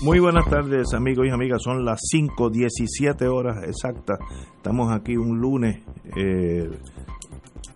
[0.00, 4.20] Muy buenas tardes amigos y amigas, son las 5.17 horas exactas.
[4.54, 5.82] Estamos aquí un lunes
[6.16, 6.70] eh,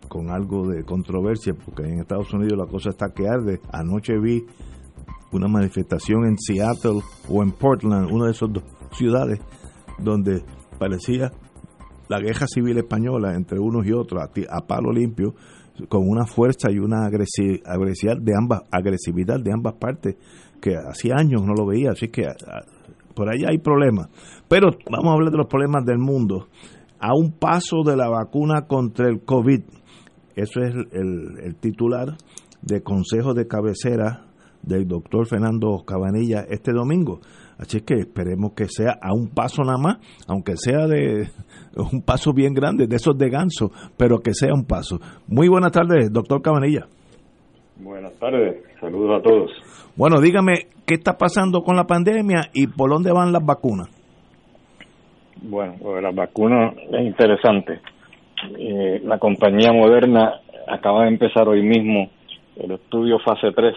[0.07, 3.59] con algo de controversia porque en Estados Unidos la cosa está que arde.
[3.73, 4.47] Anoche vi
[5.33, 9.41] una manifestación en Seattle o en Portland, una de esas dos ciudades
[9.99, 10.45] donde
[10.79, 11.33] parecía
[12.07, 15.35] la guerra civil española entre unos y otros a, palo limpio
[15.89, 20.17] con una fuerza y una agresividad de ambas agresividad de ambas partes
[20.63, 22.63] que hacía años no lo veía, así que ah,
[23.15, 24.09] por allá hay problemas.
[24.49, 26.47] Pero vamos a hablar de los problemas del mundo.
[27.01, 29.61] A un paso de la vacuna contra el COVID,
[30.37, 32.17] eso es el, titular
[32.63, 34.27] de consejo de cabecera
[34.63, 37.21] del doctor Fernando Cabanilla este domingo.
[37.59, 41.29] Así que esperemos que sea a un paso nada más, aunque sea de
[41.93, 45.01] un paso bien grande, de esos de ganso, pero que sea un paso.
[45.27, 46.87] Muy buenas tardes, doctor Cabanilla.
[47.83, 49.51] Buenas tardes, saludos a todos.
[49.97, 53.89] Bueno, dígame, ¿qué está pasando con la pandemia y por dónde van las vacunas?
[55.43, 57.81] Bueno, las vacunas es interesante.
[58.57, 62.09] Eh, la compañía moderna acaba de empezar hoy mismo
[62.55, 63.75] el estudio fase 3,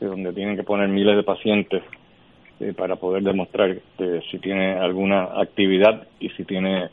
[0.00, 1.84] donde tienen que poner miles de pacientes
[2.58, 3.76] eh, para poder demostrar
[4.28, 6.88] si tiene alguna actividad y si tiene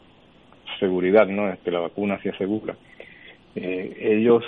[0.80, 1.52] seguridad, ¿no?
[1.66, 2.76] que la vacuna sí es segura.
[3.56, 4.44] Eh, ellos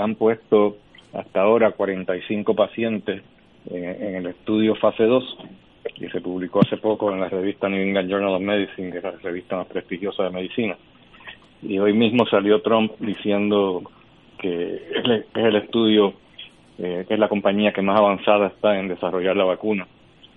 [0.00, 0.78] han puesto
[1.14, 3.22] hasta ahora 45 pacientes
[3.70, 5.38] en, el estudio fase 2
[5.94, 9.04] que se publicó hace poco en la revista New England Journal of Medicine, que es
[9.04, 10.76] la revista más prestigiosa de medicina.
[11.62, 13.82] Y hoy mismo salió Trump diciendo
[14.38, 16.14] que es el estudio,
[16.78, 19.86] eh, que es la compañía que más avanzada está en desarrollar la vacuna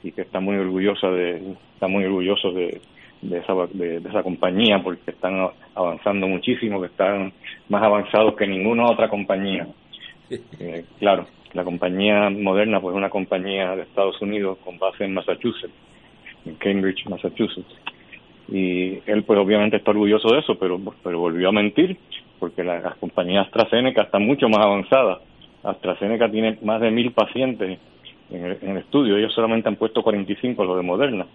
[0.04, 2.80] y que está muy orgullosa de, está muy orgulloso de,
[3.22, 7.34] de esa, de, esa compañía porque están avanzando muchísimo, que están
[7.70, 9.68] más avanzados que ninguna otra compañía.
[10.30, 15.14] Eh, claro, la compañía moderna pues es una compañía de Estados Unidos con base en
[15.14, 15.74] Massachusetts,
[16.46, 17.74] en Cambridge, Massachusetts.
[18.50, 21.98] Y él pues obviamente está orgulloso de eso, pero, pero volvió a mentir
[22.40, 25.20] porque la, la compañía AstraZeneca está mucho más avanzada.
[25.64, 27.80] AstraZeneca tiene más de mil pacientes
[28.30, 31.26] en el, en el estudio, ellos solamente han puesto 45 los de Moderna.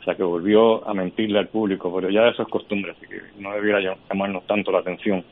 [0.00, 3.20] O sea que volvió a mentirle al público, pero ya eso es costumbre, así que
[3.38, 5.22] no debiera llamarnos tanto la atención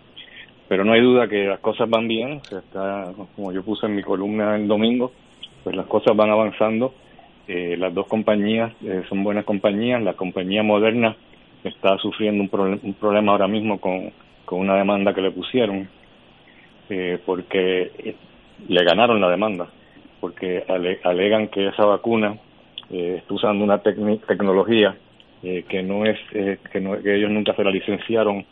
[0.69, 4.03] pero no hay duda que las cosas van bien, está, como yo puse en mi
[4.03, 5.13] columna el domingo,
[5.65, 6.95] pues las cosas van avanzando.
[7.47, 10.03] Eh, las dos compañías eh, son buenas compañías.
[10.03, 11.17] La compañía moderna
[11.65, 14.13] está sufriendo un, un problema ahora mismo con,
[14.45, 15.89] con, una demanda que le pusieron,
[16.91, 18.15] eh, porque
[18.69, 19.69] le ganaron la demanda,
[20.21, 20.65] porque
[21.03, 22.37] alegan que esa vacuna
[22.91, 24.97] está usando una tecnología
[25.43, 26.19] que no es
[26.73, 28.45] que, no, que ellos nunca se la licenciaron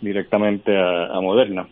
[0.00, 1.66] directamente a, Moderna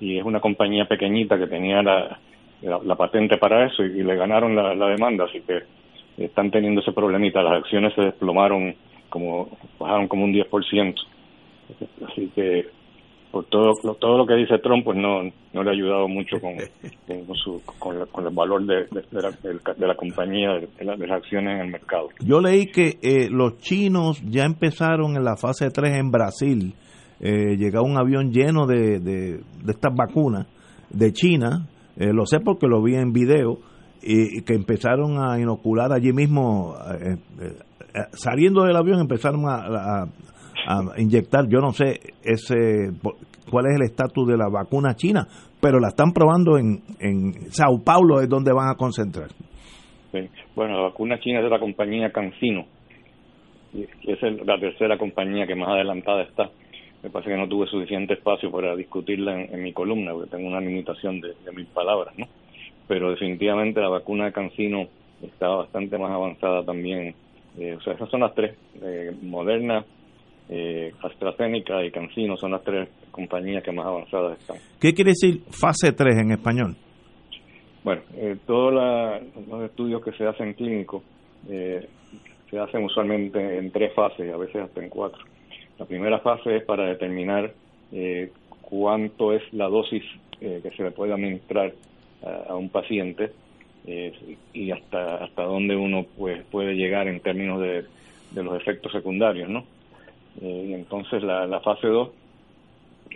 [0.00, 2.18] y es una compañía pequeñita que tenía la,
[2.62, 5.62] la, patente para eso y, le ganaron la, demanda, así que
[6.22, 7.42] están teniendo ese problemita.
[7.42, 8.74] Las acciones se desplomaron,
[9.08, 10.94] como bajaron como un 10%.
[12.06, 12.66] Así que
[13.30, 16.54] por todo todo lo que dice Trump, pues no, no le ha ayudado mucho con,
[17.26, 19.30] con, su, con, el valor de, de, la,
[19.74, 22.08] de, la, compañía, de, las acciones en el mercado.
[22.20, 26.74] Yo leí que eh, los chinos ya empezaron en la fase 3 en Brasil
[27.20, 30.46] eh, un avión lleno de, de, estas vacunas
[30.90, 33.58] de China, eh, lo sé porque lo vi en video,
[34.02, 40.04] y, que empezaron a inocular allí mismo, eh, eh, saliendo del avión empezaron a,
[40.68, 42.90] a, inyectar, yo no sé ese
[43.50, 45.26] cuál es el estatus de la vacuna china,
[45.60, 49.28] pero la están probando en, en Sao Paulo, es donde van a concentrar.
[50.54, 52.64] Bueno, la vacuna china es de la compañía Cancino,
[53.72, 56.50] que es la tercera compañía que más adelantada está
[57.06, 60.60] me parece que no tuve suficiente espacio para discutirla en, mi columna, porque tengo una
[60.60, 62.26] limitación de, mil palabras, ¿no?
[62.88, 64.88] Pero definitivamente la vacuna de Cancino
[65.22, 67.14] está bastante más avanzada también.
[67.58, 69.84] Eh, o sea, esas son las tres, eh, Moderna,
[70.48, 74.56] eh, AstraZeneca y Cancino son las tres compañías que más avanzadas están.
[74.80, 76.76] ¿Qué quiere decir fase 3 en español?
[77.86, 78.74] Bueno, eh, todos
[79.48, 81.04] los estudios que se hacen clínicos
[81.48, 81.88] eh,
[82.50, 85.22] se hacen usualmente en tres fases, a veces hasta en cuatro.
[85.78, 87.52] La primera fase es para determinar
[87.92, 88.32] eh,
[88.62, 90.02] cuánto es la dosis
[90.40, 91.72] eh, que se le puede administrar
[92.48, 93.32] a, un paciente
[93.86, 97.84] eh, y hasta hasta dónde uno pues puede llegar en términos de,
[98.34, 99.64] los efectos secundarios, ¿no?
[100.42, 102.10] y entonces la, la fase 2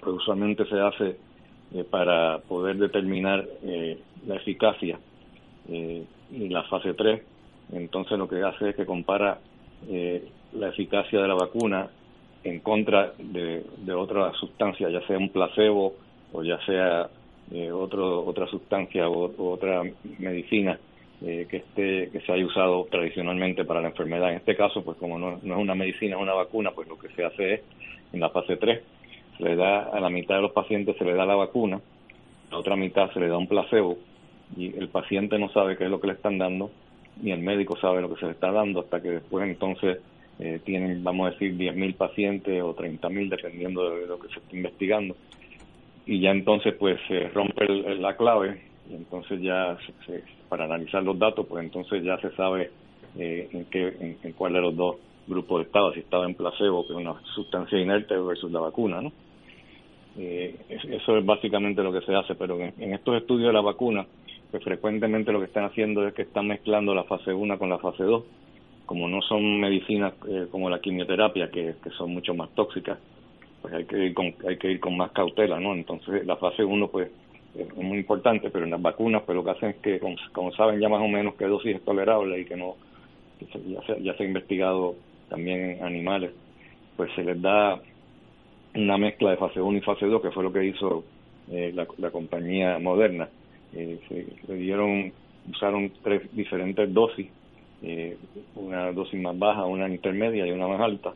[0.00, 1.16] pues usualmente se hace
[1.90, 3.46] para poder determinar
[4.26, 4.98] la eficacia
[5.68, 7.20] y la fase 3
[7.72, 9.40] entonces lo que hace es que compara
[10.54, 11.90] la eficacia de la vacuna
[12.44, 15.94] en contra de, otra sustancia, ya sea un placebo
[16.32, 17.08] o ya sea
[17.52, 19.82] eh, otro, otra sustancia o, otra
[20.18, 20.78] medicina
[21.22, 24.30] eh, que esté que se haya usado tradicionalmente para la enfermedad.
[24.30, 26.98] En este caso, pues como no, no es una medicina, es una vacuna, pues lo
[26.98, 27.60] que se hace es,
[28.12, 28.80] en la fase 3,
[29.36, 32.50] se le da a la mitad de los pacientes se le da la vacuna, a
[32.52, 33.98] la otra mitad se le da un placebo
[34.56, 36.70] y el paciente no sabe qué es lo que le están dando,
[37.22, 39.98] ni el médico sabe lo que se le está dando hasta que después entonces
[40.38, 44.56] eh, tienen, vamos a decir, 10.000 pacientes o 30.000, dependiendo de lo que se esté
[44.56, 45.16] investigando.
[46.06, 49.76] Y ya entonces, pues, se rompe la clave, y entonces ya,
[50.48, 52.70] para analizar los datos, pues entonces ya se sabe
[53.18, 54.96] eh, en, qué, en, cuál de los dos
[55.26, 59.12] grupos estaba, si estaba en placebo, que es una sustancia inerte, versus la vacuna, ¿no?
[60.18, 63.60] Eh, eso es básicamente lo que se hace, pero en, en, estos estudios de la
[63.60, 64.06] vacuna,
[64.50, 67.78] pues frecuentemente lo que están haciendo es que están mezclando la fase 1 con la
[67.78, 68.24] fase 2
[68.90, 72.98] como no son medicinas eh, como la quimioterapia, que, son mucho más tóxicas,
[73.62, 75.74] pues hay que ir con, hay que ir con más cautela, ¿no?
[75.74, 77.08] Entonces la fase 1 pues
[77.54, 80.00] es muy importante, pero en las vacunas pues lo que hacen es que,
[80.32, 82.74] como, saben ya más o menos qué dosis es tolerable y que no,
[83.68, 84.96] ya, se, ya se ha investigado
[85.28, 86.32] también en animales,
[86.96, 87.80] pues se les da
[88.74, 91.04] una mezcla de fase 1 y fase 2, que fue lo que hizo
[91.48, 93.28] eh, la, compañía moderna.
[93.72, 95.12] Eh, se, le dieron,
[95.48, 97.28] usaron tres diferentes dosis
[97.82, 98.18] eh,
[98.56, 101.14] una dosis más baja, una intermedia y una más alta.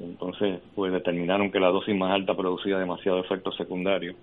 [0.00, 4.14] Entonces, pues determinaron que la dosis más alta producía demasiado efecto secundario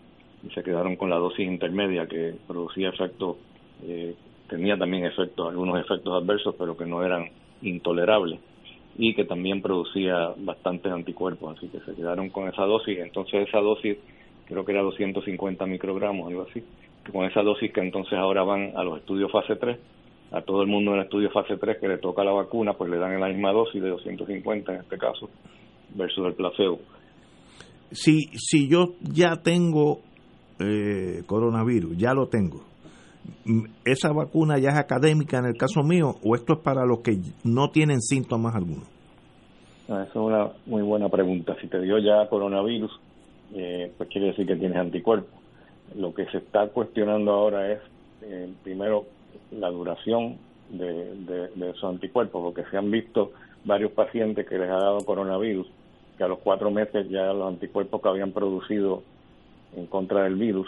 [0.43, 3.37] y se quedaron con la dosis intermedia que producía efectos,
[3.83, 4.15] eh,
[4.47, 7.29] tenía también efectos, algunos efectos adversos, pero que no eran
[7.61, 8.39] intolerables
[8.97, 12.99] y que también producía bastantes anticuerpos, así que se quedaron con esa dosis.
[12.99, 13.97] Entonces, esa dosis,
[14.47, 16.63] creo que era 250 microgramos, algo así,
[17.11, 19.77] con esa dosis que entonces ahora van a los estudios fase 3
[20.35, 22.91] a todo el mundo en el estudio fase 3 que le toca la vacuna, pues
[22.91, 25.29] le dan la misma dosis de 250 en este caso,
[25.95, 26.79] versus el placebo.
[27.91, 30.01] Si, si yo ya tengo
[30.59, 32.63] eh, coronavirus, ya lo tengo,
[33.85, 37.17] ¿esa vacuna ya es académica en el caso mío o esto es para los que
[37.45, 38.83] no tienen síntomas alguno?
[39.87, 41.55] Ah, esa es una muy buena pregunta.
[41.61, 42.91] Si te dio ya coronavirus,
[43.53, 45.29] eh, pues quiere decir que tienes anticuerpos.
[45.95, 47.79] Lo que se está cuestionando ahora es,
[48.23, 49.05] eh, primero,
[49.51, 50.37] la duración
[50.69, 53.31] de, de, esos anticuerpos, porque se han visto
[53.63, 55.67] varios pacientes que les ha dado coronavirus,
[56.17, 59.03] que a los cuatro meses ya los anticuerpos que habían producido
[59.75, 60.67] en contra del virus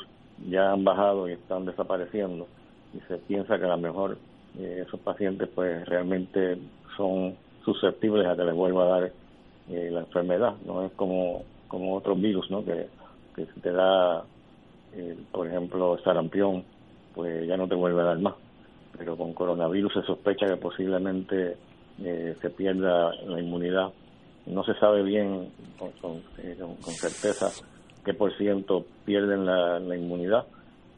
[0.49, 2.47] ya han bajado y están desapareciendo.
[2.93, 4.17] Y se piensa que a lo mejor
[4.59, 6.57] eh, esos pacientes pues realmente
[6.95, 9.11] son susceptibles a que les vuelva a dar
[9.69, 10.53] eh, la enfermedad.
[10.65, 12.63] No es como, como otros virus, ¿no?
[12.63, 12.87] Que,
[13.35, 14.23] que si te da,
[14.93, 16.63] eh, por ejemplo, sarampión,
[17.13, 18.33] pues ya no te vuelve a dar más
[18.97, 21.57] pero con coronavirus se sospecha que posiblemente
[22.03, 23.91] eh, se pierda la inmunidad.
[24.45, 26.57] No se sabe bien con, eh,
[26.91, 27.51] certeza
[28.03, 30.45] qué por ciento pierden la, inmunidad.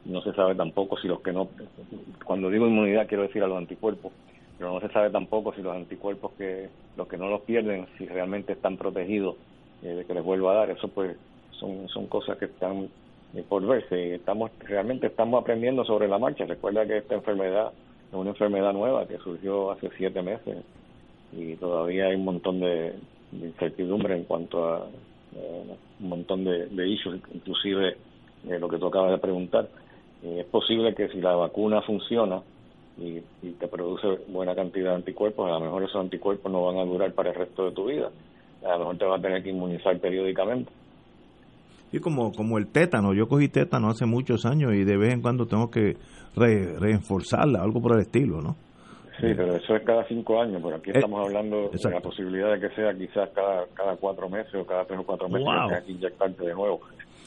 [0.06, 1.50] No se sabe tampoco si los que no,
[2.24, 4.14] cuando digo inmunidad quiero decir a los anticuerpos,
[4.58, 8.06] pero no se sabe tampoco si los anticuerpos que los que no los pierden, si
[8.06, 9.36] realmente están protegidos
[9.82, 10.70] eh, de que les vuelva a dar.
[10.70, 11.18] Eso pues
[11.52, 12.90] son, son cosas que están
[13.48, 14.16] por verse.
[14.16, 16.46] Estamos realmente estamos aprendiendo sobre la marcha.
[16.46, 17.72] Recuerda que esta enfermedad
[18.10, 20.58] es una enfermedad nueva que surgió hace siete meses
[21.32, 22.96] y todavía hay un montón de,
[23.32, 24.88] incertidumbre en cuanto a
[25.36, 27.96] eh, un montón de, de issues, inclusive
[28.48, 29.70] eh, lo que tú acabas de preguntar.
[30.24, 32.42] Eh, es posible que si la vacuna funciona
[32.98, 36.86] y, te produce buena cantidad de anticuerpos, a lo mejor esos anticuerpos no van a
[36.86, 38.10] durar para el resto de tu vida.
[38.66, 40.72] A lo mejor te vas a tener que inmunizar periódicamente.
[41.92, 45.22] Y como, como el tétano, yo cogí tétano hace muchos años y de vez en
[45.22, 45.98] cuando tengo que
[46.36, 48.56] re, reforzarla, algo por el estilo, ¿no?
[49.20, 52.54] Sí, pero eso es cada cinco años, por aquí eh, estamos hablando de la posibilidad
[52.54, 55.68] de que sea quizás cada, cada cuatro meses o cada tres o cuatro meses que
[55.68, 56.80] tengas que inyectarte de nuevo.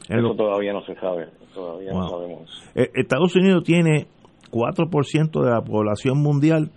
[0.08, 2.70] Eso todavía no se sabe, todavía no sabemos.
[2.74, 4.06] Eh, Estados Unidos tiene
[4.50, 6.70] 4% de la población mundial,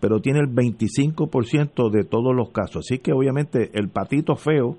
[0.00, 2.86] pero tiene el 25% de todos los casos.
[2.86, 4.76] Así que obviamente el patito feo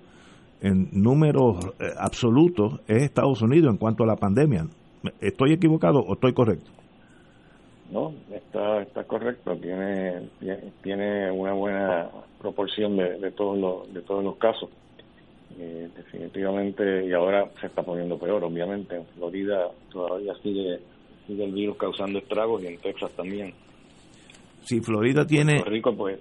[0.61, 4.65] en números eh, absolutos es Estados Unidos en cuanto a la pandemia.
[5.19, 6.69] ¿Estoy equivocado o estoy correcto?
[7.91, 9.55] No, está, está correcto.
[9.57, 10.29] Tiene,
[10.83, 14.69] tiene una buena proporción de, todos los de todos los casos.
[15.57, 18.95] Eh, definitivamente y ahora se está poniendo peor, obviamente.
[18.95, 20.79] En Florida todavía sigue
[21.25, 23.53] sigue el virus causando estragos y en Texas también.
[24.61, 26.19] Si Florida tiene Rico pues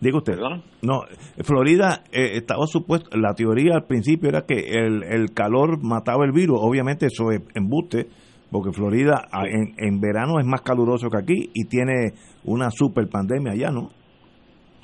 [0.00, 0.36] Diga usted.
[0.82, 1.02] No,
[1.44, 6.32] Florida eh, estaba supuesto, la teoría al principio era que el, el calor mataba el
[6.32, 8.08] virus, obviamente eso es embuste,
[8.50, 12.12] porque Florida en, en verano es más caluroso que aquí y tiene
[12.44, 13.90] una super pandemia allá, ¿no?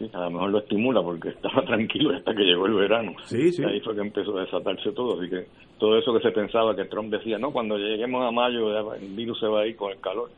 [0.00, 3.12] Sí, a lo mejor lo estimula porque estaba tranquilo hasta que llegó el verano.
[3.24, 3.62] Sí, sí.
[3.62, 5.44] Ahí fue que empezó a desatarse todo, así que
[5.78, 9.38] todo eso que se pensaba que Trump decía, no, cuando lleguemos a mayo el virus
[9.38, 10.30] se va a ir con el calor.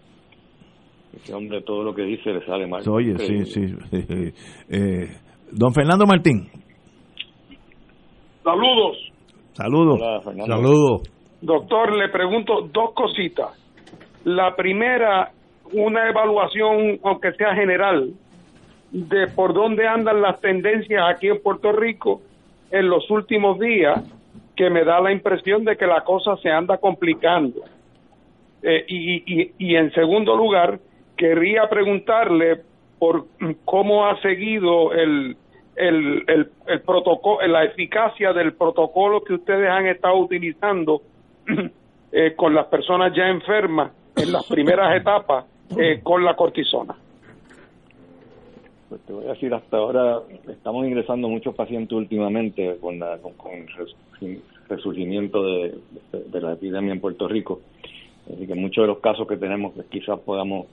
[1.14, 2.82] Ese hombre todo lo que dice le sale mal.
[2.88, 3.60] Oye, sí, sí.
[4.68, 5.08] Eh,
[5.52, 6.48] don Fernando Martín.
[8.42, 8.96] Saludos.
[9.52, 10.00] Saludos.
[10.46, 11.02] Saludos.
[11.42, 13.50] Doctor, le pregunto dos cositas.
[14.24, 15.32] La primera,
[15.72, 18.12] una evaluación, aunque sea general,
[18.92, 22.22] de por dónde andan las tendencias aquí en Puerto Rico
[22.70, 24.02] en los últimos días,
[24.54, 27.62] que me da la impresión de que la cosa se anda complicando.
[28.62, 30.78] Eh, y, y, y en segundo lugar,
[31.16, 32.60] querría preguntarle
[33.00, 33.26] por
[33.64, 35.36] cómo ha seguido el,
[35.74, 36.22] el,
[36.66, 41.02] el, protocolo, la eficacia del protocolo que ustedes han estado utilizando
[42.12, 45.44] eh, con las personas ya enfermas en las primeras etapas
[45.76, 46.94] eh, con la cortisona.
[48.88, 53.52] Pues te voy a decir, hasta ahora estamos ingresando muchos pacientes últimamente con, la, con,
[54.20, 55.78] el resurgimiento de,
[56.12, 57.60] de, la epidemia en Puerto Rico.
[58.30, 60.66] Así que muchos de los casos que tenemos, pues quizás podamos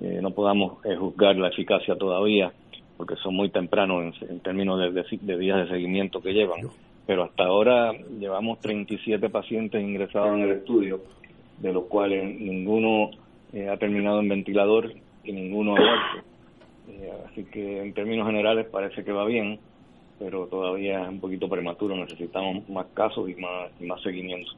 [0.00, 2.52] eh, no podamos eh, juzgar la eficacia todavía,
[2.96, 6.62] porque son muy tempranos en, términos de, días de seguimiento que llevan.
[7.06, 11.02] Pero hasta ahora llevamos 37 pacientes ingresados en el estudio,
[11.58, 13.10] de los cuales ninguno
[13.52, 14.92] eh, ha terminado en ventilador
[15.24, 17.26] y ninguno ha muerto.
[17.28, 19.58] así que en términos generales parece que va bien,
[20.18, 24.52] pero todavía es un poquito prematuro, necesitamos más casos y más, y más seguimiento.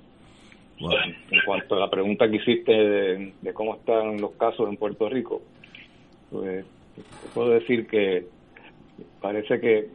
[0.78, 5.40] En cuanto a la pregunta que hiciste de, cómo están los casos en Puerto Rico,
[6.30, 6.66] pues
[7.32, 8.26] puedo decir que
[9.20, 9.88] parece que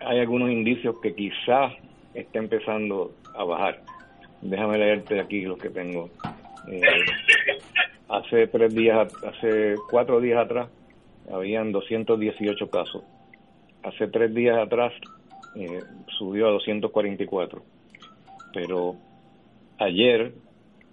[0.00, 1.72] hay algunos indicios que quizás
[2.20, 3.82] está empezando a bajar.
[4.42, 6.10] Déjame leerte aquí los que tengo.
[6.70, 6.80] Eh,
[8.08, 10.68] hace tres días, hace cuatro días atrás,
[11.32, 13.02] habían 218 casos.
[13.82, 14.92] Hace tres días atrás
[15.56, 15.80] eh,
[16.18, 17.62] subió a 244.
[18.52, 18.96] Pero
[19.78, 20.32] Ayer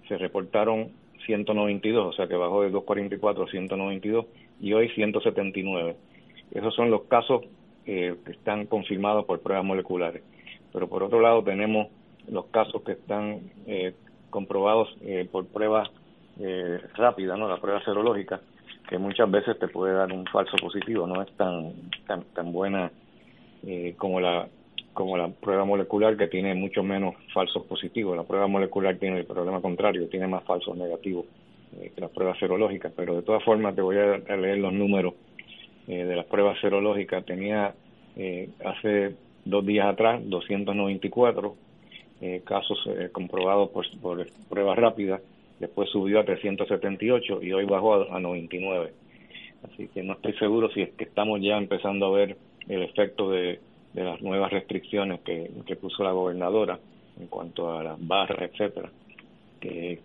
[0.07, 0.91] se reportaron
[1.25, 4.25] 192, o sea que bajó de 244 a 192
[4.61, 5.95] y hoy 179.
[6.51, 7.41] Esos son los casos
[7.87, 10.21] eh, que están confirmados por pruebas moleculares.
[10.75, 11.87] Pero por otro lado tenemos
[12.29, 13.95] los casos que están eh,
[14.29, 15.89] comprobados eh, por pruebas
[16.95, 17.47] rápidas, ¿no?
[17.47, 18.41] La prueba serológica,
[18.89, 21.71] que muchas veces te puede dar un falso positivo, no es tan
[22.05, 22.91] tan, tan buena
[23.97, 24.45] como la
[24.95, 28.17] como la prueba molecular que tiene mucho menos falsos positivos.
[28.17, 31.25] La prueba molecular tiene el problema contrario, tiene más falsos negativos
[31.79, 35.13] eh, que las pruebas serológicas, pero de todas formas te voy a, leer los números
[35.87, 37.25] eh, de las pruebas serológicas.
[37.25, 37.75] Tenía
[38.15, 41.55] eh, hace dos días atrás 294
[42.43, 42.79] casos
[43.11, 45.21] comprobados por, por pruebas rápidas,
[45.59, 48.93] después subió a 378 y hoy bajó a, a 99.
[49.63, 52.37] Así que no estoy seguro si es que estamos ya empezando a ver
[52.67, 53.59] el efecto de
[53.95, 55.49] de las nuevas restricciones que,
[55.79, 56.77] puso la gobernadora
[57.17, 58.91] en cuanto a las barras, etcétera,
[59.61, 59.99] que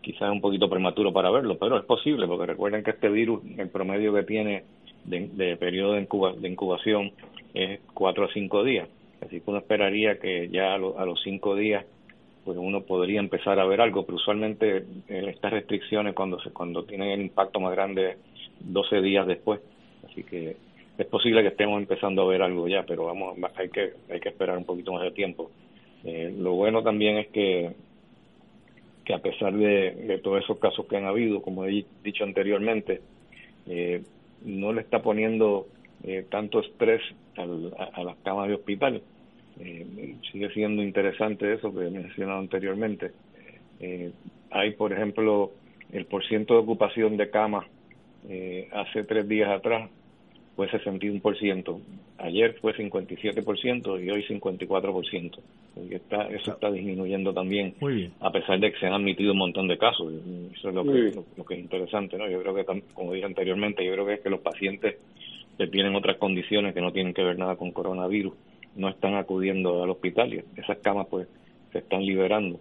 [0.00, 3.42] quizás es un poquito prematuro para verlo, pero es posible, porque recuerden que este virus,
[3.58, 4.62] el promedio que tiene
[5.04, 6.06] de, periodo de,
[6.40, 7.12] de, incubación
[7.54, 8.88] es cuatro a cinco días,
[9.20, 11.84] así que uno esperaría que ya a, los cinco días
[12.44, 16.84] pues uno podría empezar a ver algo, pero usualmente eh, estas restricciones cuando se, cuando
[16.84, 18.16] tienen el impacto más grande
[18.60, 19.60] 12 días después,
[20.04, 20.56] así que
[20.98, 24.28] es posible que estemos empezando a ver algo ya, pero vamos, hay que, hay que
[24.28, 25.50] esperar un poquito más de tiempo.
[26.04, 27.70] Eh, lo bueno también es que,
[29.04, 33.00] que a pesar de, todos esos casos que han habido, como he dicho anteriormente,
[33.66, 34.02] eh,
[34.44, 35.66] no le está poniendo
[36.04, 37.00] eh, tanto estrés
[37.36, 39.02] a, las camas de hospital.
[40.30, 43.12] sigue siendo interesante eso que he mencionado anteriormente.
[44.50, 45.52] hay, por ejemplo,
[45.92, 47.66] el porciento de ocupación de camas
[48.72, 49.90] hace tres días atrás
[50.56, 51.80] fue 61%,
[52.18, 55.38] ayer fue 57% y hoy 54%.
[55.88, 57.74] Y está, eso está disminuyendo también,
[58.20, 60.12] a pesar de que se han admitido un montón de casos.
[60.54, 62.28] Eso es lo que, lo, que es interesante, ¿no?
[62.28, 64.96] Yo creo que, como dije anteriormente, yo creo que es que los pacientes
[65.56, 68.34] que tienen otras condiciones que no tienen que ver nada con coronavirus
[68.76, 71.28] no están acudiendo al hospital y esas camas pues
[71.72, 72.60] se están liberando.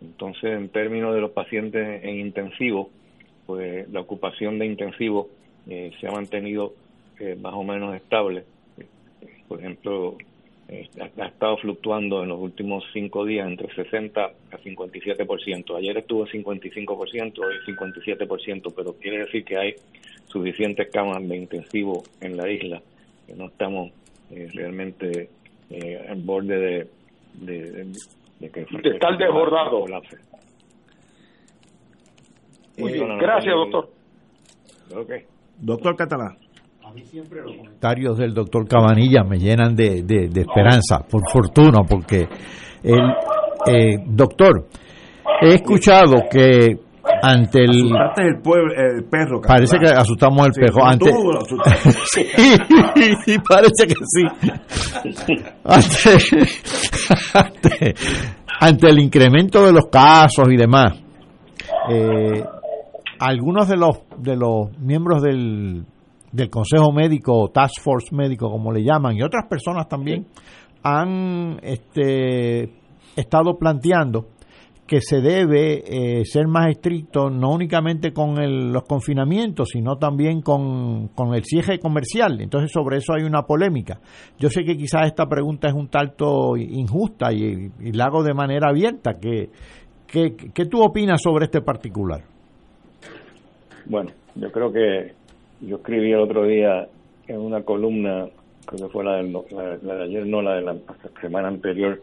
[0.00, 2.90] Entonces, en términos de los pacientes en intensivo,
[3.46, 5.28] pues la ocupación de intensivo
[5.68, 6.74] eh, se ha mantenido
[7.40, 8.44] más o menos estable.
[9.48, 10.16] Por ejemplo,
[10.68, 15.76] eh, ha, estado fluctuando en los últimos cinco días entre 60 a 57%.
[15.76, 19.74] Ayer estuvo en 55%, hoy 57%, pero quiere decir que hay
[20.26, 22.82] suficientes camas de intensivo en la isla
[23.26, 23.92] que no estamos
[24.30, 25.30] eh, realmente
[25.70, 26.88] eh, en borde de,
[27.34, 27.84] de,
[28.40, 29.86] de, que de estar desbordado.
[32.76, 33.90] Muy bien, gracias, doctor.
[34.94, 35.24] Okay.
[35.58, 36.47] Doctor Catalán.
[36.88, 41.80] A mí siempre los comentarios del doctor Cabanilla me llenan de, de, esperanza, por fortuna,
[41.86, 42.26] porque
[42.82, 43.14] el
[43.66, 44.66] eh, doctor,
[45.42, 46.78] he escuchado que
[47.22, 50.86] ante el, el, pueblo, el perro parece que asustamos al perro.
[50.86, 51.12] ante
[53.26, 54.24] sí, parece que sí.
[57.34, 57.94] Ante,
[58.60, 60.94] ante, el incremento de los casos y demás
[61.90, 62.42] eh,
[63.18, 65.84] algunos de los de los miembros del,
[66.32, 70.26] del Consejo Médico Task Force Médico como le llaman y otras personas también
[70.82, 72.72] han este
[73.16, 74.28] estado planteando
[74.88, 81.10] que se debe eh, ser más estricto no únicamente con los confinamientos, sino también con,
[81.34, 82.40] el cierre comercial.
[82.40, 84.00] Entonces sobre eso hay una polémica.
[84.38, 88.70] Yo sé que quizás esta pregunta es un tanto injusta y, la hago de manera
[88.70, 89.18] abierta.
[89.20, 89.50] ¿Qué,
[90.06, 92.22] qué, tú opinas sobre este particular?
[93.84, 95.17] Bueno, yo creo que
[95.60, 96.88] yo escribí el otro día
[97.26, 98.28] en una columna,
[98.66, 100.76] creo que fue la, la de ayer, no la de la
[101.20, 102.02] semana anterior,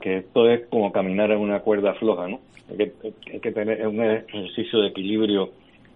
[0.00, 2.40] que esto es como caminar en una cuerda floja, ¿no?
[2.70, 2.92] Hay que,
[3.32, 5.50] hay que tener un ejercicio de equilibrio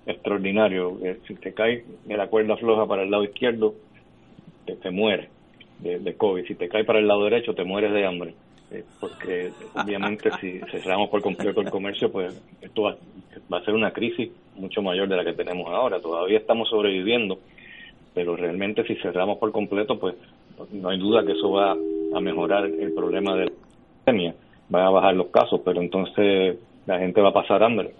[0.06, 0.98] extraordinario.
[1.26, 3.74] Si te caes de la cuerda floja para el lado izquierdo,
[4.64, 5.28] te, te mueres
[5.80, 6.46] de, de, COVID.
[6.46, 8.34] Si te caes para el lado derecho, te mueres de hambre.
[8.70, 12.96] Eh, porque obviamente si cerramos por completo el comercio, pues esto va,
[13.52, 16.00] va a ser una crisis mucho mayor de la que tenemos ahora.
[16.00, 17.38] Todavía estamos sobreviviendo,
[18.14, 20.14] pero realmente si cerramos por completo, pues
[20.72, 23.52] no hay duda que eso va a mejorar el problema del
[24.70, 27.90] van a bajar los casos, pero entonces la gente va a pasar hambre.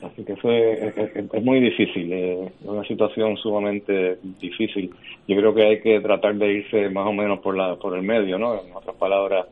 [0.00, 4.94] Así que eso es, muy difícil, es una situación sumamente difícil.
[5.26, 8.02] Yo creo que hay que tratar de irse más o menos por la por el
[8.02, 8.62] medio, ¿no?
[8.62, 9.46] En otras palabras,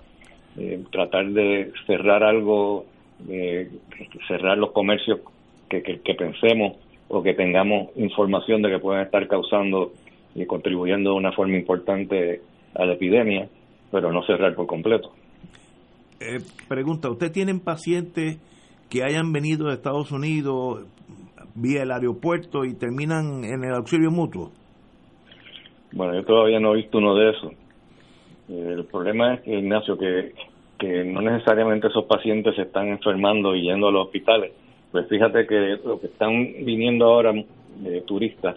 [0.56, 2.86] eh, tratar de cerrar algo,
[3.28, 3.70] eh,
[4.28, 5.20] cerrar los comercios
[5.68, 6.76] que, que, pensemos
[7.08, 9.92] o que tengamos información de que pueden estar causando
[10.34, 12.42] y contribuyendo de una forma importante
[12.74, 13.48] a la epidemia
[13.90, 15.12] pero no cerrar por completo.
[16.20, 18.38] Eh, pregunta, ¿usted tienen pacientes
[18.90, 20.86] que hayan venido de Estados Unidos
[21.54, 24.50] vía el aeropuerto y terminan en el auxilio mutuo?
[25.92, 27.52] Bueno, yo todavía no he visto uno de esos.
[28.48, 30.34] El problema es, Ignacio, que,
[30.78, 34.52] que no necesariamente esos pacientes se están enfermando y yendo a los hospitales.
[34.92, 36.32] Pues fíjate que lo que están
[36.64, 38.56] viniendo ahora de turistas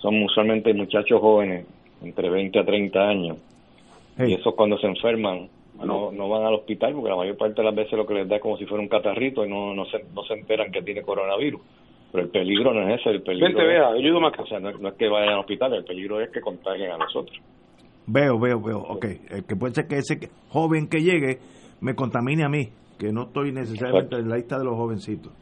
[0.00, 1.66] son usualmente muchachos jóvenes,
[2.02, 3.38] entre 20 a 30 años,
[4.18, 5.48] y eso cuando se enferman
[5.82, 8.28] no, no van al hospital porque la mayor parte de las veces lo que les
[8.28, 10.82] da es como si fuera un catarrito y no, no, se, no se enteran que
[10.82, 11.60] tiene coronavirus.
[12.12, 14.38] Pero el peligro no es ese, el peligro Vente, vea, ayudo más.
[14.38, 17.36] O sea, no, es que vayan al hospital, el peligro es que contagien a nosotros.
[18.06, 18.78] Veo, veo, veo.
[18.78, 21.38] Ok, el que puede ser que ese joven que llegue
[21.80, 25.32] me contamine a mí, que no estoy necesariamente en la lista de los jovencitos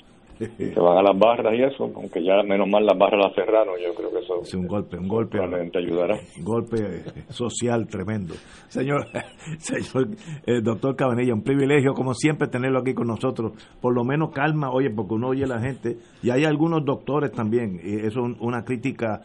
[0.56, 3.74] se van a las barras y eso, aunque ya menos mal las barras las cerraron,
[3.78, 6.16] yo creo que eso es un golpe, un golpe probablemente ayudará.
[6.38, 8.34] Un golpe social tremendo.
[8.68, 9.06] Señor,
[9.58, 10.08] señor
[10.46, 13.52] eh, doctor Cabanilla, un privilegio como siempre tenerlo aquí con nosotros.
[13.80, 17.32] Por lo menos calma, oye, porque uno oye a la gente y hay algunos doctores
[17.32, 19.20] también, y eso es una crítica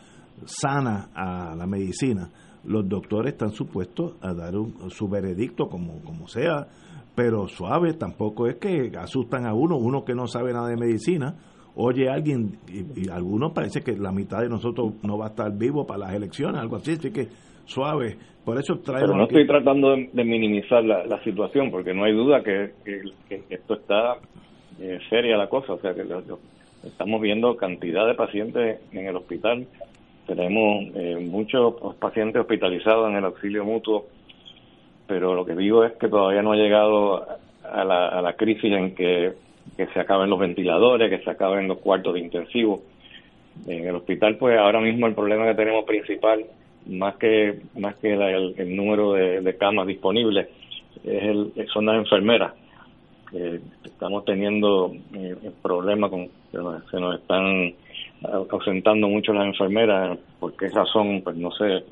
[0.46, 2.30] sana a la medicina.
[2.66, 4.54] Los doctores están supuestos a dar
[4.90, 6.68] su veredicto como, como sea
[7.18, 11.34] pero suave, tampoco es que asustan a uno, uno que no sabe nada de medicina,
[11.74, 15.52] oye a alguien, y, algunos parece que la mitad de nosotros no va a estar
[15.52, 17.28] vivo para las elecciones, algo así, así que
[17.66, 22.44] suave, por eso Pero no estoy tratando de, minimizar la, situación, porque no hay duda
[22.44, 22.70] que,
[23.50, 24.18] esto está
[24.80, 26.04] eh, seria la cosa, o sea que
[26.84, 29.66] estamos viendo cantidad de pacientes en el hospital,
[30.28, 34.06] tenemos eh, muchos pacientes hospitalizados en el auxilio mutuo
[35.08, 37.26] pero lo que digo es que todavía no ha llegado
[37.64, 39.34] a la, a la crisis en que,
[39.76, 42.82] se acaben los ventiladores, que se acaben los cuartos de intensivo.
[43.68, 46.46] En el hospital, pues ahora mismo el problema que tenemos principal,
[46.88, 50.48] más que más que el, número de, camas disponibles,
[51.04, 52.54] es el, son las enfermeras.
[53.84, 57.74] estamos teniendo eh, problemas con se nos están
[58.24, 61.84] ausentando mucho las enfermeras, por qué razón, pues no sé,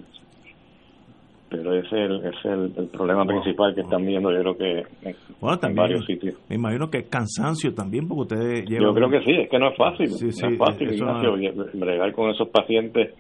[1.50, 6.06] pero ese es el, el, problema principal que están viendo yo creo que en, varios
[6.06, 6.36] sitios.
[6.50, 9.70] me imagino que es cansancio también porque ustedes yo creo que sí es que no
[9.70, 11.34] es fácil no es fácil Ignacio,
[11.74, 13.14] bregar con esos pacientes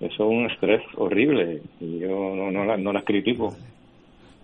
[0.00, 3.48] eso es un estrés horrible y yo no, no, no las critico.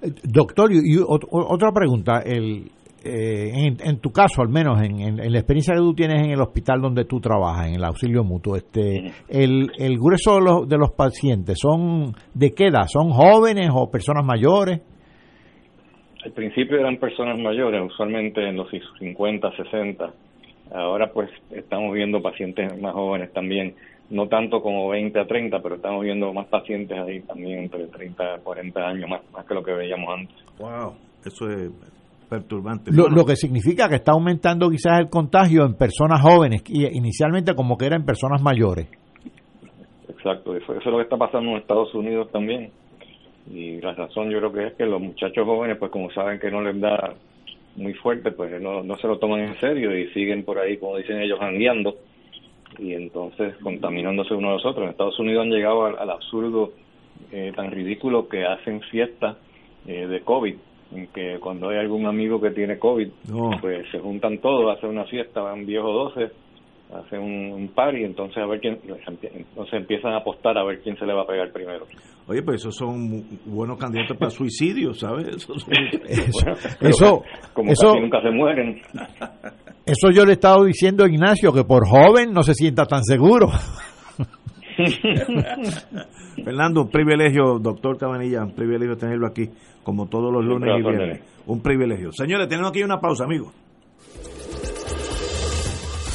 [0.03, 2.71] Eh, doctor y otra pregunta el
[3.07, 6.81] eh, en, tu caso al menos, en, la experiencia que tú tienes en el hospital
[6.81, 10.91] donde tú trabajas, en el auxilio mutuo, este, el, el grueso de los, de los
[10.93, 12.87] pacientes, ¿son de qué edad?
[12.87, 14.81] ¿Son jóvenes o personas mayores?
[16.25, 20.13] Al principio eran personas mayores, usualmente en los 50, 60.
[20.75, 23.75] Ahora pues estamos viendo pacientes más jóvenes también
[24.11, 28.35] no tanto como 20 a 30, pero estamos viendo más pacientes ahí también entre 30
[28.35, 30.37] a 40 años, más, más que lo que veíamos antes.
[30.59, 30.95] ¡Wow!
[31.25, 31.71] Eso es
[32.29, 32.91] perturbante.
[32.93, 37.77] Lo, que significa que está aumentando quizás el contagio en personas jóvenes, y inicialmente como
[37.77, 38.89] que era en personas mayores.
[40.09, 42.71] Exacto, eso, eso es lo que está pasando en Estados Unidos también.
[43.51, 46.51] Y la razón yo creo que es que los muchachos jóvenes, pues como saben que
[46.51, 47.15] no les da
[47.77, 50.97] muy fuerte, pues no, no se lo toman en serio y siguen por ahí, como
[50.97, 51.95] dicen ellos, jangueando
[52.79, 54.85] y entonces contaminándose uno de los otros.
[54.85, 56.73] En Estados Unidos han llegado al, absurdo
[57.33, 59.37] eh, tan ridículo que hacen fiestas
[59.87, 60.57] eh, de COVID,
[61.13, 63.09] que cuando hay algún amigo que tiene COVID,
[63.61, 66.31] pues se juntan todos, hacen una fiesta, van viejo 12,
[66.95, 70.81] hacen un, un par y entonces a ver quién, entonces empiezan a apostar a ver
[70.81, 71.87] quién se le va a pegar primero.
[72.29, 75.27] Oye, pues esos son buenos candidatos para suicidio, ¿sabes?
[76.81, 77.23] eso,
[77.53, 78.81] como casi nunca se mueren.
[79.87, 83.05] Eso yo le he estado diciendo a Ignacio, que por joven no se sienta tan
[83.05, 83.47] seguro.
[86.45, 89.49] Fernando, un privilegio, doctor Cabanilla, un privilegio tenerlo aquí,
[89.83, 91.23] como todos los lunes y viernes.
[91.47, 92.13] Un privilegio.
[92.13, 93.53] Señores, tenemos aquí una pausa, amigos.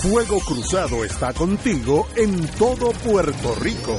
[0.01, 3.95] Fuego Cruzado está contigo en todo Puerto Rico.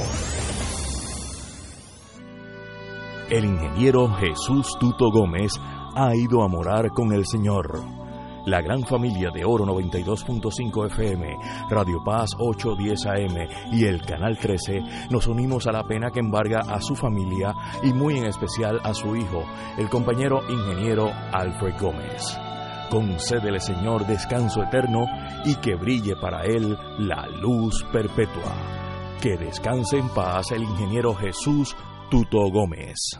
[3.29, 5.53] El ingeniero Jesús Tuto Gómez
[5.95, 8.02] ha ido a morar con el Señor
[8.45, 11.37] la gran familia de Oro 92.5 FM,
[11.69, 16.59] Radio Paz 810 AM y el Canal 13 nos unimos a la pena que embarga
[16.59, 17.53] a su familia
[17.83, 19.43] y muy en especial a su hijo,
[19.77, 22.37] el compañero ingeniero Alfred Gómez.
[22.89, 25.05] Concédele, Señor, descanso eterno
[25.45, 28.53] y que brille para él la luz perpetua.
[29.21, 31.75] Que descanse en paz el ingeniero Jesús
[32.11, 33.19] Tuto Gómez.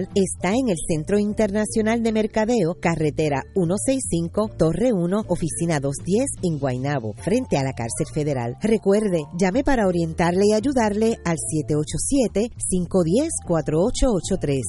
[0.15, 7.13] está en el Centro Internacional de Mercadeo, carretera 165, Torre 1, oficina 210 en Guaynabo,
[7.17, 8.55] frente a la cárcel federal.
[8.61, 11.37] Recuerde, llame para orientarle y ayudarle al
[13.47, 14.61] 787-510-4883,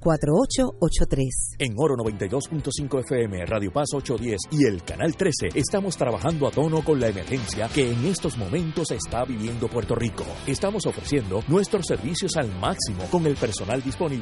[0.00, 1.56] 510-4883.
[1.58, 6.84] En Oro 92.5 FM, Radio Paz 810 y el Canal 13 estamos trabajando a tono
[6.84, 10.24] con la emergencia que en estos momentos está viviendo Puerto Rico.
[10.46, 14.21] Estamos ofreciendo nuestros servicios al máximo con el personal disponible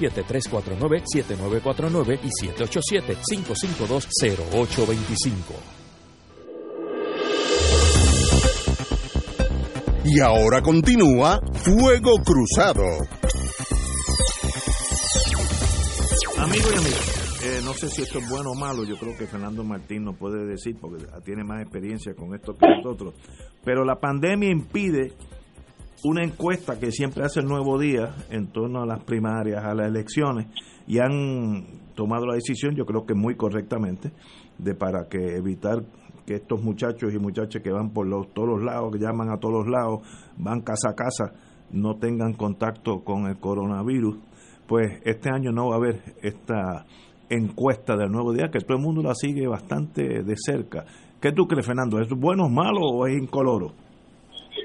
[0.00, 5.32] 787-349-7949 y 787-552-0825.
[10.04, 12.84] Y ahora continúa Fuego Cruzado.
[16.38, 19.26] Amigos y amigas, eh, no sé si esto es bueno o malo, yo creo que
[19.26, 23.14] Fernando Martín nos puede decir, porque tiene más experiencia con esto que nosotros,
[23.64, 25.12] pero la pandemia impide
[26.04, 29.88] una encuesta que siempre hace el Nuevo Día en torno a las primarias, a las
[29.88, 30.46] elecciones,
[30.86, 34.12] y han tomado la decisión, yo creo que muy correctamente,
[34.58, 35.82] de para que evitar
[36.26, 39.38] que estos muchachos y muchachas que van por los, todos los lados, que llaman a
[39.38, 40.00] todos los lados,
[40.36, 41.32] van casa a casa,
[41.70, 44.18] no tengan contacto con el coronavirus,
[44.66, 46.86] pues este año no va a haber esta
[47.28, 50.84] encuesta del nuevo día, que todo el mundo la sigue bastante de cerca.
[51.20, 52.00] ¿Qué tú crees, Fernando?
[52.00, 53.85] ¿Es bueno, malo o es incoloro?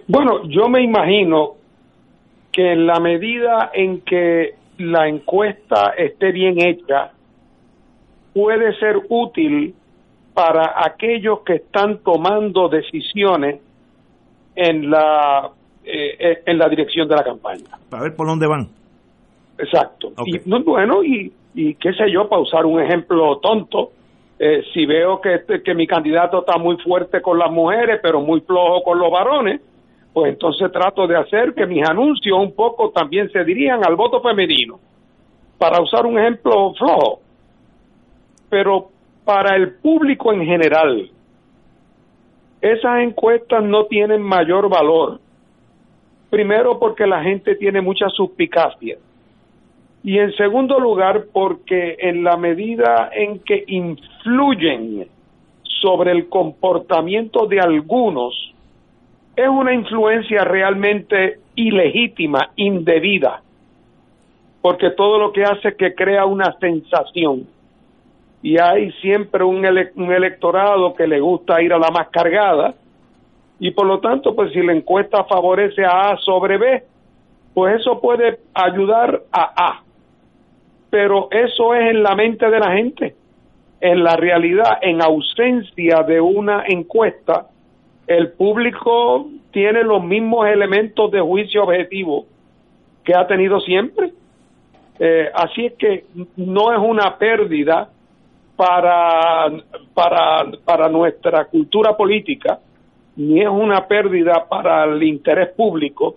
[0.08, 1.56] Bueno, yo me imagino
[2.52, 7.12] que en la medida en que la encuesta esté bien hecha,
[8.34, 9.74] puede ser útil
[10.34, 13.60] para aquellos que están tomando decisiones
[14.56, 15.50] en la
[15.84, 17.78] eh, eh, en la dirección de la campaña.
[17.90, 18.68] Para ver por dónde van.
[19.58, 20.14] Exacto.
[20.26, 23.92] Y bueno, y, y qué sé yo, para usar un ejemplo tonto,
[24.44, 28.22] Eh, si veo que, este, que mi candidato está muy fuerte con las mujeres, pero
[28.22, 29.62] muy flojo con los varones,
[30.14, 34.22] pues entonces trato de hacer que mis anuncios un poco también se dirijan al voto
[34.22, 34.80] femenino,
[35.58, 37.22] para usar un ejemplo flojo.
[38.50, 38.90] Pero
[39.24, 41.10] para el público en general,
[42.60, 45.20] esas encuestas no tienen mayor valor.
[46.30, 48.98] Primero porque la gente tiene mucha suspicacia.
[50.04, 55.08] Y en segundo lugar porque en la medida en que influyen
[55.82, 58.51] sobre el comportamiento de algunos,
[59.36, 63.42] es una influencia realmente ilegítima, indebida,
[64.62, 67.48] porque todo lo que hace es que crea una sensación.
[68.44, 69.66] Y hay siempre un,
[69.96, 72.74] un electorado que le gusta ir a la más cargada
[73.60, 76.84] y por lo tanto pues si la encuesta favorece a A sobre B
[77.54, 79.84] pues eso puede ayudar a A.
[80.90, 83.16] Pero eso es en la mente de la gente
[83.82, 87.48] en la realidad en ausencia de una encuesta
[88.18, 92.26] el público tiene los mismos elementos de juicio objetivo
[93.04, 94.12] que ha tenido siempre.
[95.00, 97.90] Eh, así es que no es una pérdida
[98.56, 99.52] para,
[99.94, 102.60] para, para nuestra cultura política,
[103.16, 106.16] ni es una pérdida para el interés público,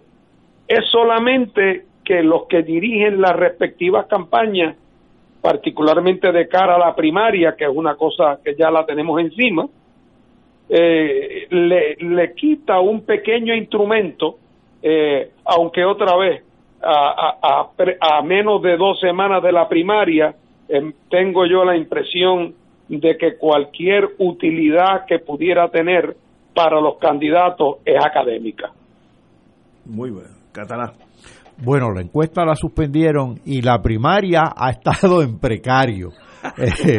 [0.68, 4.76] es solamente que los que dirigen las respectivas campañas,
[5.40, 9.66] particularmente de cara a la primaria, que es una cosa que ya la tenemos encima,
[10.68, 14.37] eh, le, le, quita un pequeño instrumento,
[14.83, 16.42] eh, aunque otra vez,
[16.83, 20.35] a, a, a, menos de dos semanas de la primaria,
[20.68, 22.55] Em, tengo yo la impresión
[22.88, 26.16] de que cualquier utilidad que pudiera tener
[26.55, 28.70] para los candidatos es académica.
[29.85, 30.31] Muy bueno.
[30.53, 30.92] Catalán.
[31.62, 36.11] Bueno, la encuesta la suspendieron y la primaria ha estado en precario.
[36.59, 36.98] Eh,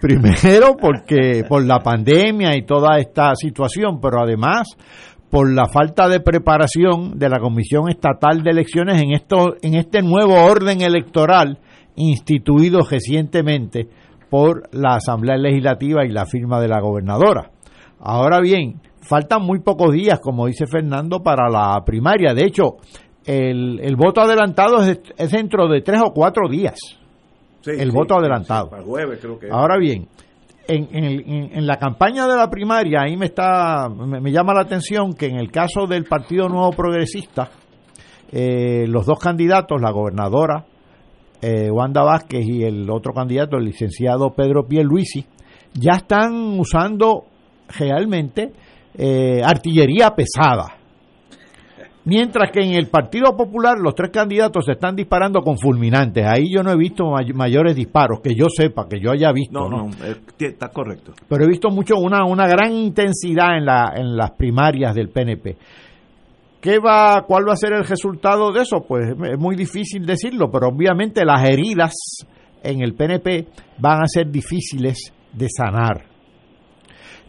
[0.00, 4.68] primero porque por la pandemia y toda esta situación, pero además
[5.30, 10.02] por la falta de preparación de la Comisión Estatal de Elecciones en esto en este
[10.02, 11.58] nuevo orden electoral
[11.96, 13.88] instituido recientemente
[14.30, 17.50] por la Asamblea Legislativa y la firma de la gobernadora.
[18.00, 22.34] Ahora bien, faltan muy pocos días, como dice Fernando, para la primaria.
[22.34, 22.76] De hecho,
[23.24, 26.78] el, el voto adelantado es, dentro de tres o cuatro días.
[27.66, 28.70] El voto adelantado.
[29.50, 30.08] Ahora bien,
[30.66, 30.88] en,
[31.52, 35.36] en, la campaña de la primaria, ahí me, está, me, llama la atención que en
[35.36, 37.50] el caso del Partido Nuevo Progresista,
[38.32, 40.64] eh, los dos candidatos, la gobernadora
[41.42, 45.26] eh, Wanda Vázquez y el otro candidato, el licenciado Pedro Pierluisi,
[45.74, 47.24] ya están usando
[47.78, 48.52] realmente
[48.96, 50.76] eh, artillería pesada.
[52.06, 56.26] Mientras que en el Partido Popular los tres candidatos se están disparando con fulminantes.
[56.26, 59.58] Ahí yo no he visto mayores disparos, que yo sepa, que yo haya visto.
[59.58, 61.12] No, no, eh, está correcto.
[61.26, 65.56] Pero he visto mucho una, una gran intensidad en, la, en las primarias del PNP.
[66.60, 68.84] ¿Qué va, ¿Cuál va a ser el resultado de eso?
[68.86, 71.92] Pues es muy difícil decirlo, pero obviamente las heridas
[72.62, 73.46] en el PNP
[73.78, 76.13] van a ser difíciles de sanar.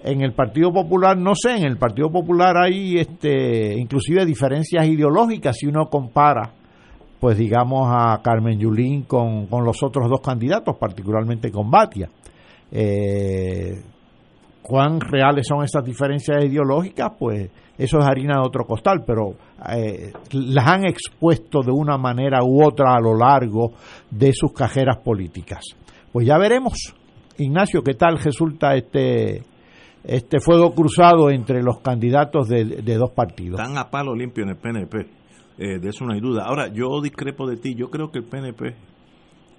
[0.07, 5.57] En el Partido Popular, no sé, en el Partido Popular hay este, inclusive diferencias ideológicas
[5.57, 6.51] si uno compara,
[7.19, 12.07] pues digamos, a Carmen Yulín con, con los otros dos candidatos, particularmente con Batia.
[12.71, 13.81] Eh,
[14.61, 17.13] ¿Cuán reales son esas diferencias ideológicas?
[17.17, 19.33] Pues eso es harina de otro costal, pero
[19.75, 23.71] eh, las han expuesto de una manera u otra a lo largo
[24.11, 25.63] de sus cajeras políticas.
[26.11, 26.93] Pues ya veremos,
[27.39, 29.54] Ignacio, qué tal resulta este
[30.07, 32.63] este fuego cruzado entre los candidatos de,
[32.97, 33.59] dos partidos.
[33.59, 35.07] Están a palo limpio en el PNP,
[35.57, 36.45] eh, de eso no hay duda.
[36.45, 38.75] Ahora, yo discrepo de ti, yo creo que el PNP,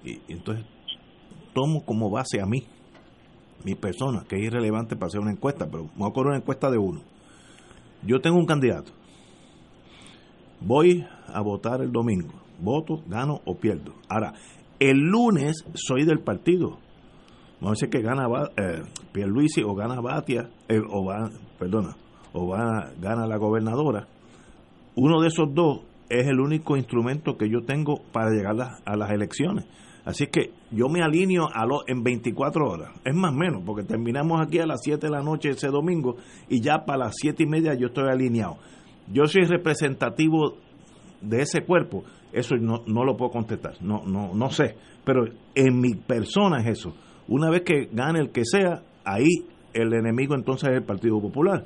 [0.03, 0.65] y, entonces
[1.53, 2.63] tomo como base a mí,
[3.63, 6.77] mi persona, que es irrelevante para hacer una encuesta, pero me ocurre una encuesta de
[6.77, 7.01] uno
[8.03, 8.91] yo tengo un candidato.
[10.59, 12.33] Voy a votar el domingo.
[12.59, 13.93] Voto, gano o pierdo.
[14.09, 14.33] Ahora,
[14.79, 16.79] el lunes soy del partido.
[17.59, 21.95] No sé que gana eh, Pierluisi o gana Batia, eh, o va, perdona,
[22.33, 24.07] o va, gana la gobernadora.
[24.95, 29.11] Uno de esos dos es el único instrumento que yo tengo para llegar a las
[29.11, 29.65] elecciones.
[30.05, 32.91] Así que yo me alineo a lo, en 24 horas.
[33.03, 36.15] Es más o menos, porque terminamos aquí a las 7 de la noche ese domingo
[36.47, 38.57] y ya para las 7 y media yo estoy alineado.
[39.11, 40.55] Yo soy representativo
[41.21, 42.05] de ese cuerpo.
[42.31, 43.73] Eso no, no lo puedo contestar.
[43.81, 44.77] No, no, no sé.
[45.03, 46.93] Pero en mi persona es eso.
[47.27, 51.65] Una vez que gane el que sea, ahí el enemigo entonces es el Partido Popular.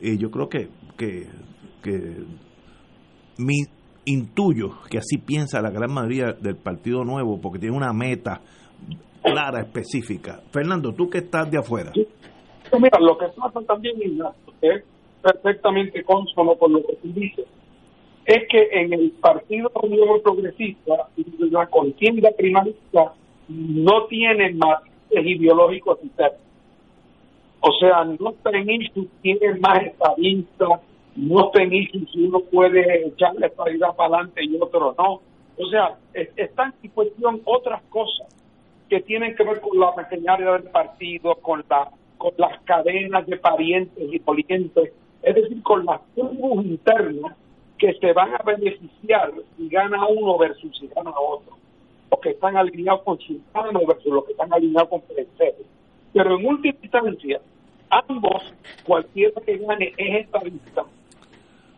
[0.00, 1.26] Y yo creo que, que,
[1.82, 2.24] que
[3.38, 3.62] mi
[4.06, 8.40] intuyo que así piensa la gran mayoría del Partido Nuevo, porque tiene una meta
[9.22, 10.40] clara, específica.
[10.52, 11.92] Fernando, tú que estás de afuera.
[11.94, 13.96] mira, lo que pasa también,
[14.60, 14.84] es
[15.22, 17.46] perfectamente consono con lo que tú dices,
[18.26, 21.08] es que en el Partido Unión Progresista,
[21.50, 23.12] la contienda primarista
[23.48, 24.54] no tiene
[25.14, 26.40] matices ideológicos internos.
[27.60, 30.80] O sea, no en issues tiene más estadistas,
[31.16, 35.20] no issues si uno puede echarle estabilidad para adelante y otro no.
[35.56, 38.26] O sea, están en cuestión otras cosas
[38.88, 43.36] que tienen que ver con la maquinaria del partido, con, la, con las cadenas de
[43.36, 47.34] parientes y polientes, es decir, con las tribus internas
[47.78, 51.56] que se van a beneficiar si gana uno versus si gana otro,
[52.20, 55.54] que están alineados con Ciudadanos versus los que están alineados con PNC.
[56.12, 57.40] Pero en última instancia,
[57.90, 58.52] ambos,
[58.84, 60.84] cualquiera que gane es estadista,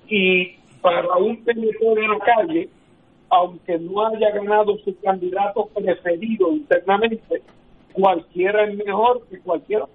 [0.09, 2.69] y para un PNC de la calle,
[3.29, 7.43] aunque no haya ganado su candidato preferido internamente,
[7.93, 9.87] cualquiera es mejor que cualquiera.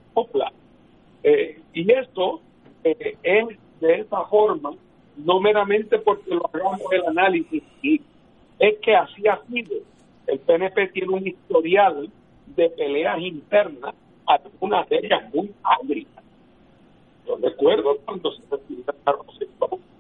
[1.23, 2.41] Eh, y esto
[2.83, 3.45] eh, es
[3.79, 4.71] de esa forma,
[5.17, 7.63] no meramente porque lo hagamos el análisis,
[8.59, 9.77] es que así ha sido.
[10.27, 12.09] El PNP tiene un historial
[12.55, 16.07] de peleas internas, algunas de ellas muy agrias.
[17.27, 18.85] Yo recuerdo cuando se recibió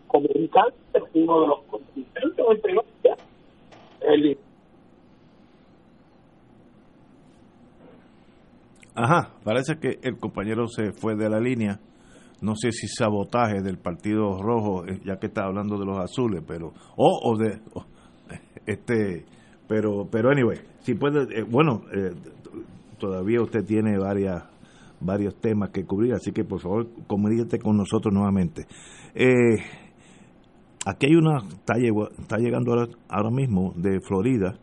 [0.07, 3.15] como un cáncer, uno de los contingentes de
[4.01, 4.37] el
[8.93, 11.79] Ajá, parece que el compañero se fue de la línea.
[12.41, 16.43] No sé si sabotaje del Partido Rojo, eh, ya que está hablando de los azules,
[16.45, 17.61] pero o, o de
[18.65, 19.25] este,
[19.71, 22.11] pero pero anyway, si puede, eh, bueno, eh,
[22.99, 24.43] todavía usted tiene varias
[24.99, 28.67] varios temas que cubrir, así que por favor comuníquete con nosotros nuevamente.
[29.15, 29.63] Eh,
[30.85, 31.75] aquí hay una, está,
[32.19, 32.73] está llegando
[33.07, 34.59] ahora, mismo de Florida,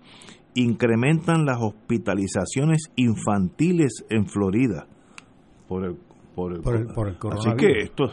[0.53, 4.89] incrementan las hospitalizaciones infantiles en Florida
[5.69, 5.97] por el,
[6.35, 8.11] por el, por el, Así que esto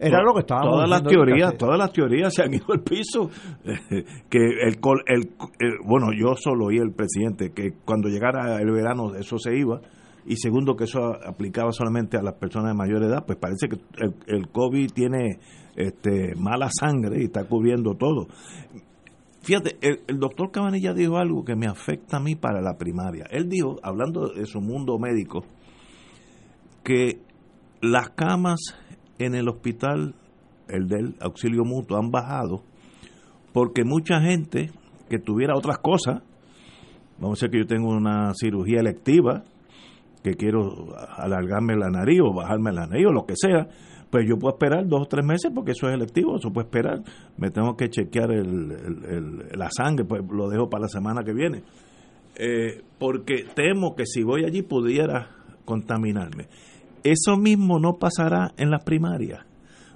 [0.00, 3.30] era lo que estábamos todas las teorías todas las teorías se han ido al piso
[4.30, 9.38] que el, el, bueno yo solo oí el presidente que cuando llegara el verano eso
[9.38, 9.80] se iba
[10.26, 13.76] y segundo que eso aplicaba solamente a las personas de mayor edad pues parece que
[14.04, 15.38] el, el COVID tiene
[15.78, 18.26] este, mala sangre y está cubriendo todo.
[19.42, 23.26] Fíjate, el, doctor Cabanilla dijo algo que me afecta a mí para la primaria.
[23.30, 25.44] Él dijo, hablando de su mundo médico,
[26.82, 27.20] que
[27.80, 28.58] las camas
[29.18, 30.14] en el hospital,
[30.68, 32.62] el del auxilio mutuo, han bajado
[33.52, 34.70] porque mucha gente
[35.08, 36.22] que tuviera otras cosas,
[37.18, 39.42] vamos a decir que yo tengo una cirugía electiva,
[40.22, 43.68] que quiero alargarme la nariz o bajarme la nariz o lo que sea,
[44.10, 47.02] pues yo puedo esperar dos o tres meses porque eso es electivo, eso puede esperar.
[47.36, 51.62] Me tengo que chequear el, la sangre, pues lo dejo para la semana que viene.
[52.36, 55.30] Eh, porque temo que si voy allí pudiera
[55.64, 56.46] contaminarme.
[57.04, 59.40] Eso mismo no pasará en las primarias,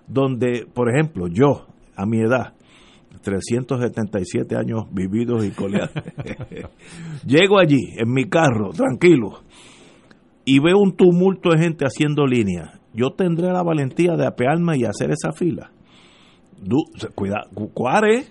[0.07, 2.55] donde, por ejemplo, yo, a mi edad,
[3.23, 5.93] 377 años vividos y coleados,
[7.27, 9.43] llego allí en mi carro, tranquilo,
[10.45, 14.85] y veo un tumulto de gente haciendo línea yo tendré la valentía de apearme y
[14.85, 15.71] hacer esa fila.
[17.15, 18.27] Cuidado, cuare,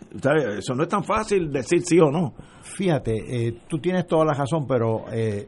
[0.57, 2.33] eso no es tan fácil decir sí o no.
[2.61, 5.47] Fíjate, eh, tú tienes toda la razón, pero eh,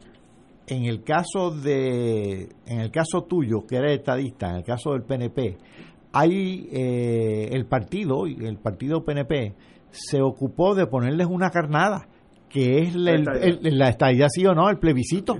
[0.67, 5.03] en el caso de, en el caso tuyo, que eres estadista, en el caso del
[5.03, 5.57] PNP,
[6.13, 9.55] hay eh, el partido, el partido PNP,
[9.89, 12.07] se ocupó de ponerles una carnada
[12.49, 14.27] que es la, estadía.
[14.29, 15.37] sí o no, el plebiscito.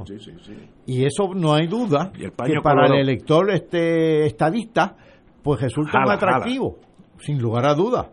[0.87, 4.95] y eso no hay duda que para el elector este estadista,
[5.43, 6.79] pues resulta muy atractivo,
[7.19, 8.07] sin lugar a dudas.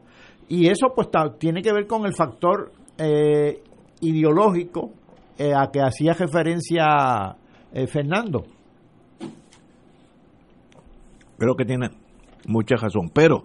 [0.48, 3.62] Y eso pues tiene que ver con el factor eh,
[4.02, 4.90] ideológico
[5.40, 7.34] eh, a que hacía referencia
[7.72, 8.44] eh, Fernando.
[11.38, 11.88] Creo que tiene
[12.46, 13.44] mucha razón, pero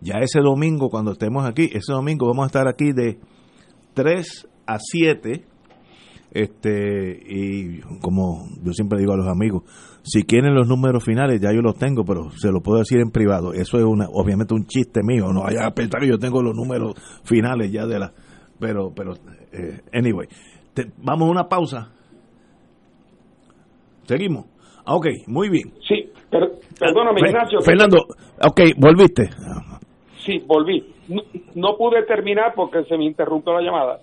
[0.00, 3.18] ya ese domingo cuando estemos aquí, ese domingo vamos a estar aquí de
[3.94, 5.44] 3 a 7.
[6.32, 9.64] Este, y como yo siempre digo a los amigos,
[10.04, 13.10] si quieren los números finales, ya yo los tengo, pero se lo puedo decir en
[13.10, 13.52] privado.
[13.54, 16.54] Eso es una, obviamente un chiste mío, no vaya a pensar que yo tengo los
[16.54, 16.94] números
[17.24, 18.12] finales ya de la.
[18.60, 19.14] Pero, pero,
[19.52, 20.28] eh, anyway,
[20.98, 21.92] vamos a una pausa.
[24.04, 24.46] Seguimos.
[24.84, 25.72] Ah, ok, muy bien.
[25.86, 26.48] Sí, pero,
[26.78, 27.60] perdóname, Ignacio.
[27.60, 27.98] Fernando,
[28.42, 29.28] ok, volviste.
[30.24, 30.84] Sí, volví.
[31.54, 34.00] No, pude terminar porque se me interrumpió la llamada.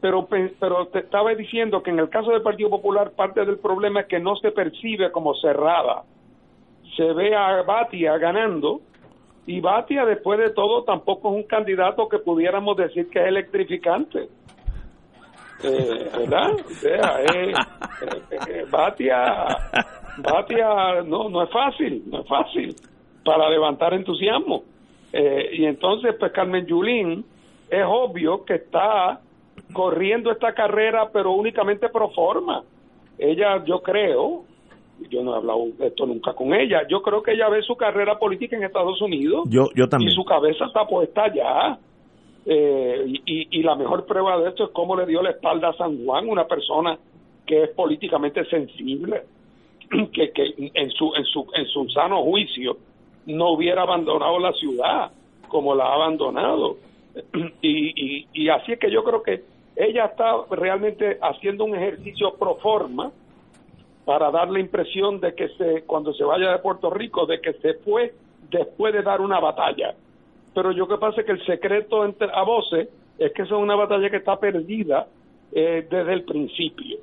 [0.00, 0.26] Pero,
[0.58, 4.06] pero te estaba diciendo que en el caso del Partido Popular parte del problema es
[4.06, 6.02] que no se percibe como cerrada.
[6.96, 8.80] Se ve a Batia ganando
[9.46, 14.28] y Batia después de todo tampoco es un candidato que pudiéramos decir que es electrificante.
[15.62, 16.52] Eh, ¿Verdad?
[16.54, 17.52] O sea, eh,
[18.48, 19.46] eh, Batia,
[20.18, 22.74] Batia no, no es fácil, no es fácil
[23.24, 24.64] para levantar entusiasmo.
[25.12, 27.24] y entonces, pues Carmen Yulín
[27.70, 29.20] es obvio que está
[29.72, 32.62] corriendo esta carrera, pero únicamente pro forma.
[33.18, 34.44] Ella, yo creo,
[35.08, 37.76] yo no he hablado de esto nunca con ella, yo creo que ella ve su
[37.76, 39.44] carrera política en Estados Unidos.
[39.48, 40.10] Yo, yo también.
[40.10, 41.78] Y su cabeza está puesta allá.
[42.44, 45.76] Eh, y, y la mejor prueba de esto es cómo le dio la espalda a
[45.76, 46.98] San Juan, una persona
[47.46, 49.22] que es políticamente sensible,
[50.12, 52.76] que, que en, su, en, su, en su sano juicio
[53.26, 55.12] no hubiera abandonado la ciudad
[55.48, 56.76] como la ha abandonado.
[57.60, 59.44] Y, y, y así es que yo creo que
[59.76, 63.12] ella está realmente haciendo un ejercicio pro forma
[64.04, 67.52] para dar la impresión de que se, cuando se vaya de Puerto Rico, de que
[67.54, 68.14] se fue
[68.50, 69.94] después de dar una batalla.
[70.54, 72.88] Pero yo que pasa es que el secreto entre, a voces
[73.18, 75.06] es que es una batalla que está perdida
[75.52, 76.98] eh, desde el principio.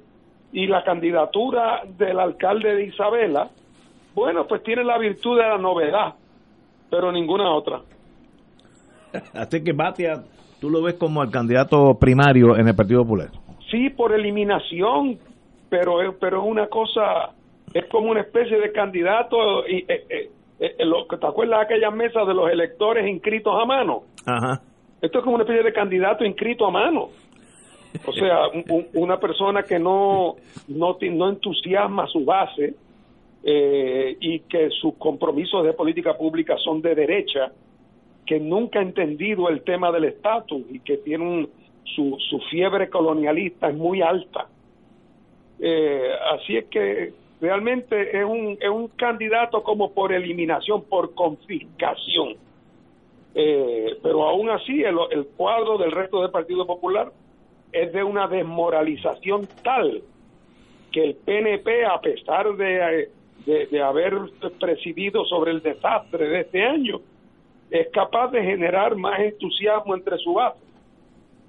[0.51, 3.49] Y la candidatura del alcalde de Isabela,
[4.15, 6.15] bueno, pues tiene la virtud de la novedad,
[6.89, 7.81] pero ninguna otra.
[9.33, 10.23] Así que Batia
[10.59, 13.29] ¿Tú lo ves como el candidato primario en el Partido Popular?
[13.71, 15.17] Sí, por eliminación,
[15.69, 17.31] pero es, pero es una cosa,
[17.73, 19.65] es como una especie de candidato.
[19.65, 20.29] Y, eh, eh,
[20.59, 24.03] eh, lo, ¿Te acuerdas de aquella mesa de los electores inscritos a mano?
[24.25, 24.61] Ajá.
[25.01, 27.09] Esto es como una especie de candidato inscrito a mano.
[28.05, 28.41] O sea,
[28.93, 30.35] una persona que no,
[30.67, 32.75] no, no entusiasma su base
[33.41, 37.53] y que sus compromisos de política pública son de derecha
[38.29, 41.49] que nunca ha entendido el tema del estatus y que tiene un,
[41.95, 44.47] su, su fiebre colonialista es muy alta.
[45.59, 52.35] Eh, así es que realmente es un, es un candidato como por eliminación, por confiscación.
[53.35, 57.11] Eh, pero aún así el, cuadro del resto del Partido Popular
[57.71, 60.01] es de una desmoralización tal
[60.91, 63.09] que el PNP, a pesar de,
[63.45, 64.15] de, haber
[64.59, 66.99] presidido sobre el desastre de este año,
[67.69, 70.59] es capaz de generar más entusiasmo entre su base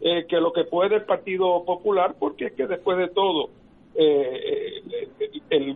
[0.02, 3.50] eh, que lo que puede el Partido Popular, porque es que después de todo,
[3.94, 4.99] eh, eh,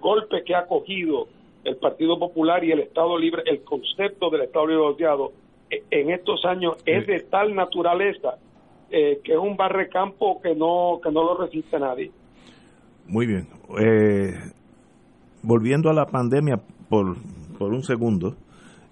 [0.05, 1.29] golpe que ha cogido
[1.65, 5.33] el Partido Popular y el Estado Libre, el concepto del Estado Libre asociado,
[5.71, 8.37] en estos años es de tal naturaleza
[8.91, 12.13] que es un barrecampo que no, que no lo resiste nadie.
[13.09, 13.49] Muy bien.
[15.43, 16.57] volviendo a la pandemia
[16.89, 17.17] por,
[17.59, 18.37] por un segundo,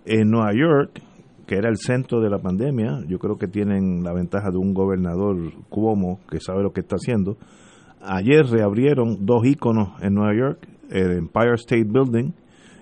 [0.05, 1.01] en Nueva York
[1.47, 4.73] que era el centro de la pandemia, yo creo que tienen la ventaja de un
[4.73, 5.37] gobernador
[5.69, 7.37] Cuomo que sabe lo que está haciendo.
[8.01, 12.33] Ayer reabrieron dos íconos en Nueva York, el Empire State Building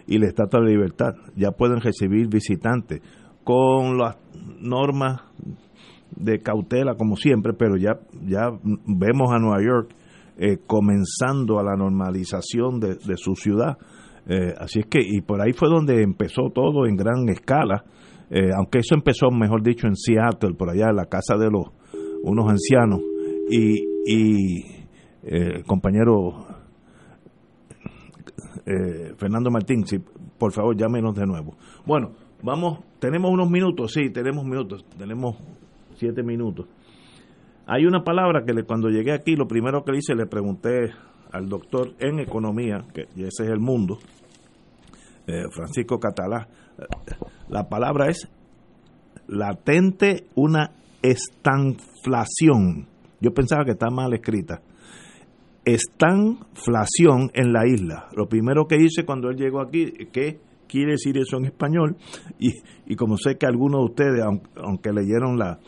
[0.06, 1.14] y la Estatua de la Libertad.
[1.36, 3.00] Ya pueden recibir visitantes
[3.44, 4.16] con las
[4.60, 5.22] normas
[6.16, 9.94] de cautela como siempre, pero ya, ya vemos a Nueva York
[10.36, 13.78] eh, comenzando a la normalización de, su ciudad.
[14.26, 17.84] Eh, así es que, y por ahí fue donde empezó todo en gran escala
[18.30, 21.66] eh, aunque eso empezó, mejor dicho, en Seattle, por allá en la casa de los
[22.22, 23.00] unos ancianos,
[23.50, 24.64] y, y
[25.24, 26.46] el compañero
[28.66, 31.56] eh, Fernando Martín, si por favor llámenos de nuevo.
[31.86, 32.12] Bueno,
[32.42, 35.36] vamos, tenemos unos minutos, sí, tenemos minutos, tenemos
[35.94, 36.66] siete minutos.
[37.66, 40.90] Hay una palabra que le, cuando llegué aquí, lo primero que le hice, le pregunté
[41.32, 43.98] al doctor en economía, que ese es el mundo,
[45.52, 46.48] Francisco Catalá,
[47.48, 48.28] la palabra es
[49.28, 50.72] latente una
[51.02, 52.88] estanflación.
[53.20, 54.60] Yo pensaba que está mal escrita.
[55.64, 58.08] Estanflación en la isla.
[58.16, 61.96] Lo primero que hice cuando él llegó aquí, ¿qué quiere decir eso en español?
[62.38, 62.52] Y,
[62.86, 64.24] y como sé que algunos de ustedes,
[64.56, 65.58] aunque, leyeron la,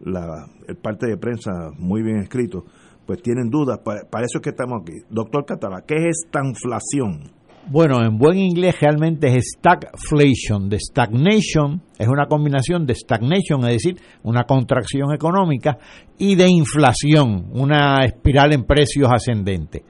[0.00, 0.46] la
[0.82, 2.64] parte de prensa muy bien escrito,
[3.06, 3.80] pues tienen dudas.
[3.84, 4.98] Para, para eso es que estamos aquí.
[5.10, 7.39] Doctor Catalá, ¿qué es estanflación?
[7.72, 10.68] Bueno, en buen inglés realmente es stagflation.
[10.68, 15.78] De stagnation es una combinación de stagnation, es decir, una contracción económica,
[16.18, 19.84] y de inflación, una espiral en precios ascendente.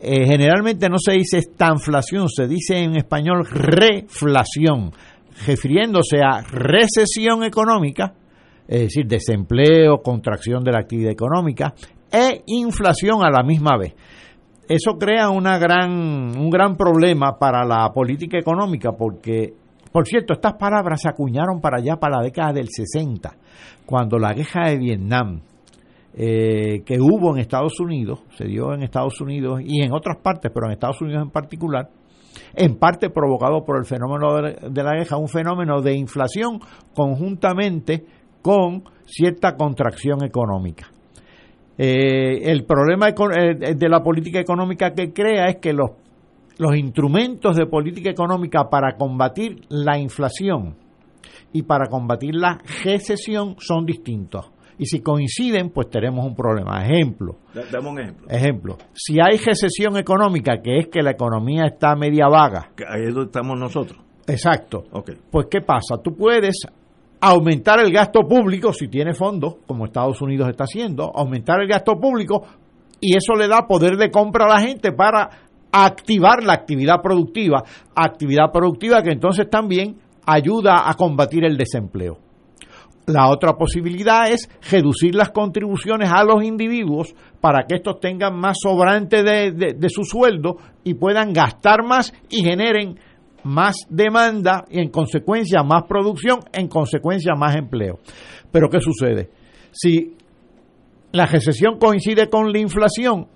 [0.00, 4.92] Eh, generalmente no se dice estanflación, se dice en español reflación,
[5.46, 8.14] refiriéndose a recesión económica,
[8.66, 11.74] es decir, desempleo, contracción de la actividad económica,
[12.10, 13.92] e inflación a la misma vez
[14.68, 19.54] eso crea una gran, un gran problema para la política económica porque,
[19.92, 23.36] por cierto, estas palabras se acuñaron para allá, para la década del 60,
[23.84, 25.40] cuando la guerra de Vietnam,
[26.14, 30.50] eh, que hubo en Estados Unidos, se dio en Estados Unidos y en otras partes,
[30.52, 31.88] pero en Estados Unidos en particular,
[32.54, 36.58] en parte provocado por el fenómeno de la guerra, un fenómeno de inflación
[36.94, 38.04] conjuntamente
[38.42, 40.88] con cierta contracción económica.
[41.78, 45.90] Eh, el problema eh, de la política económica que crea es que los,
[46.58, 50.76] los instrumentos de política económica para combatir la inflación
[51.52, 54.50] y para combatir la recesión son distintos.
[54.78, 56.84] Y si coinciden, pues tenemos un problema.
[56.84, 57.38] Ejemplo.
[57.54, 58.26] Dame un ejemplo.
[58.28, 58.76] Ejemplo.
[58.92, 62.72] Si hay recesión económica, que es que la economía está media vaga.
[62.86, 63.98] Ahí es donde estamos nosotros.
[64.26, 64.84] Exacto.
[65.30, 65.96] Pues ¿qué pasa?
[66.02, 66.66] Tú puedes
[67.20, 71.94] aumentar el gasto público si tiene fondos, como Estados Unidos está haciendo, aumentar el gasto
[71.94, 72.42] público
[73.00, 75.30] y eso le da poder de compra a la gente para
[75.72, 77.62] activar la actividad productiva,
[77.94, 82.18] actividad productiva que entonces también ayuda a combatir el desempleo.
[83.06, 88.56] La otra posibilidad es reducir las contribuciones a los individuos para que estos tengan más
[88.60, 92.98] sobrante de, de su sueldo y puedan gastar más y generen
[93.46, 98.00] más demanda y en consecuencia más producción, en consecuencia más empleo.
[98.50, 99.30] Pero ¿qué sucede?
[99.70, 100.16] Si
[101.12, 103.28] la recesión coincide con la inflación,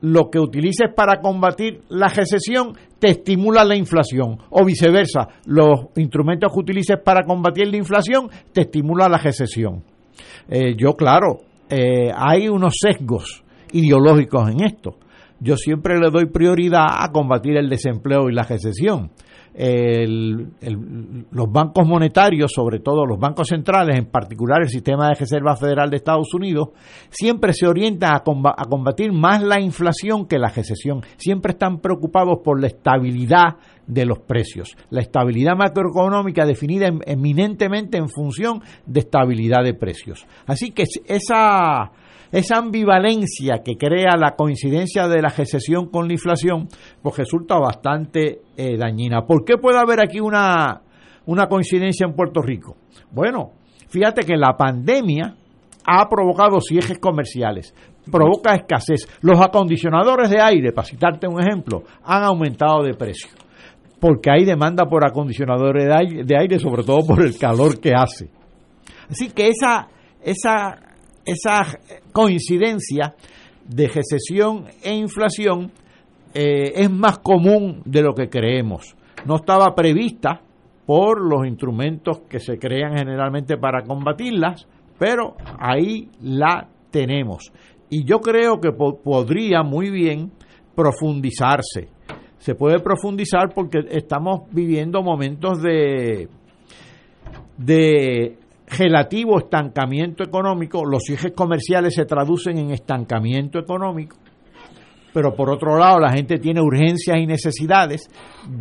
[0.00, 6.52] lo que utilices para combatir la recesión te estimula la inflación o viceversa, los instrumentos
[6.52, 9.84] que utilices para combatir la inflación te estimula la recesión.
[10.48, 14.96] Eh, yo, claro, eh, hay unos sesgos ideológicos en esto.
[15.38, 19.10] Yo siempre le doy prioridad a combatir el desempleo y la recesión
[19.54, 25.90] los bancos monetarios, sobre todo los bancos centrales, en particular el sistema de Reserva Federal
[25.90, 26.68] de Estados Unidos,
[27.10, 28.22] siempre se orientan a,
[28.68, 31.02] combatir más la inflación que la recesión.
[31.16, 34.74] Siempre están preocupados por la estabilidad de los precios.
[34.90, 40.26] La estabilidad macroeconómica definida eminentemente en función de estabilidad de precios.
[40.46, 41.92] Así que esa
[42.32, 46.66] esa ambivalencia que crea la coincidencia de la recesión con la inflación,
[47.02, 49.26] pues resulta bastante eh, dañina.
[49.26, 50.80] ¿Por qué puede haber aquí una,
[51.26, 52.76] una coincidencia en Puerto Rico?
[53.10, 53.52] Bueno,
[53.88, 55.36] fíjate que la pandemia
[55.86, 57.74] ha provocado cierres comerciales,
[58.10, 59.06] provoca escasez.
[59.20, 63.30] Los acondicionadores de aire, para citarte un ejemplo, han aumentado de precio,
[64.00, 65.84] porque hay demanda por acondicionadores
[66.26, 68.30] de aire, sobre todo por el calor que hace.
[69.10, 69.88] Así que esa,
[70.22, 70.91] esa
[71.24, 71.78] esa
[72.12, 73.14] coincidencia
[73.66, 75.70] de recesión e inflación
[76.34, 78.96] eh, es más común de lo que creemos.
[79.26, 80.40] No estaba prevista
[80.86, 84.66] por los instrumentos que se crean generalmente para combatirlas,
[84.98, 87.52] pero ahí la tenemos.
[87.88, 90.32] Y yo creo que podría muy bien
[90.74, 91.88] profundizarse.
[92.38, 96.28] Se puede profundizar porque estamos viviendo momentos de,
[97.58, 98.38] de
[98.76, 104.16] relativo estancamiento económico, los ejes comerciales se traducen en estancamiento económico,
[105.12, 108.08] pero por otro lado la gente tiene urgencias y necesidades,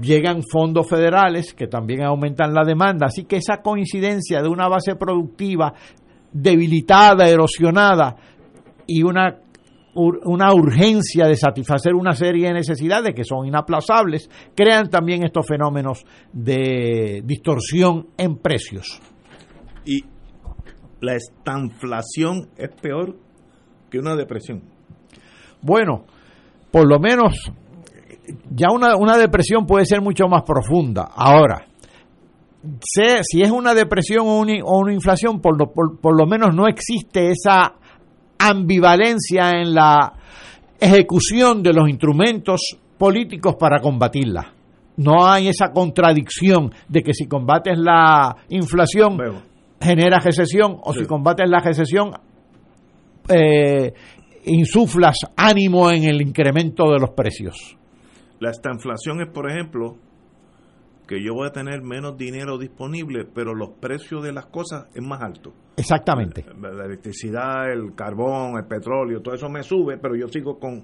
[0.02, 4.96] llegan fondos federales que también aumentan la demanda, así que esa coincidencia de una base
[4.96, 5.74] productiva
[6.32, 8.16] debilitada, erosionada
[8.88, 9.38] y una
[9.94, 16.06] una urgencia de satisfacer una serie de necesidades que son inaplazables, crean también estos fenómenos
[16.32, 19.02] de distorsión en precios.
[19.86, 20.06] Y
[21.00, 23.16] la estanflación es peor
[23.90, 24.62] que una depresión.
[25.62, 26.06] Bueno,
[26.72, 27.52] por lo menos
[28.50, 31.10] ya una, una depresión puede ser mucho más profunda.
[31.14, 31.66] Ahora,
[32.82, 36.56] sé, si es una depresión o una, o una inflación, por lo, por lo menos
[36.56, 37.74] no existe esa
[38.38, 40.14] ambivalencia en la
[40.80, 44.54] ejecución de los instrumentos políticos para combatirla.
[44.98, 49.18] No hay esa contradicción de que si combates la inflación
[49.82, 52.12] genera recesión o si combates la recesión
[53.28, 53.94] eh,
[54.46, 57.78] insuflas ánimo en el incremento de los precios.
[58.40, 59.98] La estanflación es, por ejemplo,
[61.08, 65.04] que yo voy a tener menos dinero disponible, pero los precios de las cosas es
[65.04, 65.54] más alto.
[65.78, 66.46] Exactamente.
[66.60, 70.84] La, electricidad, el carbón, el petróleo, todo eso me sube, pero yo sigo con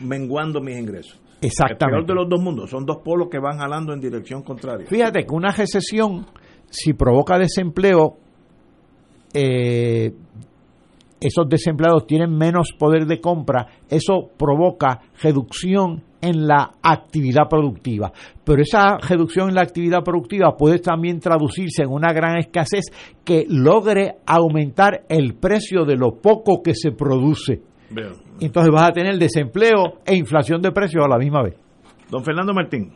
[0.00, 1.20] menguando mis ingresos.
[1.40, 2.00] Exactamente.
[2.00, 4.86] El peor de los dos mundos, son dos polos que van jalando en dirección contraria.
[4.86, 6.26] Fíjate que una recesión
[6.70, 8.16] si provoca desempleo,
[9.34, 10.12] eh,
[11.20, 18.12] esos desempleados tienen menos poder de compra, eso provoca reducción en la actividad productiva.
[18.44, 22.86] Pero esa reducción en la actividad productiva puede también traducirse en una gran escasez
[23.24, 27.62] que logre aumentar el precio de lo poco que se produce.
[28.40, 31.54] Entonces vas a tener desempleo e inflación de precios a la misma vez.
[32.10, 32.92] Don Fernando Martín.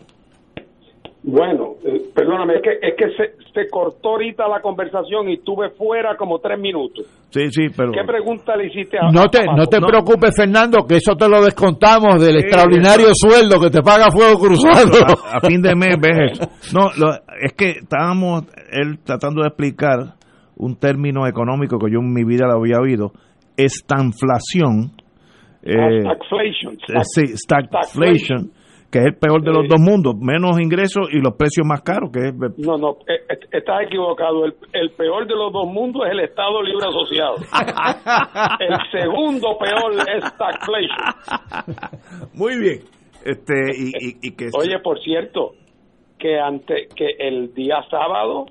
[1.23, 5.69] Bueno, eh, perdóname, es que, es que se, se, cortó ahorita la conversación y estuve
[5.71, 7.07] fuera como tres minutos.
[7.29, 7.93] Sí, sí, pero...
[7.93, 11.45] ¿Qué pregunta le hiciste a No te, no te preocupes, Fernando, que eso te lo
[11.45, 14.93] descontamos del extraordinario sueldo que te paga Fuego Cruzado.
[15.31, 16.75] A, fin de mes ves eso.
[16.75, 16.89] No,
[17.39, 20.15] es que estábamos él tratando de explicar
[20.57, 23.13] un término económico que yo en mi vida lo había oído,
[23.59, 24.93] estanflación.
[25.63, 26.79] Eh, stagflation.
[27.03, 28.53] sí, stagflation
[28.91, 32.11] que es el peor de los dos mundos, menos ingresos y los precios más caros,
[32.11, 32.35] que es...
[32.59, 34.45] No, no, eh, eh, estás equivocado.
[34.45, 34.55] El,
[34.91, 37.37] peor de los dos mundos es el Estado Libre Asociado.
[38.59, 41.15] el segundo peor es stagflation.
[42.35, 42.81] Muy bien.
[43.25, 43.93] Este, y,
[44.27, 44.51] y, que...
[44.59, 45.53] Oye, por cierto,
[46.19, 48.47] que, ante, que el día sábado,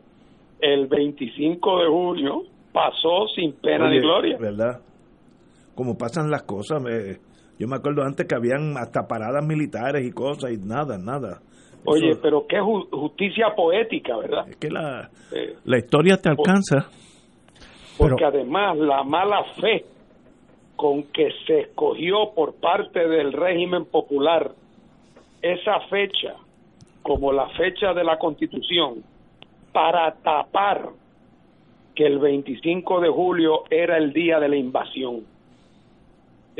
[0.62, 4.38] el 25 de julio, pasó sin pena ni gloria.
[4.40, 4.80] ¿Verdad?
[5.76, 7.18] Como pasan las cosas, me
[7.60, 11.42] yo me acuerdo antes que habían hasta paradas militares y cosas y nada, nada.
[11.86, 14.48] Oye, pero qué justicia poética, ¿verdad?
[14.50, 16.90] Es que la, eh, la historia te alcanza.
[17.98, 19.86] Porque además la mala fe
[20.78, 24.52] con que se escogió por parte del régimen popular
[25.42, 26.36] esa fecha
[27.02, 29.04] como la fecha de la constitución
[29.74, 30.90] para tapar
[31.94, 35.26] que el 25 de julio era el día de la invasión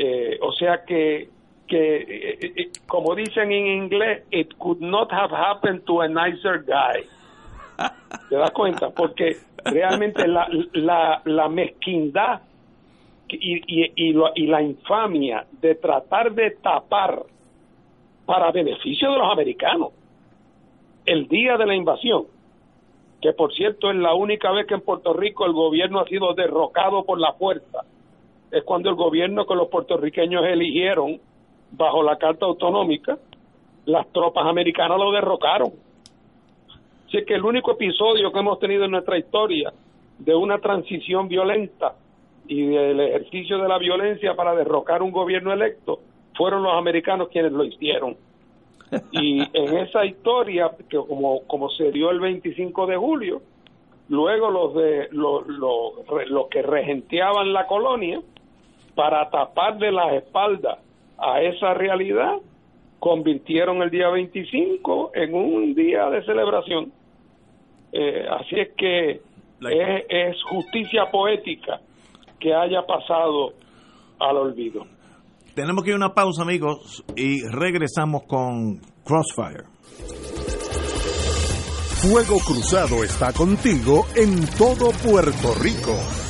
[0.02, 1.28] eh, o sea que,
[1.68, 6.64] que eh, eh, como dicen en inglés, it could not have happened to a nicer
[6.64, 7.04] guy.
[8.30, 8.88] ¿Te das cuenta?
[8.88, 12.40] Porque realmente la, la, la mezquindad
[13.28, 17.22] y, y, y, y la infamia de tratar de tapar
[18.24, 19.90] para beneficio de los americanos
[21.04, 22.24] el día de la invasión,
[23.20, 26.32] que por cierto es la única vez que en Puerto Rico el gobierno ha sido
[26.32, 27.84] derrocado por la fuerza
[28.50, 31.20] es cuando el gobierno que los puertorriqueños eligieron
[31.72, 33.18] bajo la Carta Autonómica,
[33.86, 35.72] las tropas americanas lo derrocaron.
[37.06, 39.72] Así que el único episodio que hemos tenido en nuestra historia
[40.18, 41.94] de una transición violenta
[42.46, 46.00] y del ejercicio de la violencia para derrocar un gobierno electo
[46.36, 48.16] fueron los americanos quienes lo hicieron.
[49.12, 53.42] Y en esa historia, que como, como se dio el 25 de julio,
[54.08, 55.92] luego los, de, los, los,
[56.28, 58.20] los que regenteaban la colonia,
[58.94, 60.78] para taparle las espaldas
[61.18, 62.36] a esa realidad,
[62.98, 66.92] convirtieron el día 25 en un día de celebración.
[67.92, 69.20] Eh, así es que
[69.60, 71.80] es, justicia poética
[72.38, 73.52] que haya pasado
[74.18, 74.86] al olvido.
[75.54, 79.64] Tenemos que ir a una pausa, amigos, y regresamos con Crossfire.
[82.00, 86.29] Fuego Cruzado está contigo en todo Puerto Rico.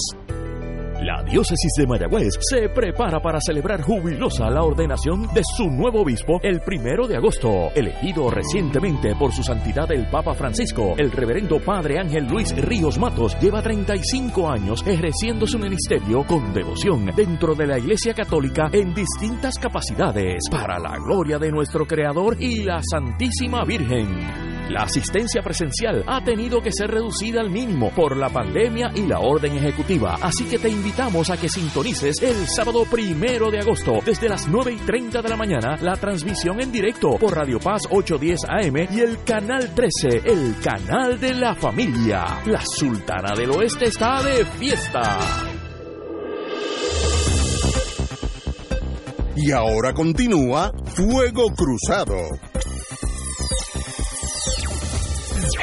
[0.01, 0.50] Podcast.
[1.01, 6.39] La diócesis de Mayagüez se prepara para celebrar jubilosa la ordenación de su nuevo obispo
[6.43, 10.93] el primero de agosto, elegido recientemente por su santidad el Papa Francisco.
[10.99, 17.07] El reverendo Padre Ángel Luis Ríos Matos lleva 35 años ejerciendo su ministerio con devoción
[17.15, 22.63] dentro de la Iglesia Católica en distintas capacidades para la gloria de nuestro Creador y
[22.63, 24.51] la Santísima Virgen.
[24.71, 29.19] La asistencia presencial ha tenido que ser reducida al mínimo por la pandemia y la
[29.19, 34.27] orden ejecutiva, así que te invitamos a que sintonices el sábado primero de agosto desde
[34.27, 38.41] las 9 y 30 de la mañana la transmisión en directo por Radio Paz 810
[38.49, 42.41] AM y el canal 13, el canal de la familia.
[42.45, 45.17] La Sultana del Oeste está de fiesta.
[49.37, 52.17] Y ahora continúa Fuego Cruzado.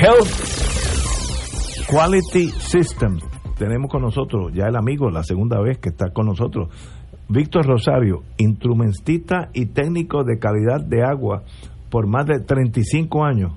[0.01, 3.28] Health Quality Systems.
[3.59, 6.69] Tenemos con nosotros ya el amigo, la segunda vez que está con nosotros,
[7.29, 11.43] Víctor Rosario, instrumentista y técnico de calidad de agua
[11.91, 13.53] por más de 35 años,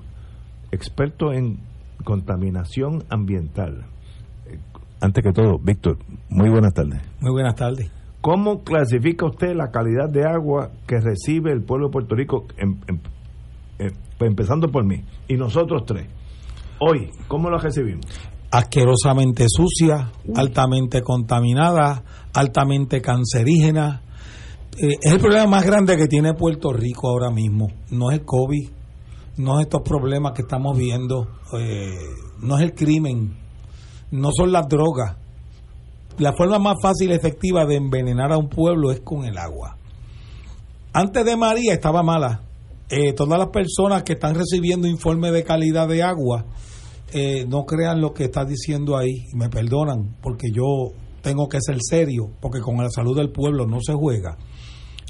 [0.72, 1.60] experto en
[2.04, 3.84] contaminación ambiental.
[5.00, 5.98] Antes que todo, Víctor,
[6.28, 7.00] muy buenas tardes.
[7.20, 7.90] Muy buenas tardes.
[8.20, 12.78] ¿Cómo clasifica usted la calidad de agua que recibe el pueblo de Puerto Rico, em-
[12.86, 13.00] em-
[13.78, 16.06] em- empezando por mí, y nosotros tres?
[16.78, 18.06] Hoy, ¿cómo lo recibimos?
[18.52, 24.02] Asquerosamente sucia, altamente contaminada, altamente cancerígena.
[24.76, 27.68] Eh, es el problema más grande que tiene Puerto Rico ahora mismo.
[27.90, 28.68] No es el COVID,
[29.38, 31.28] no es estos problemas que estamos viendo,
[31.58, 31.96] eh,
[32.40, 33.36] no es el crimen,
[34.10, 35.16] no son las drogas.
[36.18, 39.78] La forma más fácil y efectiva de envenenar a un pueblo es con el agua.
[40.92, 42.42] Antes de María estaba mala.
[42.90, 46.44] Eh, todas las personas que están recibiendo informes de calidad de agua,
[47.12, 50.92] eh, no crean lo que está diciendo ahí, y me perdonan, porque yo
[51.22, 54.36] tengo que ser serio, porque con la salud del pueblo no se juega.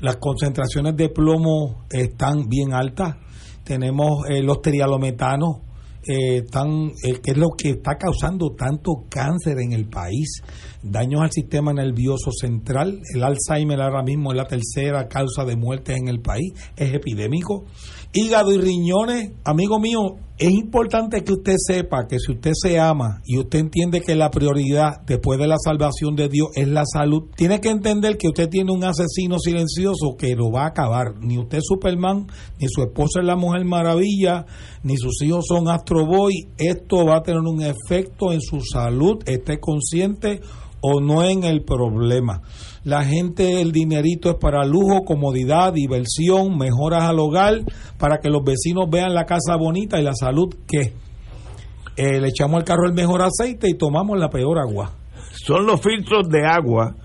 [0.00, 3.16] Las concentraciones de plomo están bien altas,
[3.64, 5.60] tenemos eh, los trialometanos,
[6.04, 10.42] eh, eh, que es lo que está causando tanto cáncer en el país,
[10.82, 15.94] daños al sistema nervioso central, el Alzheimer ahora mismo es la tercera causa de muerte
[15.94, 17.66] en el país, es epidémico.
[18.14, 23.22] Hígado y riñones, amigo mío, es importante que usted sepa que si usted se ama
[23.24, 27.30] y usted entiende que la prioridad después de la salvación de Dios es la salud,
[27.34, 31.14] tiene que entender que usted tiene un asesino silencioso que lo va a acabar.
[31.20, 32.26] Ni usted es Superman,
[32.58, 34.44] ni su esposa es la Mujer Maravilla,
[34.82, 36.50] ni sus hijos son Astro Boy.
[36.58, 40.42] Esto va a tener un efecto en su salud, esté consciente
[40.82, 42.42] o no en el problema.
[42.84, 47.60] La gente, el dinerito es para lujo, comodidad, diversión, mejoras al hogar,
[47.98, 50.92] para que los vecinos vean la casa bonita y la salud que
[51.96, 54.92] le echamos al carro el mejor aceite y tomamos la peor agua.
[55.32, 56.96] ¿Son los filtros de agua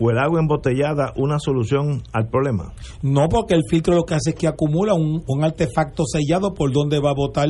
[0.00, 2.72] o el agua embotellada una solución al problema?
[3.02, 6.72] No, porque el filtro lo que hace es que acumula un, un artefacto sellado por
[6.72, 7.48] donde va a botar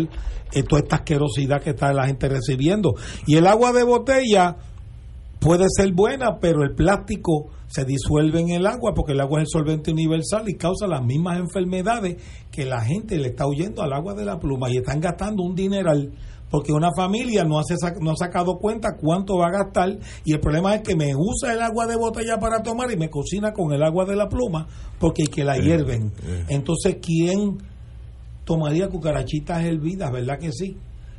[0.53, 2.95] eh, toda esta asquerosidad que está la gente recibiendo.
[3.27, 4.57] Y el agua de botella
[5.41, 9.49] puede ser buena, pero el plástico se disuelve en el agua porque el agua es
[9.49, 12.17] el solvente universal y causa las mismas enfermedades
[12.51, 15.55] que la gente le está huyendo al agua de la pluma y están gastando un
[15.55, 16.13] dineral
[16.51, 20.41] porque una familia no, hace, no ha sacado cuenta cuánto va a gastar y el
[20.41, 23.73] problema es que me usa el agua de botella para tomar y me cocina con
[23.73, 24.67] el agua de la pluma
[24.99, 26.13] porque que la hierven.
[26.49, 27.59] Entonces, ¿quién
[28.45, 30.11] tomaría cucarachitas hervidas?
[30.11, 30.77] ¿Verdad que sí?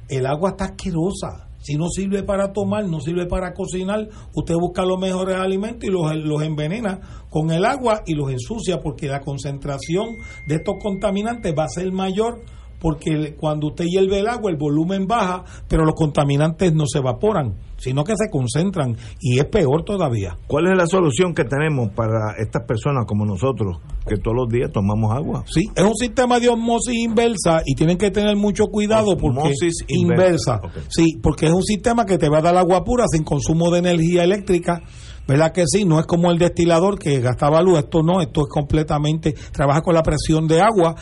[0.08, 1.49] El agua está asquerosa.
[1.62, 5.92] Si no sirve para tomar, no sirve para cocinar, usted busca los mejores alimentos y
[5.92, 7.00] los, los envenena
[7.30, 11.92] con el agua y los ensucia porque la concentración de estos contaminantes va a ser
[11.92, 12.44] mayor
[12.80, 17.56] porque cuando usted hierve el agua, el volumen baja, pero los contaminantes no se evaporan,
[17.78, 20.38] sino que se concentran y es peor todavía.
[20.48, 23.78] ¿Cuál es la solución que tenemos para estas personas como nosotros,
[24.08, 25.44] que todos los días tomamos agua?
[25.48, 29.86] Sí, es un sistema de osmosis inversa y tienen que tener mucho cuidado porque Osmosis
[29.88, 30.60] inversa.
[30.60, 30.86] inversa, ok.
[30.90, 33.80] Sí, porque es un sistema que te va a dar agua pura sin consumo de
[33.80, 34.82] energía eléctrica.
[35.30, 35.86] ¿Verdad que sí?
[35.86, 39.94] No es como el destilador que gastaba luz, esto no, esto es completamente, trabaja con
[39.94, 40.96] la presión de agua.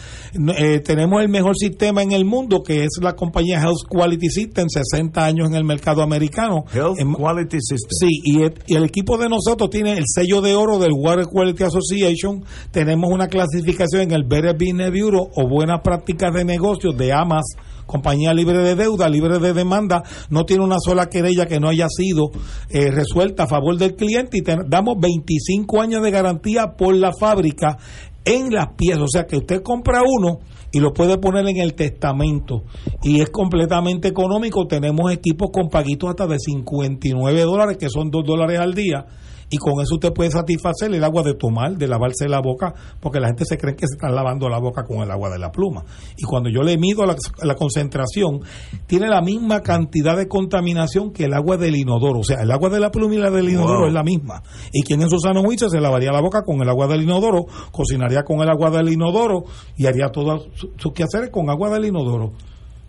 [0.58, 4.68] Eh, tenemos el mejor sistema en el mundo, que es la compañía Health Quality System,
[4.68, 6.66] 60 años en el mercado americano.
[6.74, 7.90] Health En- Quality System.
[7.90, 11.26] Sí, y el, y el equipo de nosotros tiene el sello de oro del Water
[11.32, 12.44] Quality Association.
[12.72, 17.46] Tenemos una clasificación en el Better Business Bureau o Buenas Prácticas de Negocios de AMAS,
[17.88, 20.04] compañía libre de deuda, libre de demanda.
[20.30, 22.30] No tiene una sola querella que no haya sido
[22.70, 27.78] eh, resuelta a favor del cliente y damos 25 años de garantía por la fábrica
[28.24, 29.02] en las piezas.
[29.02, 30.40] O sea que usted compra uno
[30.72, 32.64] y lo puede poner en el testamento
[33.02, 34.68] y es completamente económico.
[34.68, 39.06] Tenemos equipos con paguitos hasta de 59 dólares, que son 2 dólares al día.
[39.50, 43.20] Y con eso usted puede satisfacer el agua de tomar, de lavarse la boca, porque
[43.22, 45.52] la gente se cree que se están lavando la boca con el agua de la
[45.52, 45.86] pluma.
[46.18, 48.42] Y cuando yo le mido la, la concentración,
[48.88, 52.20] tiene la misma cantidad de contaminación que el agua del inodoro.
[52.20, 53.88] O sea, el agua de la pluma y la del inodoro Wow.
[53.88, 54.44] es la misma.
[54.74, 57.46] Y quien en su sano juicio se lavaría la boca con el agua del inodoro,
[57.72, 59.44] cocinaría con el agua del inodoro
[59.78, 62.34] y haría todos su- sus quehaceres con agua del inodoro.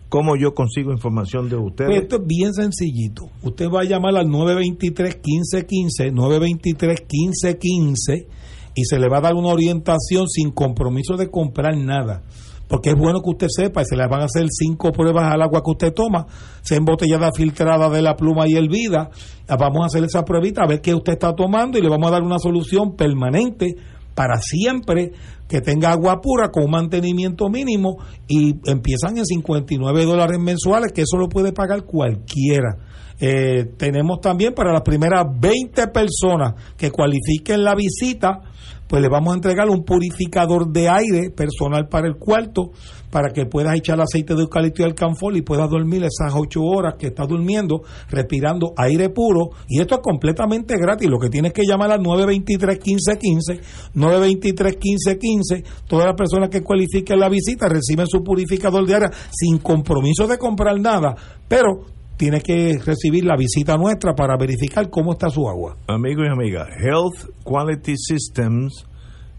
[0.09, 2.01] ¿Cómo yo consigo información de Pues ustedes?
[2.01, 3.29] esto es bien sencillito.
[3.43, 8.25] Usted va a llamar al 923-1515, 923-1515
[8.73, 12.23] y se le va a dar una orientación sin compromiso de comprar nada.
[12.67, 15.41] Porque es bueno que usted sepa, y se le van a hacer cinco pruebas al
[15.41, 16.27] agua que usted toma,
[16.61, 19.09] sea embotellada, filtrada de la pluma y hervida.
[19.47, 22.11] Vamos a hacer esa pruebita a ver qué usted está tomando y le vamos a
[22.11, 23.75] dar una solución permanente
[24.19, 25.13] para siempre
[25.47, 31.15] que tenga agua pura con mantenimiento mínimo y empiezan en 59 dólares mensuales, que eso
[31.15, 32.75] lo puede pagar cualquiera.
[33.17, 38.41] Eh, tenemos también para las primeras 20 personas que cualifiquen la visita,
[38.89, 42.71] pues le vamos a entregar un purificador de aire personal para el cuarto,
[43.09, 46.95] para que puedas echar aceite de eucalipto y alcanfol y puedas dormir esas 8 horas
[46.97, 49.49] que estás durmiendo, respirando aire puro.
[49.67, 51.09] Y esto es completamente gratis.
[51.09, 53.61] Lo que tienes que llamar al 923-1515,
[53.95, 55.63] 923-1515.
[55.87, 60.37] Todas las personas que cualifiquen la visita reciben su purificador de aire sin compromiso de
[60.37, 61.15] comprar nada,
[61.47, 61.85] pero
[62.17, 65.77] tiene que recibir la visita nuestra para verificar cómo está su agua.
[65.87, 68.85] Amigos y amigas, Health Quality Systems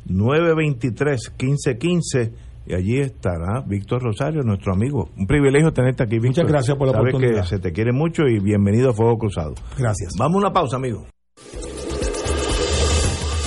[0.08, 5.10] 923-1515 y allí estará Víctor Rosario, nuestro amigo.
[5.16, 6.44] Un privilegio tenerte aquí, Víctor.
[6.44, 7.42] Muchas gracias por la Sabes oportunidad.
[7.42, 9.54] que se te quiere mucho y bienvenido a Fuego Cruzado.
[9.76, 10.12] Gracias.
[10.16, 11.04] Vamos a una pausa, amigo.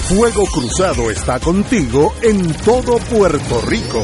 [0.09, 4.03] Fuego Cruzado está contigo en todo Puerto Rico.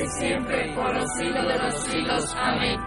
[0.00, 2.34] y siempre, los de los.
[2.36, 2.78] Amén.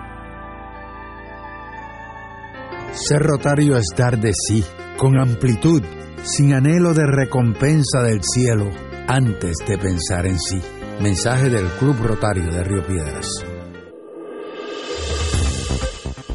[2.91, 4.63] Ser rotario es dar de sí,
[4.97, 5.83] con amplitud,
[6.23, 8.69] sin anhelo de recompensa del cielo,
[9.07, 10.61] antes de pensar en sí.
[11.01, 13.54] Mensaje del Club Rotario de Río Piedras.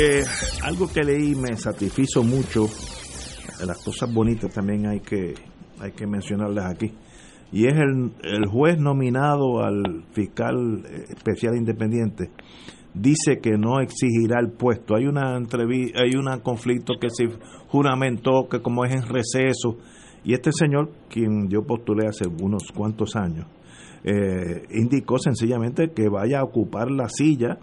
[0.00, 0.22] Eh,
[0.62, 2.66] algo que leí me satisfizo mucho.
[3.66, 5.34] Las cosas bonitas también hay que
[5.80, 6.92] hay que mencionarlas aquí.
[7.50, 12.30] Y es el, el juez nominado al fiscal especial independiente
[12.94, 14.94] dice que no exigirá el puesto.
[14.94, 17.28] Hay una entrevista, hay un conflicto que se
[17.66, 19.78] juramentó que como es en receso
[20.22, 23.46] y este señor, quien yo postulé hace unos cuantos años,
[24.04, 27.58] eh, indicó sencillamente que vaya a ocupar la silla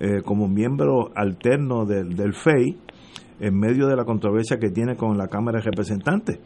[0.00, 2.76] eh, como miembro alterno del, del FEI
[3.40, 6.38] en medio de la controversia que tiene con la Cámara de Representantes.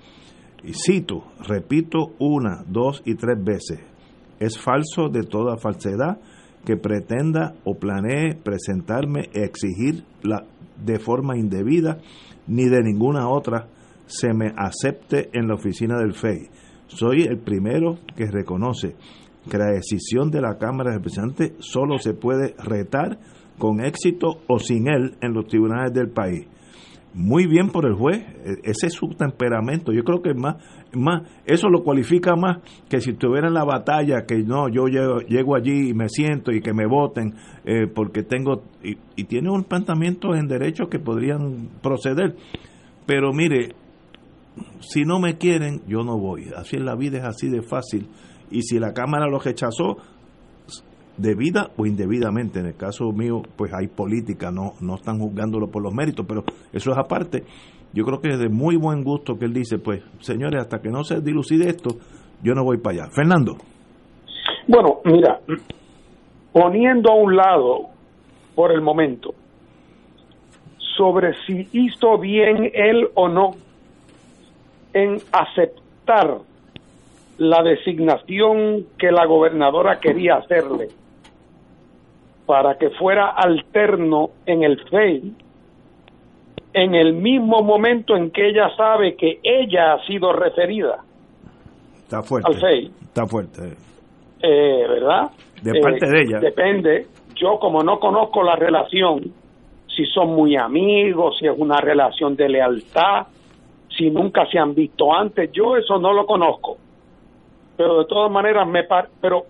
[0.63, 3.81] Y cito, repito una, dos y tres veces,
[4.39, 6.19] es falso de toda falsedad
[6.65, 10.45] que pretenda o planee presentarme e exigir la,
[10.83, 11.99] de forma indebida
[12.47, 13.69] ni de ninguna otra
[14.07, 16.49] se me acepte en la oficina del FEI.
[16.87, 18.97] Soy el primero que reconoce
[19.51, 23.19] que la decisión de la Cámara de Representantes solo se puede retar
[23.59, 26.47] con éxito o sin él en los tribunales del país.
[27.15, 29.93] Muy bien por el juez, e, ese es su temperamento.
[29.93, 30.57] Yo creo que más,
[30.93, 35.55] más eso lo cualifica más que si estuviera en la batalla, que no, yo llego,
[35.55, 37.35] allí y me siento y que me voten
[37.65, 38.65] eh, porque tengo.
[38.83, 42.35] Y, tiene un planteamiento en derecho que podrían proceder.
[43.07, 43.75] Pero mire,
[44.81, 46.51] si no me quieren, yo no voy.
[46.57, 48.09] Así en la vida es así de fácil.
[48.51, 49.99] Y si la Cámara lo rechazó,
[51.17, 55.83] debida o indebidamente, en el caso mío, pues hay política, no, no están juzgándolo por
[55.83, 57.45] los méritos, pero eso es aparte.
[57.93, 60.91] Yo creo que es de muy buen gusto que él dice, pues, señores, hasta que
[60.91, 61.91] no se dilucide esto,
[62.43, 63.11] yo no voy para allá.
[63.15, 63.57] Fernando.
[64.67, 65.41] Bueno, mira,
[66.53, 67.89] poniendo a un lado,
[68.55, 69.35] por el momento,
[70.97, 73.53] sobre si hizo bien él o no
[74.93, 76.39] en aceptar
[77.39, 80.89] la designación que la gobernadora quería hacerle
[82.47, 85.33] para que fuera alterno en el FEI,
[86.75, 90.99] en el mismo momento en que ella sabe que ella ha sido referida
[92.03, 92.91] está fuerte, al FEI.
[93.03, 93.63] Está fuerte.
[94.43, 95.31] Eh, ¿Verdad?
[95.63, 96.41] De parte Eh, de ella.
[96.41, 97.07] Depende.
[97.35, 99.33] Yo como no conozco la relación,
[99.89, 103.27] si son muy amigos, si es una relación de lealtad,
[103.97, 106.77] si nunca se han visto antes, yo eso no lo conozco.
[107.77, 109.45] Pero de todas maneras me par pero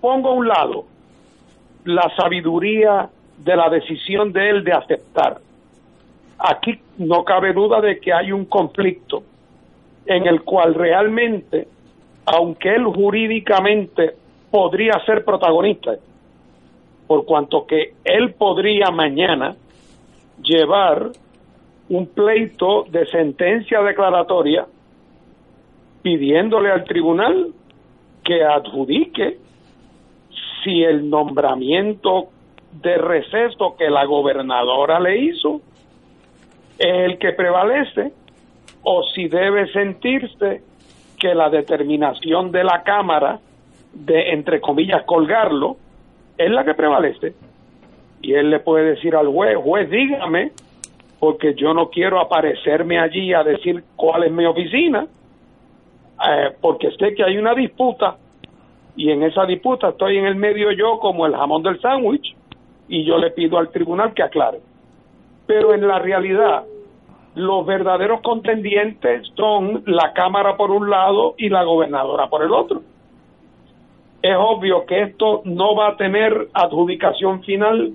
[0.00, 0.84] pongo a un lado
[1.84, 3.08] la sabiduría
[3.38, 5.38] de la decisión de él de aceptar.
[6.38, 9.22] Aquí no cabe duda de que hay un conflicto
[10.06, 11.68] en el cual realmente,
[12.26, 14.14] aunque él jurídicamente
[14.50, 15.92] podría ser protagonista,
[17.06, 19.56] por cuanto que él podría mañana
[20.42, 21.10] llevar
[21.88, 24.66] un pleito de sentencia declaratoria
[26.02, 27.48] pidiéndole al tribunal
[28.24, 29.38] que adjudique
[30.62, 32.28] si el nombramiento
[32.72, 35.60] de receso que la gobernadora le hizo
[36.78, 38.12] es el que prevalece
[38.82, 40.62] o si debe sentirse
[41.18, 43.40] que la determinación de la Cámara
[43.92, 45.76] de, entre comillas, colgarlo,
[46.36, 47.34] es la que prevalece.
[48.22, 50.52] Y él le puede decir al juez, juez, dígame,
[51.18, 55.06] porque yo no quiero aparecerme allí a decir cuál es mi oficina,
[56.28, 58.16] eh, porque sé que hay una disputa
[58.98, 62.34] y en esa disputa estoy en el medio yo como el jamón del sándwich
[62.88, 64.60] y yo le pido al tribunal que aclare.
[65.46, 66.64] Pero en la realidad,
[67.36, 72.82] los verdaderos contendientes son la Cámara por un lado y la gobernadora por el otro.
[74.20, 77.92] Es obvio que esto no va a tener adjudicación final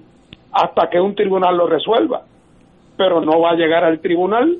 [0.54, 2.22] hasta que un tribunal lo resuelva,
[2.96, 4.58] pero no va a llegar al tribunal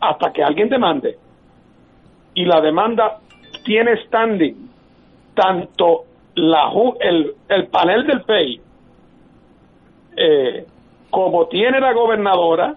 [0.00, 1.16] hasta que alguien demande.
[2.34, 3.20] Y la demanda
[3.64, 4.67] tiene standing
[5.38, 8.60] tanto la, el, el panel del PEI
[10.16, 10.66] eh,
[11.10, 12.74] como tiene la gobernadora,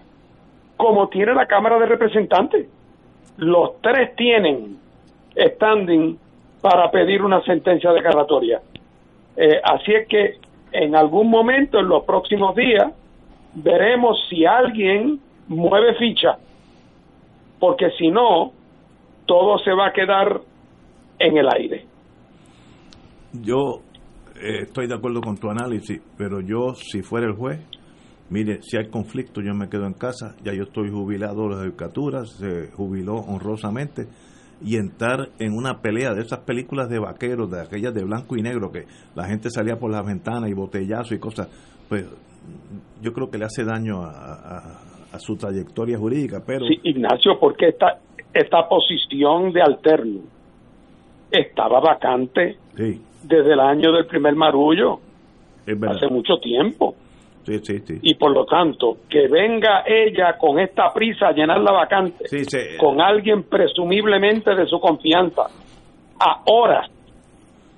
[0.76, 2.68] como tiene la Cámara de Representantes.
[3.38, 4.78] Los tres tienen
[5.36, 6.16] standing
[6.60, 8.62] para pedir una sentencia declaratoria.
[9.36, 10.36] Eh, así es que
[10.70, 12.92] en algún momento, en los próximos días,
[13.54, 16.38] veremos si alguien mueve ficha,
[17.58, 18.52] porque si no,
[19.26, 20.40] todo se va a quedar
[21.18, 21.91] en el aire.
[23.32, 23.80] Yo
[24.36, 27.60] eh, estoy de acuerdo con tu análisis, pero yo, si fuera el juez,
[28.30, 31.62] mire, si hay conflicto, yo me quedo en casa, ya yo estoy jubilado de la
[31.62, 34.06] judicatura, se jubiló honrosamente,
[34.64, 38.42] y entrar en una pelea de esas películas de vaqueros, de aquellas de blanco y
[38.42, 41.48] negro, que la gente salía por las ventanas y botellazo y cosas,
[41.88, 42.06] pues
[43.00, 46.42] yo creo que le hace daño a, a su trayectoria jurídica.
[46.44, 47.98] Pero Sí, Ignacio, porque esta,
[48.32, 50.20] esta posición de alterno
[51.30, 54.98] estaba vacante sí, desde el año del primer marullo,
[55.88, 56.94] hace mucho tiempo.
[57.44, 57.98] Sí, sí, sí.
[58.02, 62.24] Y por lo tanto, que venga ella con esta prisa a llenar la vacante
[62.78, 65.42] con alguien presumiblemente de su confianza,
[66.20, 66.88] a horas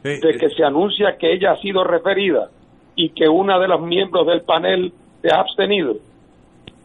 [0.03, 2.51] de que se anuncia que ella ha sido referida
[2.95, 4.92] y que una de los miembros del panel
[5.22, 5.95] se ha abstenido,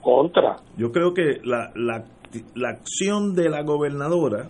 [0.02, 0.56] contra.
[0.78, 2.06] Yo creo que la, la,
[2.56, 4.48] la acción de la gobernadora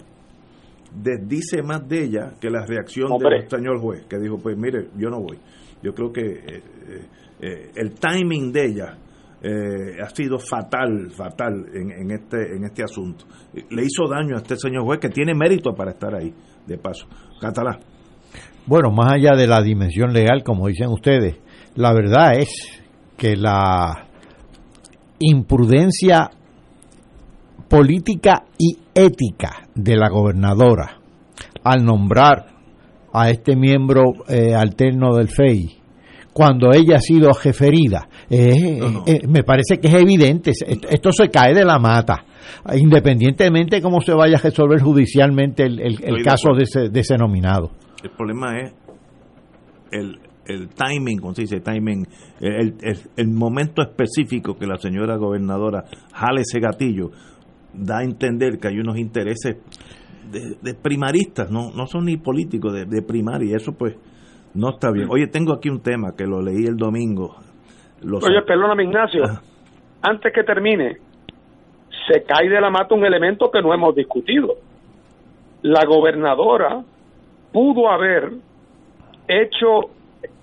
[0.94, 3.42] desdice más de ella que la reacción Hombre.
[3.42, 5.38] del señor juez, que dijo, pues mire, yo no voy.
[5.82, 7.06] Yo creo que eh, eh,
[7.42, 8.98] eh, el timing de ella
[9.42, 13.26] eh, ha sido fatal, fatal en, en este en este asunto.
[13.54, 16.34] Le hizo daño a este señor juez que tiene mérito para estar ahí,
[16.68, 17.08] de paso.
[17.40, 17.80] Catalá.
[18.66, 21.38] Bueno, más allá de la dimensión legal, como dicen ustedes,
[21.76, 22.82] la verdad es
[23.18, 24.08] que la
[25.20, 26.30] imprudencia
[27.70, 30.98] política y ética de la gobernadora
[31.64, 32.48] al nombrar
[33.14, 35.78] a este miembro eh, alterno del FEI
[36.32, 41.28] cuando ella ha sido jeferida, eh, eh, me parece que es evidente, esto, esto se
[41.30, 42.24] cae de la mata,
[42.76, 47.18] independientemente de cómo se vaya a resolver judicialmente el, el- caso de ese, de ese
[47.18, 47.72] nominado.
[48.02, 48.74] El problema es
[49.92, 52.08] el, el timing, como se dice, timing,
[52.40, 57.10] el, el- el momento específico que la señora gobernadora jale ese gatillo,
[57.74, 59.58] da a entender que hay unos intereses
[60.32, 63.96] de, de primaristas, no, no son ni políticos, de, de primaria, y eso pues
[64.54, 65.08] no está bien.
[65.10, 67.36] Oye, tengo aquí un tema que lo leí el domingo.
[68.02, 69.24] Los- Oye, perdóname Ignacio,
[70.02, 70.98] antes que termine,
[72.12, 74.56] se cae de la mata un elemento que no hemos discutido.
[75.62, 76.82] La gobernadora
[77.52, 78.32] pudo haber
[79.28, 79.92] hecho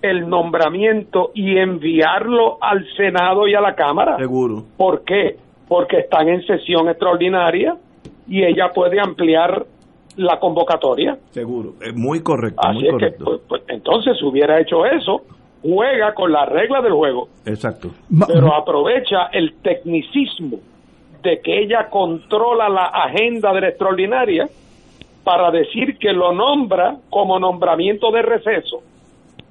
[0.01, 4.17] el nombramiento y enviarlo al Senado y a la Cámara.
[4.17, 4.63] Seguro.
[4.77, 5.37] ¿Por qué?
[5.67, 7.75] Porque están en sesión extraordinaria
[8.27, 9.65] y ella puede ampliar
[10.15, 11.17] la convocatoria.
[11.31, 15.21] Seguro, es muy correcto, Así muy es que, pues, pues, entonces, si hubiera hecho eso,
[15.61, 17.89] juega con las reglas del juego Exacto.
[18.27, 20.59] pero aprovecha el tecnicismo
[21.23, 24.47] de que ella controla la agenda de la extraordinaria
[25.23, 28.81] para decir que lo nombra como nombramiento de receso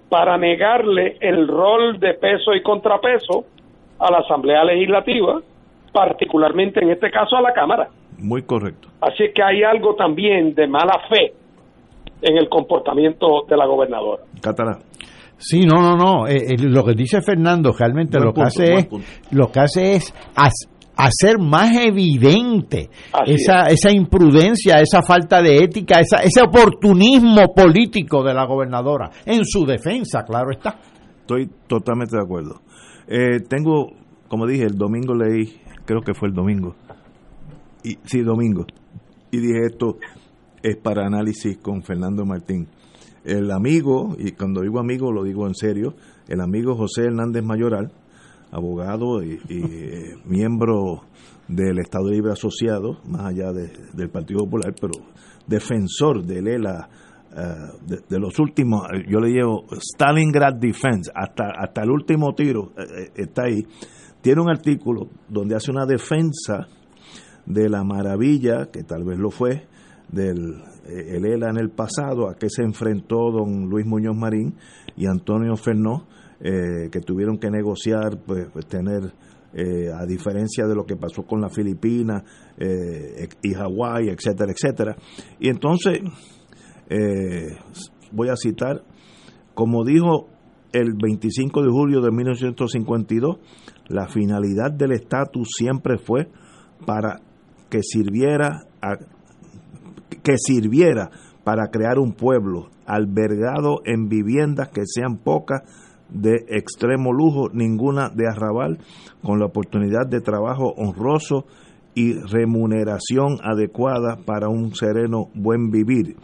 [0.08, 3.44] para negarle el rol de peso y contrapeso
[3.98, 5.40] a la Asamblea Legislativa,
[5.96, 7.88] particularmente en este caso a la Cámara.
[8.18, 8.88] Muy correcto.
[9.00, 11.32] Así que hay algo también de mala fe
[12.20, 14.22] en el comportamiento de la gobernadora.
[14.42, 14.78] Catalá.
[15.38, 16.26] Sí, no, no, no.
[16.26, 18.88] eh, eh, lo que dice Fernando realmente Buen lo que hace es
[19.30, 20.14] lo que hace es
[20.96, 28.22] hacer más evidente Así esa esa imprudencia, esa falta de ética, esa, ese oportunismo político
[28.22, 30.76] de la gobernadora en su defensa, claro está.
[31.20, 32.60] Estoy totalmente de acuerdo.
[33.08, 33.92] Eh, tengo,
[34.28, 36.74] como dije, el domingo leí, creo que fue el domingo.
[37.82, 38.66] Y, sí, domingo.
[39.30, 39.96] Y dije esto
[40.62, 42.66] es para análisis con Fernando Martín.
[43.24, 45.94] El amigo, y cuando digo amigo lo digo en serio,
[46.28, 47.92] el amigo José Hernández Mayoral,
[48.52, 51.02] abogado y, eh, miembro
[51.48, 54.92] del Estado Libre Asociado, más allá de- del Partido Popular, pero
[55.46, 56.88] defensor de Lela
[57.36, 63.10] eh, de, los últimos, yo le llevo Stalingrad Defense, hasta, hasta el último tiro eh,
[63.14, 63.66] está ahí.
[64.26, 66.66] Tiene un artículo donde hace una defensa
[67.46, 69.68] de la maravilla, que tal vez lo fue,
[70.08, 74.56] del eh, el ELA en el pasado, a que se enfrentó don Luis Muñoz Marín
[74.96, 76.08] y Antonio Fernó,
[76.40, 79.14] eh, que tuvieron que negociar, pues, pues, tener,
[79.54, 82.24] eh, a diferencia de lo que pasó con las Filipinas
[82.58, 84.96] eh, y Hawái, etcétera, etcétera.
[85.38, 86.00] Y entonces,
[88.10, 88.82] voy a citar,
[89.54, 90.26] como dijo
[90.72, 93.36] el 25 de julio de 1952,
[93.88, 96.28] la finalidad del estatus siempre fue
[96.84, 97.20] para
[97.68, 98.64] que sirviera
[100.22, 101.10] que sirviera
[101.44, 105.62] para crear un pueblo albergado en viviendas que sean pocas
[106.08, 108.78] de extremo lujo, ninguna de arrabal,
[109.22, 111.46] con la oportunidad de trabajo honroso
[111.94, 116.16] y remuneración adecuada para un sereno buen vivir.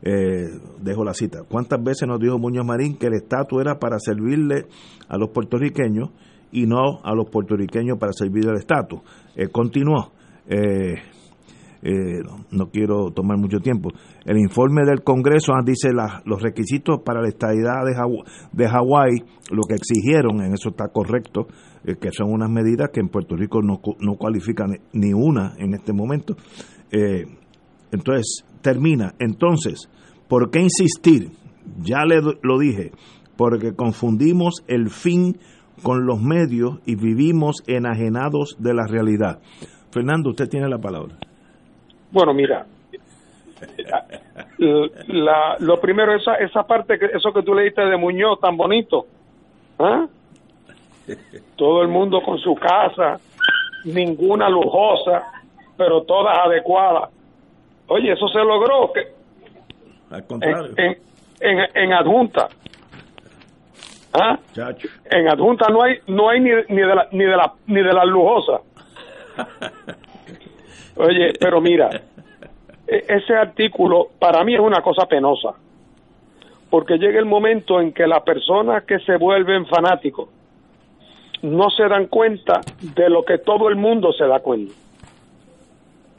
[0.00, 0.48] Eh,
[0.80, 1.40] dejo la cita.
[1.48, 4.66] ¿Cuántas veces nos dijo Muñoz Marín que el estatus era para servirle
[5.08, 6.10] a los puertorriqueños
[6.52, 9.00] y no a los puertorriqueños para servir al estatus?
[9.36, 10.12] Eh, continuó.
[10.48, 10.94] Eh,
[11.80, 13.90] eh, no, quiero tomar mucho tiempo.
[14.24, 17.94] El informe del Congreso ah, dice la, los requisitos para la estadidad de,
[18.52, 19.22] de Hawái,
[19.52, 21.46] lo que exigieron, en eso está correcto,
[21.84, 25.74] eh, que son unas medidas que en Puerto Rico no, no cualifican ni una en
[25.74, 26.34] este momento.
[27.92, 29.14] Entonces, termina.
[29.18, 29.88] Entonces,
[30.28, 31.30] ¿por qué insistir?
[31.80, 32.92] Ya le, lo dije,
[33.36, 35.38] porque confundimos el fin
[35.82, 39.38] con los medios y vivimos enajenados de la realidad.
[39.90, 41.16] Fernando, usted tiene la palabra.
[42.10, 42.66] Bueno, mira,
[45.08, 49.06] la, lo primero, esa, esa parte, que, eso que tú leíste de Muñoz, tan bonito.
[49.78, 50.06] ¿ah?
[51.56, 53.18] Todo el mundo con su casa,
[53.84, 55.22] ninguna lujosa,
[55.76, 57.10] pero todas adecuadas.
[57.88, 58.92] Oye, eso se logró.
[58.92, 60.74] Que, Al contrario.
[60.76, 60.96] En,
[61.40, 62.48] en, en adjunta.
[64.12, 64.38] ¿Ah?
[65.10, 67.92] En adjunta no hay no hay ni, ni de la ni de la ni de
[67.92, 68.60] la lujosa.
[70.96, 71.90] Oye, pero mira,
[72.86, 75.54] ese artículo para mí es una cosa penosa.
[76.70, 80.28] Porque llega el momento en que las personas que se vuelven fanáticos
[81.42, 84.74] no se dan cuenta de lo que todo el mundo se da cuenta.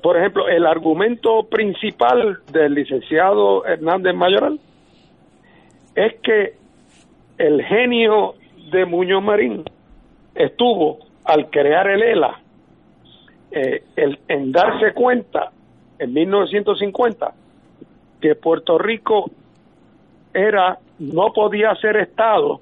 [0.02, 4.60] Por ejemplo, el argumento principal del licenciado Hernández Mayoral
[5.94, 6.59] es que
[7.40, 8.36] el genio
[8.72, 9.64] de Muñoz Marín
[10.36, 12.40] estuvo al crear el ELA
[13.52, 15.52] eh, el, en darse cuenta
[15.98, 17.34] en 1950
[18.22, 19.32] que Puerto Rico
[20.34, 22.60] era no podía ser estado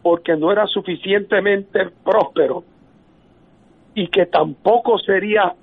[0.00, 2.62] porque no era suficientemente próspero
[3.94, 5.54] y que tampoco sería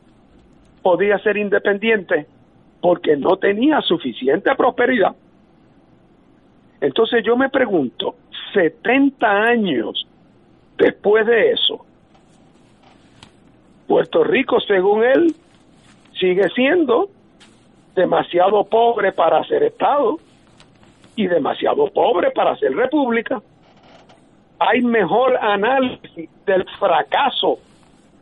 [0.82, 2.28] podía ser independiente
[2.82, 5.16] porque no tenía suficiente prosperidad.
[6.86, 8.14] Entonces yo me pregunto,
[8.54, 10.08] 70 años
[10.78, 11.84] después de eso,
[13.88, 15.36] Puerto Rico, según él,
[16.20, 17.10] sigue siendo
[17.96, 20.18] demasiado pobre para ser Estado
[21.16, 23.42] y demasiado pobre para ser República.
[24.60, 27.58] Hay mejor análisis del fracaso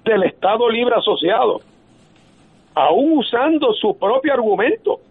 [0.06, 1.60] del Estado Libre Asociado,
[2.76, 5.02] aún usando su propio argumento,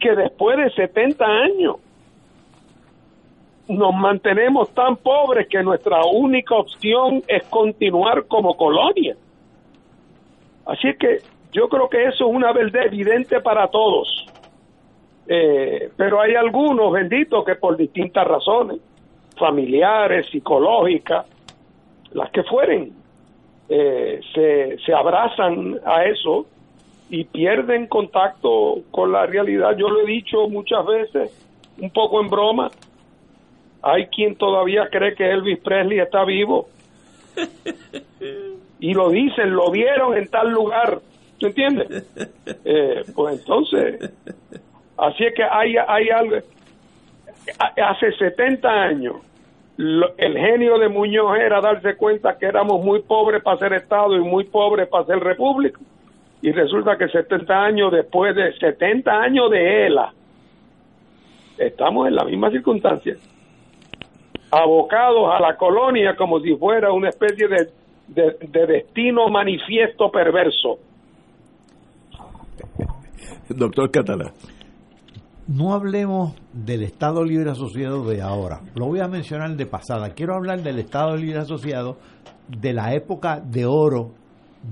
[0.00, 1.76] que después de 70 años
[3.68, 9.14] nos mantenemos tan pobres que nuestra única opción es continuar como colonia.
[10.66, 11.18] Así que
[11.52, 14.26] yo creo que eso es una verdad evidente para todos.
[15.26, 18.80] Eh, pero hay algunos, benditos, que por distintas razones,
[19.36, 21.26] familiares, psicológicas,
[22.12, 22.92] las que fueren,
[23.68, 26.46] eh, se, se abrazan a eso
[27.10, 29.76] y pierden contacto con la realidad.
[29.76, 32.70] Yo lo he dicho muchas veces, un poco en broma,
[33.82, 36.68] hay quien todavía cree que Elvis Presley está vivo.
[38.80, 41.00] Y lo dicen, lo vieron en tal lugar.
[41.38, 42.06] ¿Tú entiendes?
[42.64, 44.12] Eh, pues entonces,
[44.96, 46.36] así es que hay, hay algo.
[47.58, 49.16] Hace 70 años,
[49.76, 54.20] el genio de Muñoz era darse cuenta que éramos muy pobres para ser Estado y
[54.20, 55.78] muy pobres para ser República.
[56.42, 60.12] Y resulta que 70 años después de 70 años de ELA,
[61.58, 63.16] estamos en la misma circunstancia
[64.50, 67.68] abocados a la colonia como si fuera una especie de,
[68.08, 70.78] de, destino manifiesto perverso.
[73.48, 74.32] Doctor Catalá.
[75.46, 78.60] No hablemos del Estado Libre Asociado de ahora.
[78.74, 80.10] Lo voy a mencionar de pasada.
[80.10, 81.96] Quiero hablar del Estado Libre Asociado
[82.48, 84.10] de la época de oro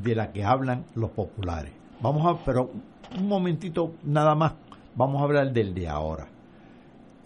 [0.03, 1.73] de la que hablan los populares.
[2.01, 2.70] Vamos a, pero
[3.19, 4.55] un momentito nada más,
[4.94, 6.28] vamos a hablar del de ahora.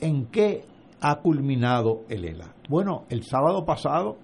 [0.01, 0.65] ¿En qué
[1.01, 2.55] ha culminado el ELA?
[2.69, 4.19] Bueno, el sábado pasado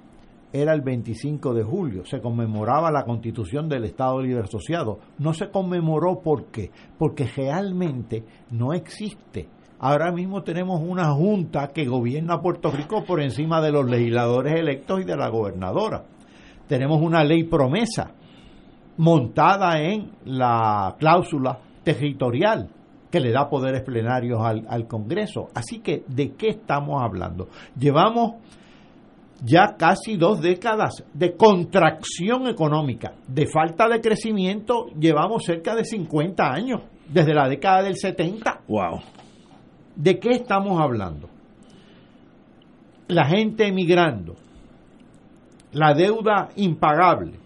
[0.53, 5.01] era el 25 de julio, se conmemoraba la constitución del Estado Libre Asociado.
[5.19, 6.71] No se conmemoró ¿por qué?
[6.99, 9.49] Porque realmente no existe.
[9.79, 15.03] Ahora mismo tenemos una junta que gobierna Puerto Rico por encima de los legisladores electos
[15.03, 16.05] y de la gobernadora.
[16.67, 18.13] Tenemos una ley promesa
[18.97, 22.71] montada en la cláusula territorial
[23.11, 25.49] que le da poderes plenarios al, al Congreso.
[25.55, 27.49] Así que, ¿de qué estamos hablando?
[27.79, 28.35] Llevamos
[29.43, 36.43] ya casi dos décadas de contracción económica, de falta de crecimiento, llevamos cerca de 50
[36.43, 38.63] años, desde la década del 70.
[38.69, 39.01] Wow.
[39.95, 41.29] ¿De qué estamos hablando?
[43.09, 44.35] La gente emigrando,
[45.73, 47.39] la deuda impagable.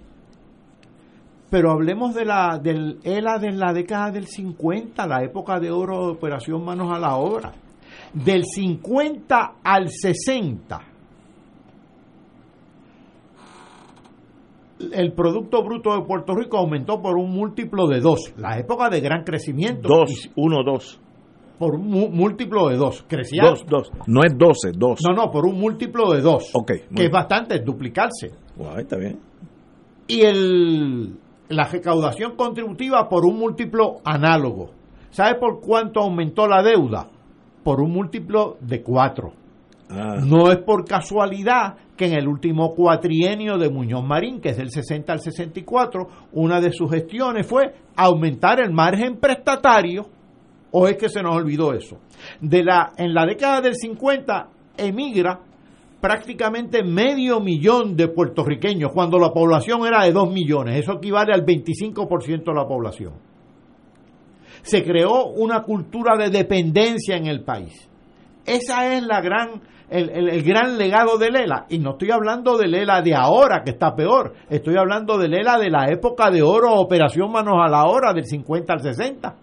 [1.50, 6.06] Pero hablemos de la del ELA de la década del 50, la época de oro
[6.06, 7.52] de operación manos a la obra.
[8.14, 10.90] Del 50 al 60
[14.92, 18.32] el Producto Bruto de Puerto Rico aumentó por un múltiplo de dos.
[18.36, 19.88] La época de gran crecimiento.
[19.88, 20.98] Dos, uno, dos.
[21.58, 23.04] Por un múltiplo de dos.
[23.06, 23.42] Crecía.
[23.42, 23.90] Dos, dos.
[24.06, 25.00] No es doce, dos.
[25.06, 26.50] No, no, por un múltiplo de dos.
[26.54, 26.72] Ok.
[26.94, 28.30] Que es bastante, es duplicarse.
[28.56, 29.20] Guay, está bien.
[30.08, 31.18] Y el,
[31.50, 34.70] la recaudación contributiva por un múltiplo análogo.
[35.10, 37.08] ¿Sabe por cuánto aumentó la deuda?
[37.64, 39.32] Por un múltiplo de cuatro.
[39.90, 40.18] Ah.
[40.24, 44.70] No es por casualidad que en el último cuatrienio de Muñoz Marín, que es del
[44.70, 50.06] 60 al 64, una de sus gestiones fue aumentar el margen prestatario,
[50.70, 51.98] o es que se nos olvidó eso.
[52.40, 55.40] De la, en la década del 50 emigra
[56.00, 61.44] prácticamente medio millón de puertorriqueños, cuando la población era de 2 millones, eso equivale al
[61.44, 63.14] 25% de la población.
[64.62, 67.88] Se creó una cultura de dependencia en el país.
[68.44, 71.66] Esa es la gran el, gran legado de Lela.
[71.68, 74.34] Y no estoy hablando de Lela de ahora, que está peor.
[74.48, 78.24] Estoy hablando de Lela de la época de oro, Operación Manos a la Hora, del
[78.24, 79.36] 50 al 60.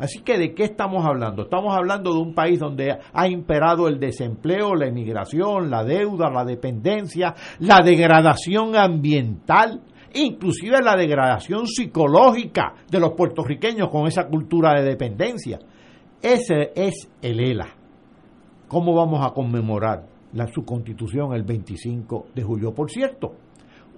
[0.00, 1.42] Así que, ¿de qué estamos hablando?
[1.42, 6.42] Estamos hablando de un país donde ha imperado el desempleo, la inmigración, la deuda, la
[6.42, 9.82] dependencia, la degradación ambiental,
[10.14, 15.58] inclusive la degradación psicológica de los puertorriqueños con esa cultura de dependencia.
[16.22, 17.68] Ese es el ELA.
[18.68, 22.72] ¿Cómo vamos a conmemorar la, su constitución el 25 de julio?
[22.72, 23.34] Por cierto,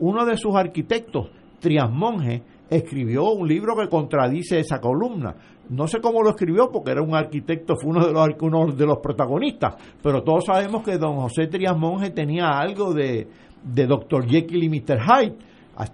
[0.01, 1.31] uno de sus arquitectos,
[1.61, 2.43] Trias Monge,
[2.77, 5.37] escribió un libro que contradice esa columna.
[5.73, 8.85] No sé cómo lo escribió porque era un arquitecto, fue uno de los, uno de
[8.85, 13.27] los protagonistas, pero todos sabemos que don José Trias Monge tenía algo de,
[13.62, 13.89] de.
[14.28, 14.99] Jekyll y Mr.
[15.01, 15.36] Hyde,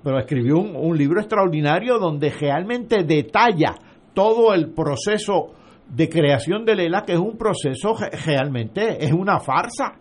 [0.03, 3.77] pero escribió un, un libro extraordinario donde realmente detalla
[4.15, 5.53] todo el proceso
[5.89, 7.95] de creación de Lela, que es un proceso
[8.27, 9.93] realmente, es una farsa,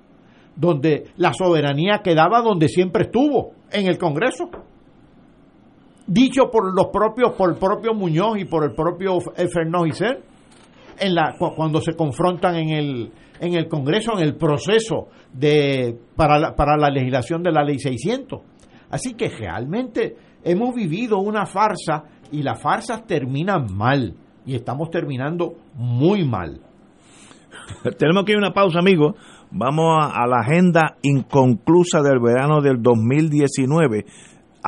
[0.56, 4.50] donde la soberanía quedaba donde siempre estuvo, en el Congreso.
[6.08, 10.02] Dicho por los propios, por el propio Muñoz y por el propio Fernández
[11.00, 16.40] en la, cuando se confrontan en el, en el Congreso, en el proceso de, para,
[16.40, 18.42] la, para la legislación de la Ley 600.
[18.90, 24.16] Así que realmente hemos vivido una farsa y las farsas terminan mal
[24.46, 26.62] y estamos terminando muy mal.
[27.98, 29.16] Tenemos que ir una pausa, amigos.
[29.52, 34.06] Vamos a, la agenda inconclusa del verano del 2019.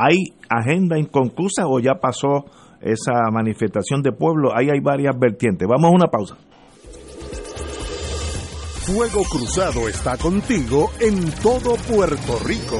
[0.01, 2.45] ¿Hay agenda inconclusa o ya pasó
[2.79, 4.55] esa manifestación de pueblo?
[4.55, 5.67] Ahí hay varias vertientes.
[5.67, 6.37] Vamos a una pausa.
[8.85, 12.79] Fuego Cruzado está contigo en todo Puerto Rico.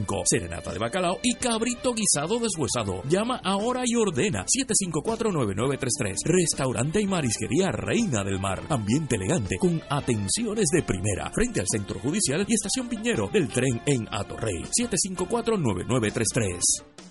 [0.25, 3.01] serenata de bacalao y cabrito guisado deshuesado.
[3.07, 6.15] Llama ahora y ordena 754-9933.
[6.25, 8.61] Restaurante y marisquería Reina del Mar.
[8.69, 11.31] Ambiente elegante con atenciones de primera.
[11.33, 14.63] Frente al Centro Judicial y Estación Piñero del tren en Atorrey.
[14.79, 17.10] 754-9933.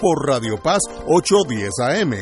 [0.00, 2.14] por Radio Paz 810 AM.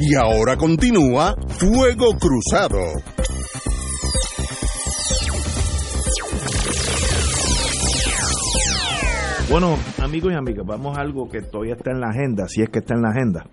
[0.00, 2.78] Y ahora continúa Fuego Cruzado.
[9.50, 12.68] Bueno, amigos y amigas, vamos a algo que todavía está en la agenda, si es
[12.68, 13.46] que está en la agenda.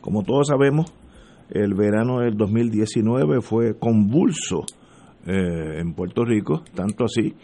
[0.00, 0.92] Como todos sabemos,
[1.50, 4.64] el verano del 2019 fue convulso
[5.26, 7.34] eh, en Puerto Rico, tanto así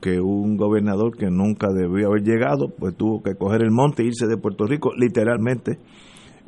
[0.00, 4.06] que un gobernador que nunca debió haber llegado, pues tuvo que coger el monte e
[4.06, 5.78] irse de Puerto Rico, literalmente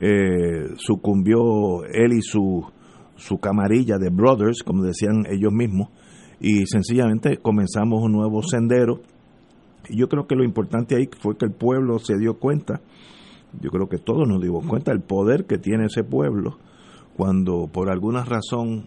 [0.01, 2.65] eh, sucumbió él y su,
[3.17, 5.89] su camarilla de brothers, como decían ellos mismos,
[6.41, 9.01] y sencillamente comenzamos un nuevo sendero.
[9.89, 12.81] Y yo creo que lo importante ahí fue que el pueblo se dio cuenta,
[13.61, 16.59] yo creo que todos nos dimos cuenta del poder que tiene ese pueblo
[17.17, 18.87] cuando por alguna razón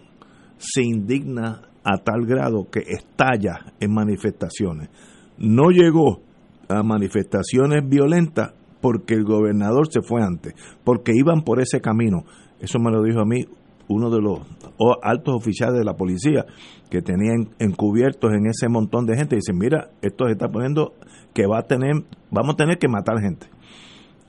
[0.58, 4.90] se indigna a tal grado que estalla en manifestaciones.
[5.38, 6.22] No llegó
[6.68, 10.54] a manifestaciones violentas porque el gobernador se fue antes,
[10.84, 12.26] porque iban por ese camino.
[12.60, 13.46] Eso me lo dijo a mí
[13.88, 14.40] uno de los
[15.04, 16.46] altos oficiales de la policía
[16.90, 19.36] que tenían encubiertos en ese montón de gente.
[19.36, 20.94] Dicen, mira, esto se está poniendo
[21.34, 21.94] que va a tener,
[22.32, 23.48] vamos a tener que matar gente.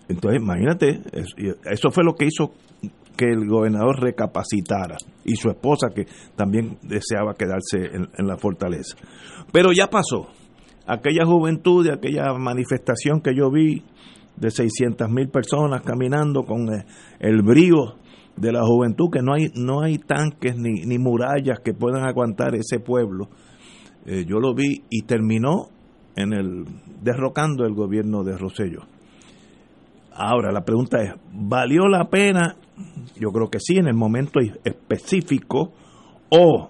[0.09, 1.01] Entonces, imagínate,
[1.71, 2.53] eso fue lo que hizo
[3.17, 6.07] que el gobernador recapacitara y su esposa que
[6.37, 8.97] también deseaba quedarse en, la fortaleza.
[9.53, 10.29] Pero ya pasó.
[10.87, 13.83] Aquella juventud y aquella manifestación que yo vi
[14.37, 16.85] de 600 mil personas caminando con eh,
[17.19, 17.97] el, brío
[18.37, 22.55] de la juventud, que no hay, no hay tanques ni, ni murallas que puedan aguantar
[22.55, 23.29] ese pueblo.
[24.05, 25.71] Eh, yo lo vi y terminó
[26.15, 26.65] en el
[27.03, 28.83] derrocando el gobierno de Rosello.
[30.19, 32.57] Ahora la pregunta es, ¿valió la pena
[33.19, 35.73] yo creo que sí, en el momento específico,
[36.31, 36.69] o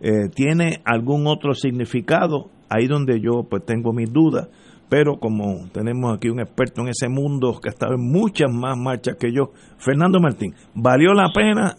[0.00, 4.48] eh, tiene algún otro significado, ahí donde yo pues tengo mis dudas,
[4.88, 8.76] pero como tenemos aquí un experto en ese mundo que ha estado en muchas más
[8.76, 11.76] marchas que yo, Fernando Martín, ¿valió la pena?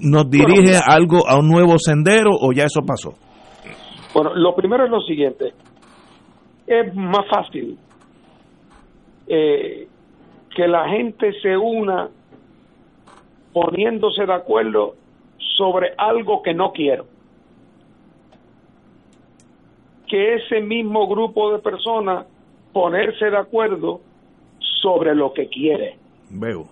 [0.00, 3.14] ¿Nos dirige algo a un nuevo sendero o ya eso pasó?
[4.14, 5.52] Bueno, lo primero es lo siguiente,
[6.66, 7.76] es más fácil
[9.26, 9.88] eh,
[10.54, 12.08] que la gente se una
[13.52, 14.94] poniéndose de acuerdo
[15.56, 17.06] sobre algo que no quiero.
[20.08, 22.26] Que ese mismo grupo de personas
[22.72, 24.00] ponerse de acuerdo
[24.82, 25.96] sobre lo que quiere.
[26.30, 26.66] Veo.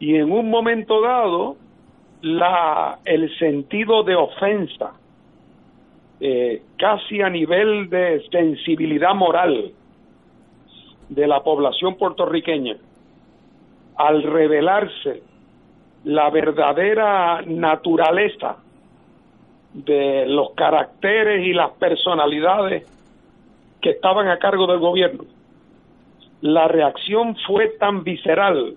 [0.00, 1.56] Y en un momento dado,
[2.22, 4.92] la, el sentido de ofensa,
[6.20, 9.72] eh, casi a nivel de sensibilidad moral
[11.08, 12.76] de la población puertorriqueña,
[13.96, 15.22] al revelarse
[16.04, 18.56] la verdadera naturaleza
[19.72, 22.86] de los caracteres y las personalidades
[23.80, 25.24] que estaban a cargo del gobierno,
[26.40, 28.74] la reacción fue tan visceral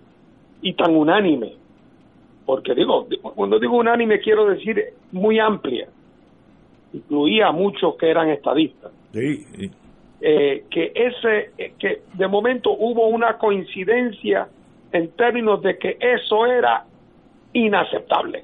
[0.61, 1.53] y tan unánime,
[2.45, 5.87] porque digo, cuando digo unánime quiero decir muy amplia,
[6.93, 8.91] incluía a muchos que eran estadistas,
[10.23, 14.47] eh, que ese, eh, que de momento hubo una coincidencia
[14.91, 16.85] en términos de que eso era
[17.53, 18.43] inaceptable.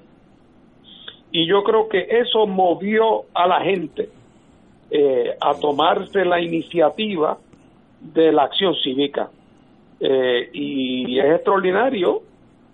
[1.32, 4.10] Y yo creo que eso movió a la gente
[4.90, 7.38] eh, a tomarse la iniciativa
[8.02, 9.30] de la acción cívica.
[10.00, 12.24] Eh, y es extraordinario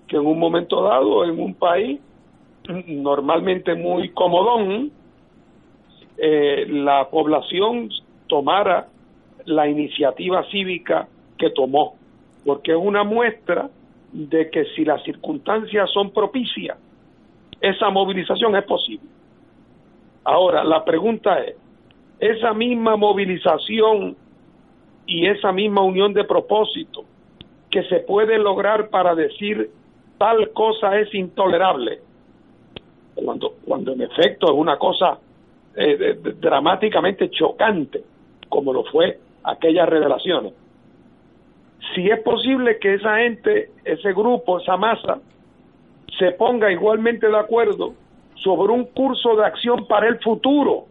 [0.07, 1.99] que en un momento dado, en un país
[2.88, 4.91] normalmente muy comodón,
[6.15, 7.89] la población
[8.27, 8.88] tomara
[9.45, 11.07] la iniciativa cívica
[11.37, 11.95] que tomó,
[12.45, 13.69] porque es una muestra
[14.11, 16.77] de que si las circunstancias son propicias,
[17.59, 19.07] esa movilización es posible.
[20.23, 21.55] Ahora, la pregunta es,
[22.19, 24.15] esa misma movilización
[25.05, 27.03] y esa misma unión de propósito
[27.69, 29.71] que se puede lograr para decir
[30.17, 31.99] tal cosa es intolerable,
[33.15, 35.19] cuando, cuando en efecto es una cosa
[35.75, 38.03] eh, dramáticamente chocante,
[38.47, 40.53] como lo fue aquellas revelaciones
[41.93, 45.19] si es posible que esa gente, ese grupo, esa masa,
[46.17, 47.93] se ponga igualmente de acuerdo
[48.35, 50.85] sobre un curso de acción para el futuro,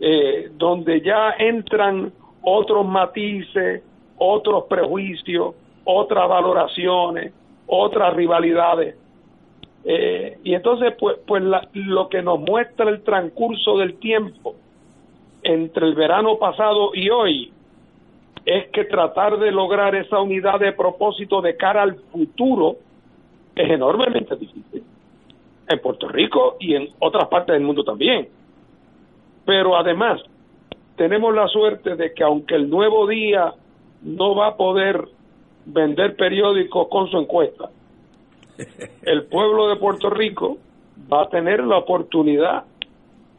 [0.00, 2.12] eh, donde ya entran
[2.42, 3.82] otros matices,
[4.18, 5.54] otros prejuicios,
[5.84, 7.32] otras valoraciones,
[7.66, 8.96] otras rivalidades.
[9.84, 11.42] Eh, y entonces, pues, pues
[11.74, 14.56] lo que nos muestra el transcurso del tiempo
[15.44, 17.52] entre el verano pasado y hoy
[18.44, 22.76] es que tratar de lograr esa unidad de propósito de cara al futuro
[23.54, 24.82] es enormemente difícil.
[25.68, 28.28] En Puerto Rico y en otras partes del mundo también.
[29.46, 30.20] Pero además,
[30.96, 33.54] tenemos la suerte de que aunque el nuevo día
[34.02, 35.08] no va a poder
[35.66, 37.70] vender periódicos con su encuesta,
[39.02, 40.58] el pueblo de Puerto Rico
[41.10, 42.64] va a tener la oportunidad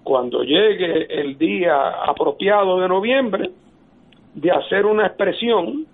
[0.05, 3.49] cuando llegue el día apropiado de noviembre
[4.35, 5.87] de hacer una expresión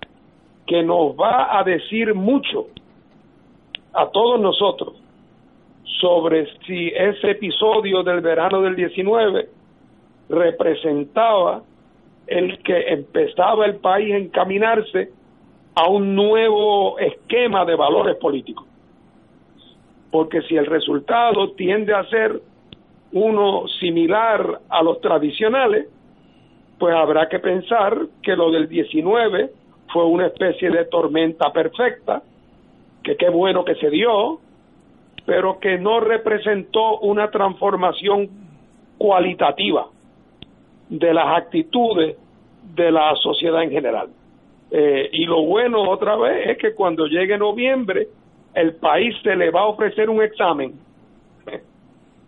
[0.67, 2.67] que nos va a decir mucho
[3.93, 4.95] a todos nosotros
[6.01, 9.47] sobre si ese episodio del verano del 19
[10.27, 11.61] representaba
[12.27, 15.09] el que empezaba el país a encaminarse
[15.73, 18.67] a un nuevo esquema de valores políticos.
[20.11, 22.50] Porque si el resultado tiende a ser
[23.13, 25.87] uno similar a los tradicionales,
[26.79, 29.51] pues habrá que pensar que lo del 19
[29.91, 32.23] fue una especie de tormenta perfecta,
[33.03, 34.39] que qué bueno que se dio,
[35.25, 38.29] pero que no representó una transformación
[38.97, 39.87] cualitativa
[40.89, 42.17] de las actitudes
[42.75, 44.09] de la sociedad en general.
[44.71, 48.07] Eh, y lo bueno otra vez es que cuando llegue noviembre,
[48.53, 50.73] el país se le va a ofrecer un examen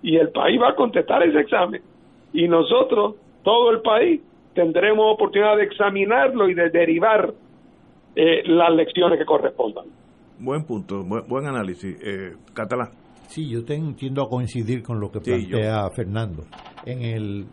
[0.03, 1.81] y el país va a contestar ese examen
[2.33, 4.21] y nosotros, todo el país,
[4.53, 7.33] tendremos oportunidad de examinarlo y de derivar
[8.15, 9.85] eh, las lecciones que correspondan.
[10.39, 11.95] Buen punto, buen, análisis.
[12.03, 12.89] Eh, Catalán.
[13.27, 16.43] Sí, yo tiendo a coincidir con lo que plantea Fernando.
[16.85, 17.45] En el,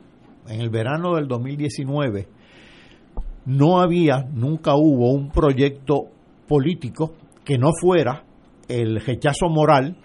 [0.49, 2.27] en el verano del 2019
[3.47, 6.09] no había, nunca hubo un proyecto
[6.49, 7.13] político
[7.45, 8.25] que no fuera
[8.69, 9.97] el rechazo moral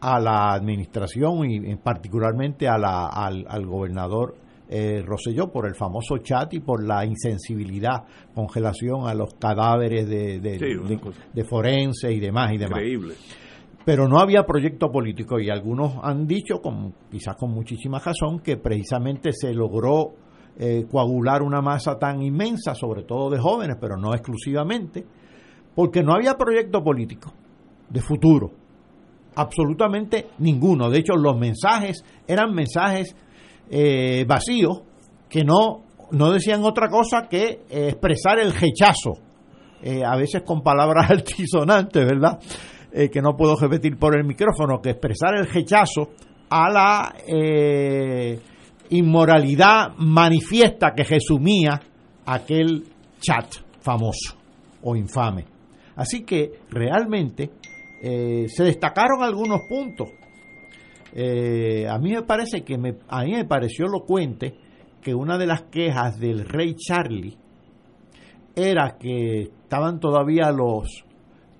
[0.00, 4.34] a la administración y particularmente a la, al, gobernador
[4.68, 8.04] eh, Rosselló por el famoso chat y por la insensibilidad
[8.34, 12.78] congelación a los cadáveres de, de, forense y demás y demás.
[12.78, 13.14] Increíble.
[13.84, 18.58] Pero no había proyecto político y algunos han dicho, con, quizás con muchísima razón, que
[18.58, 20.14] precisamente se logró
[20.56, 25.04] eh, coagular una masa tan inmensa, sobre todo de jóvenes, pero no exclusivamente,
[25.74, 27.32] porque no había proyecto político
[27.88, 28.59] de futuro
[29.40, 30.90] absolutamente ninguno.
[30.90, 33.14] De hecho, los mensajes eran mensajes
[33.70, 34.82] eh, vacíos
[35.28, 39.12] que no, no decían otra cosa que eh, expresar el rechazo,
[39.82, 42.38] eh, a veces con palabras altisonantes, ¿verdad?
[42.90, 46.10] que no puedo repetir por el micrófono, que expresar el rechazo
[46.50, 47.14] a la
[48.88, 51.80] inmoralidad manifiesta que resumía
[52.26, 52.82] aquel
[53.20, 53.46] chat
[53.80, 54.34] famoso
[54.82, 55.44] o infame.
[55.94, 57.50] Así que realmente
[58.00, 60.08] eh, se destacaron algunos puntos.
[61.12, 64.54] Eh, a mí me parece que me, a mí me pareció elocuente
[65.02, 67.36] que una de las quejas del rey Charlie
[68.54, 71.04] era que estaban todavía los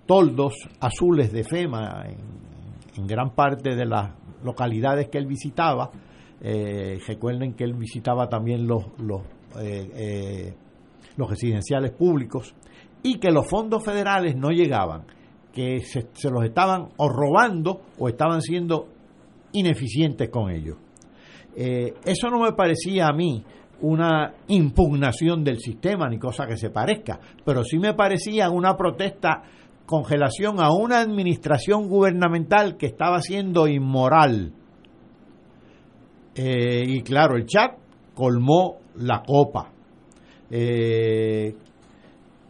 [0.07, 4.13] toldos azules de FEMA en, gran parte de las
[4.43, 5.91] localidades que él visitaba.
[6.43, 9.23] Eh, recuerden que él visitaba también los, los,
[11.17, 12.55] los residenciales públicos
[13.03, 15.05] y que los fondos federales no llegaban
[15.53, 18.89] que se, los estaban o robando o estaban siendo
[19.53, 20.77] ineficientes con ellos.
[21.57, 23.43] Eh, eso no me parecía a mí
[23.83, 29.43] una impugnación del sistema ni cosa que se parezca, pero sí me parecía una protesta
[29.87, 34.53] congelación a una administración gubernamental que estaba siendo inmoral.
[36.35, 37.73] Eh, y claro, el chat
[38.15, 39.73] colmó la copa.
[40.51, 41.55] Eh,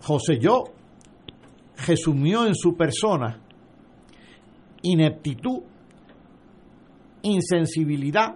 [0.03, 0.65] José Yo
[1.86, 3.40] resumió en su persona
[4.82, 5.61] ineptitud,
[7.23, 8.35] insensibilidad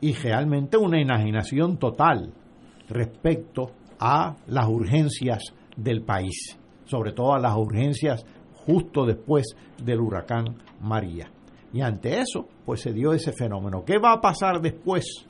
[0.00, 2.32] y realmente una enajenación total
[2.88, 5.42] respecto a las urgencias
[5.76, 8.24] del país, sobre todo a las urgencias
[8.66, 11.30] justo después del huracán María.
[11.72, 13.84] Y ante eso, pues se dio ese fenómeno.
[13.84, 15.26] ¿Qué va a pasar después?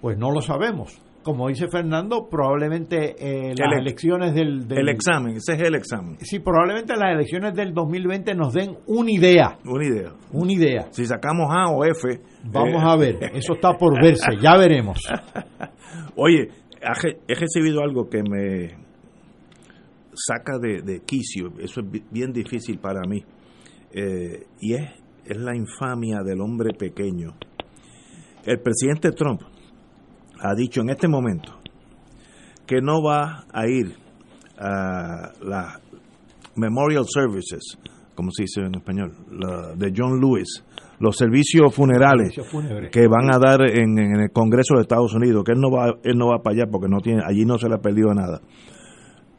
[0.00, 5.54] Pues no lo sabemos como dice Fernando, probablemente eh, las elecciones del, El examen, ese
[5.54, 6.18] es el examen.
[6.20, 9.58] Sí, probablemente las elecciones del 2020 nos den una idea.
[9.64, 10.12] Una idea.
[10.32, 10.86] Una idea.
[10.90, 12.20] Si sacamos A o F.
[12.44, 15.00] Vamos eh, a ver, eso está por verse, ya veremos.
[16.14, 16.48] Oye,
[17.26, 18.76] he recibido algo que me
[20.14, 23.24] saca de, quicio, eso es bien difícil para mí,
[23.92, 24.90] eh, y es,
[25.24, 27.34] es la infamia del hombre pequeño.
[28.44, 29.40] El presidente Trump
[30.44, 31.54] ha dicho en este momento
[32.66, 33.94] que no va a ir
[34.58, 35.80] a la
[36.56, 37.78] Memorial Services,
[38.14, 40.62] como se dice en español, la de John Lewis,
[41.00, 42.36] los servicios funerales
[42.92, 45.94] que van a dar en, en el Congreso de Estados Unidos, que él no va,
[46.04, 48.40] él no va para allá porque no tiene, allí no se le ha perdido nada.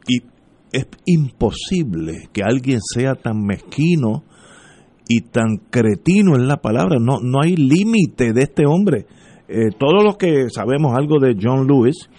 [0.07, 0.23] Y
[0.72, 4.23] es imposible que alguien sea tan mezquino
[5.07, 6.98] y tan cretino en la palabra.
[6.99, 9.06] No, no hay límite de este hombre.
[9.48, 12.10] Eh, todos los que sabemos algo de John Lewis,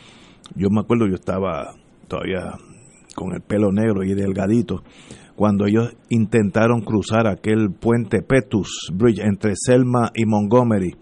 [0.54, 1.74] yo me acuerdo, yo estaba
[2.08, 2.52] todavía
[3.14, 4.82] con el pelo negro y delgadito,
[5.34, 10.94] cuando ellos intentaron cruzar aquel puente Petus Bridge entre Selma y Montgomery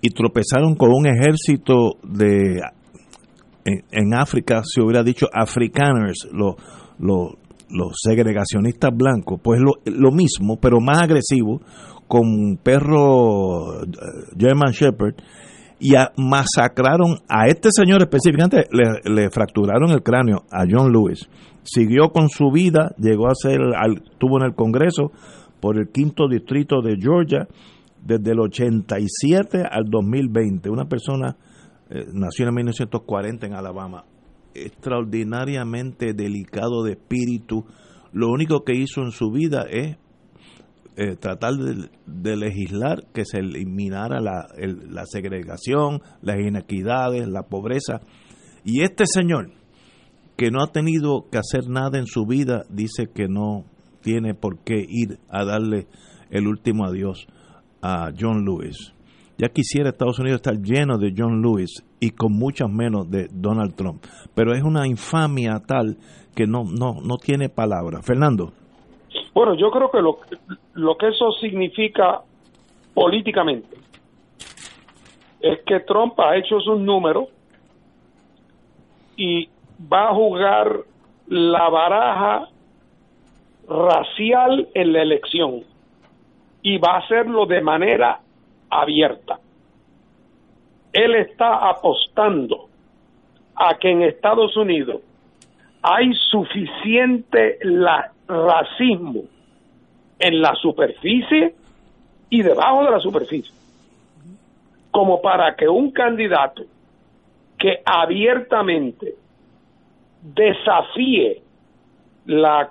[0.00, 2.60] y tropezaron con un ejército de
[3.64, 6.56] en, África se hubiera dicho africaners, los
[6.98, 7.34] los-
[7.74, 11.62] los segregacionistas blancos, pues lo, lo mismo, pero más agresivo,
[12.12, 13.86] con perro eh,
[14.38, 15.14] German Shepherd,
[15.80, 21.26] y a- masacraron a este señor específicamente, le, le fracturaron el cráneo a John Lewis.
[21.62, 25.10] Siguió con su vida, llegó a ser, al- estuvo en el Congreso
[25.60, 27.48] por el quinto distrito de Georgia
[28.04, 30.68] desde el 87 al 2020.
[30.68, 31.36] Una persona
[31.88, 34.04] eh, nació en 1940 en Alabama,
[34.54, 37.64] extraordinariamente delicado de espíritu.
[38.12, 39.96] Lo único que hizo en su vida es
[40.96, 48.00] eh, tratar de, legislar que se eliminara la, el- la segregación, las inequidades, la pobreza.
[48.64, 49.52] Y este señor,
[50.36, 53.64] que no ha tenido que hacer nada en su vida, dice que no
[54.02, 55.86] tiene por qué ir a darle
[56.30, 57.26] el último adiós
[57.82, 58.92] a John Lewis.
[59.38, 63.74] Ya quisiera Estados Unidos estar lleno de John Lewis y con muchas menos de Donald
[63.74, 64.04] Trump.
[64.34, 65.98] Pero es una infamia tal
[66.34, 68.02] que no, no, no tiene palabra.
[68.02, 68.52] Fernando.
[69.34, 70.18] Bueno, yo creo que lo,
[70.74, 72.20] lo que eso significa
[72.94, 73.76] políticamente
[75.40, 77.28] es que Trump ha hecho sus números
[79.16, 79.48] y
[79.92, 80.76] va a jugar
[81.28, 82.48] la baraja
[83.68, 85.62] racial en la elección
[86.62, 88.20] y va a hacerlo de manera
[88.70, 89.38] abierta.
[90.92, 92.68] Él está apostando
[93.54, 95.00] a que en Estados Unidos
[95.82, 99.22] hay suficiente la- racismo
[100.18, 101.54] en la superficie
[102.30, 103.54] y debajo de la superficie
[104.90, 106.62] como para que un candidato
[107.58, 109.14] que abiertamente
[110.22, 111.42] desafíe
[112.26, 112.68] la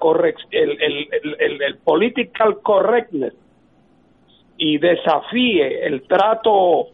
[0.51, 3.33] el, el, el- el- el political correctness
[4.57, 6.87] y desafíe el trato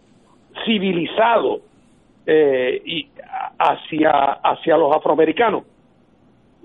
[0.65, 1.59] civilizado
[2.25, 3.09] eh, y
[3.59, 4.11] hacia
[4.43, 5.63] hacia los afroamericanos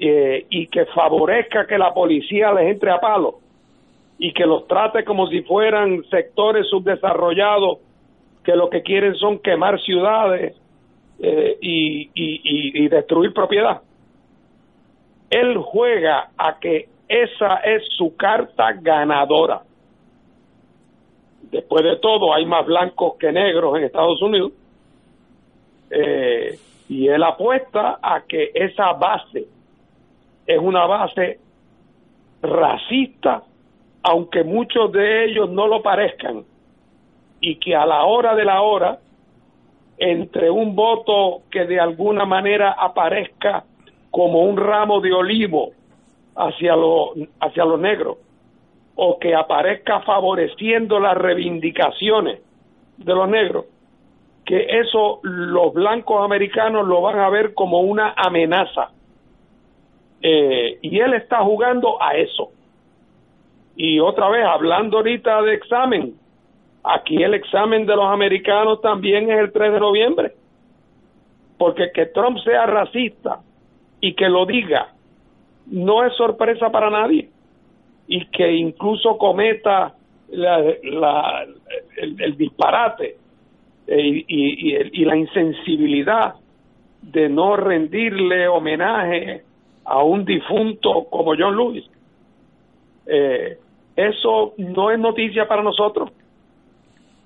[0.05, 3.39] eh, y que favorezca que la policía les entre a palo
[4.19, 7.79] y que los trate como si fueran sectores subdesarrollados
[8.45, 10.57] que lo que quieren son quemar ciudades
[11.21, 13.81] eh, y, y- y- destruir propiedad.
[15.31, 19.63] Él juega a que esa es su carta ganadora.
[21.53, 24.51] Después de todo, hay más blancos que negros en Estados Unidos.
[25.91, 26.59] Eh,
[26.89, 29.47] y él apuesta a que esa base
[30.47, 31.39] es una base
[32.43, 33.43] racista,
[34.03, 36.45] aunque muchos de ellos no lo parezcan,
[37.41, 38.99] y que a la hora de la hora,
[39.99, 43.65] entre un voto que de alguna manera aparezca
[44.11, 45.71] como un ramo de olivo
[46.35, 48.19] hacia, lo, hacia los negros,
[48.97, 52.41] o que aparezca favoreciendo las reivindicaciones
[52.99, 53.67] de los negros,
[54.45, 58.91] que eso los blancos americanos lo van a ver como una amenaza.
[60.23, 62.51] Eh, y él está jugando a eso.
[63.77, 66.15] Y otra vez, hablando ahorita de examen,
[66.85, 70.33] aquí el examen de los americanos también es el 3 de noviembre.
[71.59, 73.41] Porque que Trump sea racista
[74.01, 74.89] y que lo diga
[75.67, 77.29] no es sorpresa para nadie.
[78.09, 79.95] Y que incluso cometa
[80.31, 81.47] la- la-
[81.97, 83.17] el, el disparate
[83.87, 86.35] eh, y, y- y la insensibilidad
[87.03, 89.43] de no rendirle homenaje
[89.85, 91.85] a un difunto como John Lewis.
[93.07, 93.59] Eh,
[93.97, 96.11] eso no es noticia para nosotros.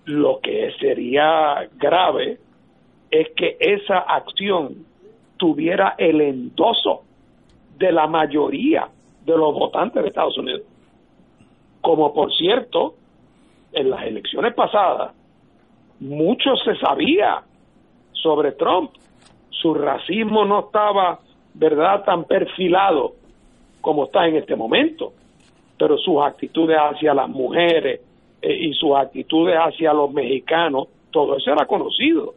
[0.07, 2.39] Lo que sería grave
[3.11, 4.87] es que esa acción
[5.37, 7.03] tuviera el endoso
[7.79, 8.89] de la mayoría
[9.25, 10.63] de los votantes de Estados Unidos.
[11.81, 12.95] Como por cierto,
[13.73, 15.13] en las elecciones pasadas,
[16.01, 17.43] mucho se sabía
[18.13, 18.93] sobre Trump.
[19.51, 21.21] Su racismo no estaba,
[21.59, 23.15] ¿verdad?, tan perfilado
[23.81, 25.13] como está en este momento.
[25.79, 28.01] Pero sus actitudes hacia las mujeres
[28.43, 32.35] eh, y sus actitudes hacia los mexicanos, todo eso era conocido.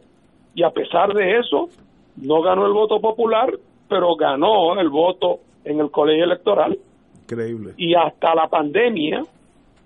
[0.54, 1.68] Y a pesar de eso,
[2.16, 3.52] no ganó el voto popular,
[3.88, 6.78] pero ganó el voto en el colegio electoral.
[7.24, 7.74] Increíble.
[7.76, 9.22] Y hasta la pandemia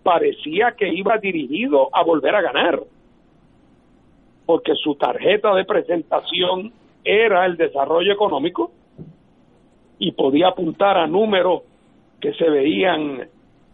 [0.02, 2.80] parecía que iba dirigido a volver a ganar,
[4.46, 6.72] porque su tarjeta de presentación
[7.04, 8.70] era el desarrollo económico
[9.98, 11.62] y podía apuntar a números
[12.20, 13.28] que se veían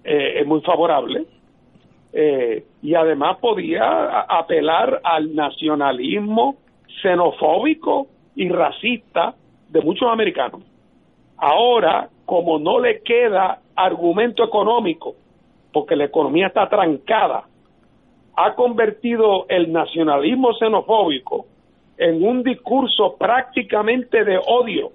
[0.05, 1.27] eh, muy favorables.
[2.13, 6.57] Eh, y además podía apelar al nacionalismo
[7.01, 9.35] xenofóbico y racista
[9.69, 10.63] de muchos americanos.
[11.37, 15.15] Ahora, como no le queda argumento económico,
[15.73, 17.45] porque la economía está trancada,
[18.37, 21.47] ha convertido el nacionalismo xenofóbico
[21.97, 24.91] en un discurso prácticamente de odio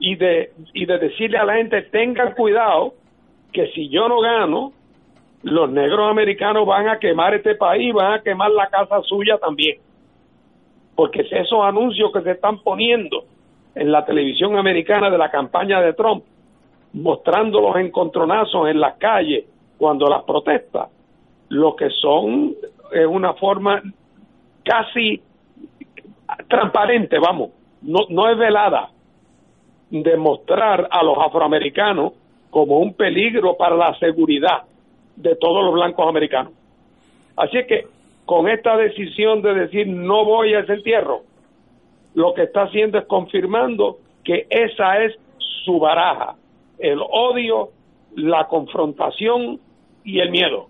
[0.00, 2.94] y de, y de decirle a la gente tengan cuidado
[3.52, 4.72] que si yo no gano,
[5.42, 9.78] los negros americanos van a quemar este país, van a quemar la casa suya también.
[10.94, 13.24] Porque esos anuncios que se están poniendo
[13.74, 16.24] en la televisión americana de la campaña de Trump,
[16.94, 19.44] mostrando los encontronazos en las calles
[19.78, 20.88] cuando las protesta,
[21.50, 22.54] lo que son
[22.92, 23.82] es una forma
[24.64, 25.22] casi
[26.48, 27.50] transparente, vamos,
[27.82, 28.90] no, no es velada,
[29.90, 32.12] de mostrar a los afroamericanos
[32.50, 34.62] como un peligro para la seguridad
[35.16, 36.52] de todos los blancos americanos.
[37.36, 37.86] Así que
[38.24, 41.22] con esta decisión de decir no voy a ese entierro,
[42.14, 45.14] lo que está haciendo es confirmando que esa es
[45.64, 46.36] su baraja,
[46.78, 47.70] el odio,
[48.16, 49.58] la confrontación
[50.04, 50.66] y el miedo.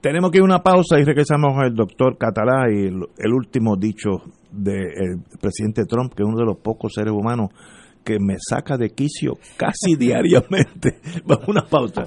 [0.00, 4.22] Tenemos que ir a una pausa y regresamos al doctor Catalá y el, último dicho
[4.52, 7.50] del presidente Trump, que es uno de los pocos seres humanos
[8.08, 10.98] que me saca de quicio casi diariamente.
[11.26, 12.06] Vamos una pausa.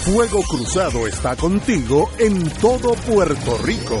[0.00, 4.00] Fuego Cruzado está contigo en todo Puerto Rico.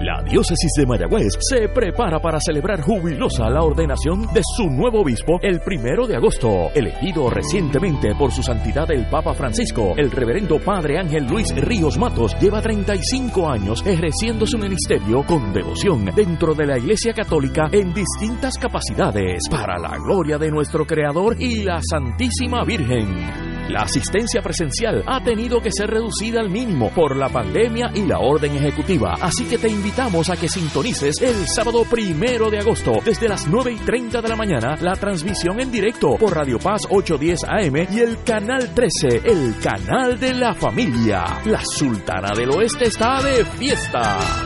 [0.00, 5.38] La diócesis de Mayagüez se prepara para celebrar jubilosa la ordenación de su nuevo obispo
[5.40, 9.94] el primero de agosto, elegido recientemente por su santidad el Papa Francisco.
[9.96, 16.04] El reverendo Padre Ángel Luis Ríos Matos lleva 35 años ejerciendo su ministerio con devoción
[16.14, 21.62] dentro de la Iglesia Católica en distintas capacidades para la gloria de nuestro Creador y
[21.62, 23.55] la Santísima Virgen.
[23.68, 28.20] La asistencia presencial ha tenido que ser reducida al mínimo por la pandemia y la
[28.20, 33.28] orden ejecutiva, así que te invitamos a que sintonices el sábado primero de agosto desde
[33.28, 37.44] las 9 y 30 de la mañana la transmisión en directo por Radio Paz 810
[37.44, 41.40] AM y el canal 13, el canal de la familia.
[41.46, 44.45] La Sultana del Oeste está de fiesta.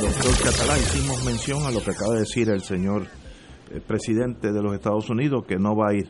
[0.00, 3.06] Doctor Catalán, hicimos mención a lo que acaba de decir el señor
[3.72, 6.08] eh, presidente de los Estados Unidos, que no va a ir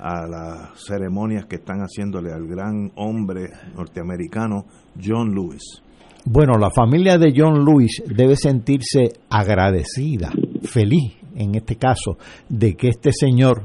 [0.00, 4.64] a las ceremonias que están haciéndole al gran hombre norteamericano
[5.00, 5.62] John Lewis.
[6.24, 10.32] Bueno, la familia de John Lewis debe sentirse agradecida,
[10.64, 12.18] feliz en este caso,
[12.48, 13.62] de que este señor,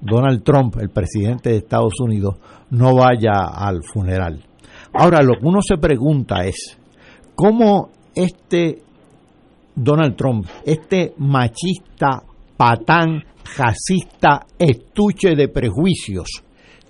[0.00, 2.36] Donald Trump, el presidente de Estados Unidos,
[2.70, 4.46] no vaya al funeral.
[4.94, 6.78] Ahora, lo que uno se pregunta es,
[7.34, 8.84] ¿cómo este
[9.74, 12.22] Donald Trump, este machista,
[12.56, 13.22] patán,
[13.56, 16.44] racista, estuche de prejuicios,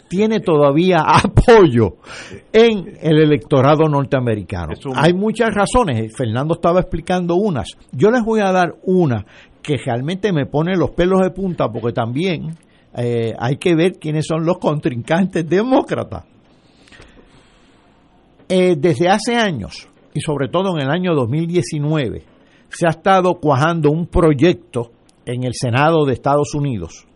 [0.09, 1.97] tiene todavía apoyo
[2.52, 4.74] en el electorado norteamericano.
[4.94, 7.69] Hay muchas razones, Fernando estaba explicando unas.
[7.93, 9.24] Yo les voy a dar una
[9.62, 12.55] que realmente me pone los pelos de punta porque también
[12.97, 16.24] eh, hay que ver quiénes son los contrincantes demócratas.
[18.48, 22.34] Eh, desde hace años, y sobre todo en el año 2019,
[22.75, 24.91] se ha estado cuajando un proyecto
[25.25, 27.07] en el Senado de Estados Unidos,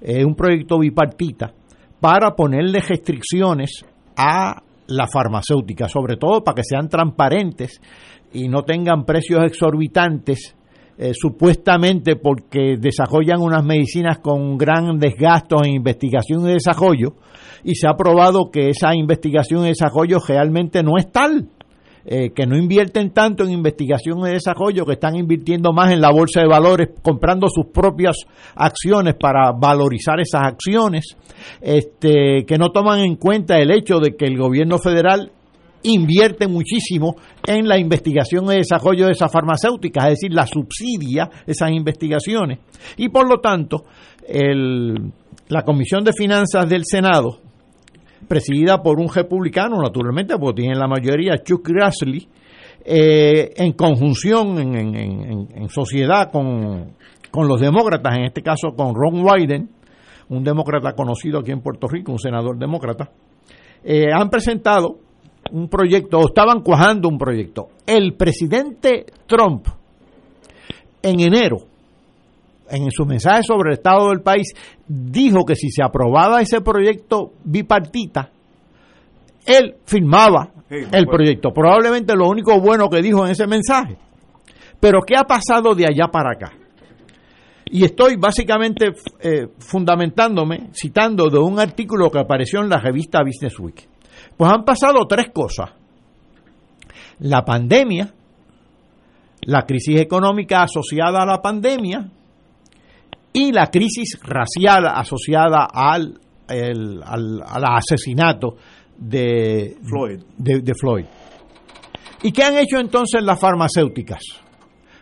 [0.00, 1.52] eh, un proyecto bipartita,
[2.00, 3.84] para ponerle restricciones
[4.16, 7.80] a la farmacéutica, sobre todo para que sean transparentes
[8.32, 10.54] y no tengan precios exorbitantes,
[10.96, 17.14] eh, supuestamente porque desarrollan unas medicinas con grandes gastos en investigación y desarrollo,
[17.64, 21.48] y se ha probado que esa investigación y desarrollo realmente no es tal.
[22.10, 26.10] Eh, que no invierten tanto en investigación y desarrollo, que están invirtiendo más en la
[26.10, 28.16] bolsa de valores, comprando sus propias
[28.54, 31.18] acciones para valorizar esas acciones,
[31.60, 35.32] este, que no toman en cuenta el hecho de que el gobierno federal
[35.82, 37.16] invierte muchísimo
[37.46, 42.60] en la investigación y desarrollo de esas farmacéuticas, es decir, la subsidia esas investigaciones.
[42.96, 43.84] Y por lo tanto,
[44.26, 45.12] el,
[45.48, 47.47] la Comisión de Finanzas del Senado
[48.28, 52.28] presidida por un republicano, naturalmente, porque tiene la mayoría, Chuck Grassley,
[52.84, 56.94] eh, en conjunción, en, sociedad con,
[57.48, 59.70] los demócratas, en este caso con Ron Wyden,
[60.28, 63.10] un demócrata conocido aquí en Puerto Rico, un senador demócrata,
[63.82, 64.98] eh, han presentado
[65.52, 67.68] un proyecto, o estaban cuajando un proyecto.
[67.86, 69.66] El presidente Trump,
[71.02, 71.67] en enero,
[72.70, 74.52] en su mensaje sobre el estado del país,
[74.86, 78.30] dijo que si se aprobaba ese proyecto bipartita,
[79.46, 81.50] él firmaba el proyecto.
[81.52, 83.96] Probablemente lo único bueno que dijo en ese mensaje.
[84.78, 86.52] Pero ¿qué ha pasado de allá para acá?
[87.70, 93.58] Y estoy básicamente eh, fundamentándome, citando de un artículo que apareció en la revista Business
[93.58, 93.88] Week.
[94.36, 95.70] Pues han pasado tres cosas.
[97.20, 98.14] La pandemia,
[99.42, 102.10] la crisis económica asociada a la pandemia
[103.32, 108.56] y la crisis racial asociada al, al, asesinato
[108.96, 110.20] de Floyd.
[110.36, 111.04] De, Floyd.
[112.22, 114.22] ¿Y qué han hecho entonces las farmacéuticas?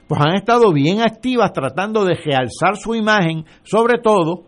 [0.07, 4.45] Pues han estado bien activas tratando de realzar su imagen, sobre todo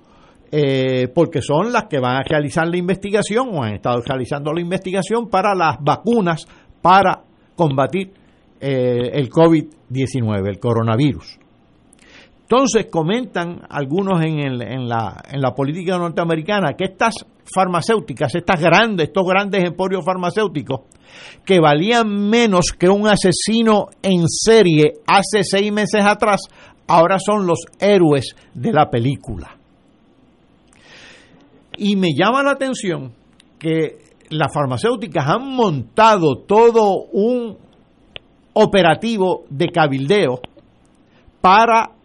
[0.51, 4.61] eh, porque son las que van a realizar la investigación o han estado realizando la
[4.61, 6.47] investigación para las vacunas
[6.81, 7.25] para
[7.57, 8.13] combatir
[8.61, 11.39] eh, el COVID-19, el coronavirus.
[12.51, 17.15] Entonces comentan algunos en, la, la política norteamericana que estas
[17.55, 20.81] farmacéuticas, estas grandes, estos grandes emporios farmacéuticos,
[21.45, 26.41] que valían menos que un asesino en serie hace seis meses atrás,
[26.87, 29.55] ahora son los héroes de la película.
[31.77, 33.12] Y me llama la atención
[33.59, 33.99] que
[34.31, 37.59] las farmacéuticas han montado todo un
[38.55, 40.41] operativo de cabildeo
[41.43, 41.98] para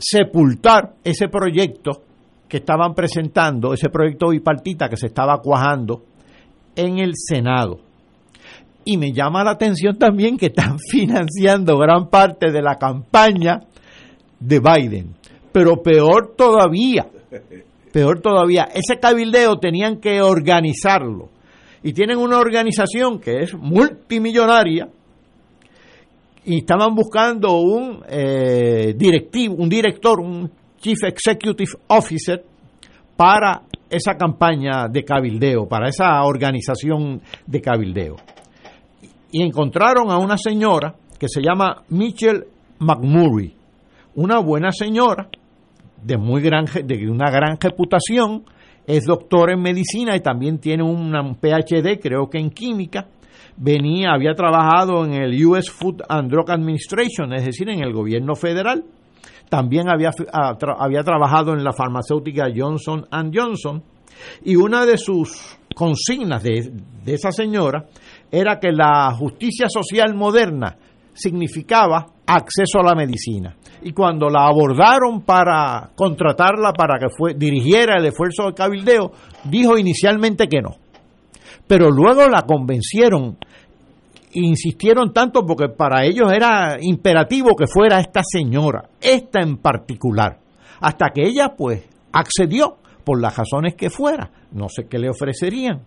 [0.00, 2.02] sepultar ese proyecto
[2.48, 6.02] que estaban presentando, ese proyecto bipartita que se estaba cuajando
[6.74, 7.78] en el Senado.
[8.84, 13.60] Y me llama la atención también que están financiando gran parte de la campaña
[14.40, 15.14] de Biden.
[15.52, 17.06] Pero peor todavía,
[17.92, 21.28] peor todavía, ese cabildeo tenían que organizarlo.
[21.82, 24.88] Y tienen una organización que es multimillonaria,
[26.50, 30.50] y estaban buscando un eh, directivo, un director, un
[30.80, 32.44] Chief Executive Officer
[33.16, 38.16] para esa campaña de cabildeo, para esa organización de cabildeo.
[39.30, 42.42] Y encontraron a una señora que se llama Michelle
[42.80, 43.54] McMurray,
[44.16, 45.28] una buena señora
[46.02, 48.42] de muy gran de una gran reputación,
[48.88, 53.06] es doctora en medicina y también tiene un PhD, creo que en química
[53.56, 58.34] venía, había trabajado en el US Food and Drug Administration, es decir, en el gobierno
[58.34, 58.84] federal.
[59.48, 60.10] También había,
[60.78, 63.82] había trabajado en la farmacéutica Johnson Johnson.
[64.44, 66.72] Y una de sus consignas de,
[67.06, 67.86] esa señora
[68.30, 70.76] era que la justicia social moderna
[71.12, 73.56] significaba acceso a la medicina.
[73.82, 79.10] Y cuando la abordaron para contratarla para que dirigiera el esfuerzo de cabildeo,
[79.44, 80.76] dijo inicialmente que no.
[81.70, 83.38] Pero luego la convencieron.
[84.32, 90.36] Insistieron tanto porque para ellos era imperativo que fuera esta señora, esta en particular,
[90.80, 95.82] hasta que ella pues accedió por las razones que fuera, no sé qué le ofrecerían.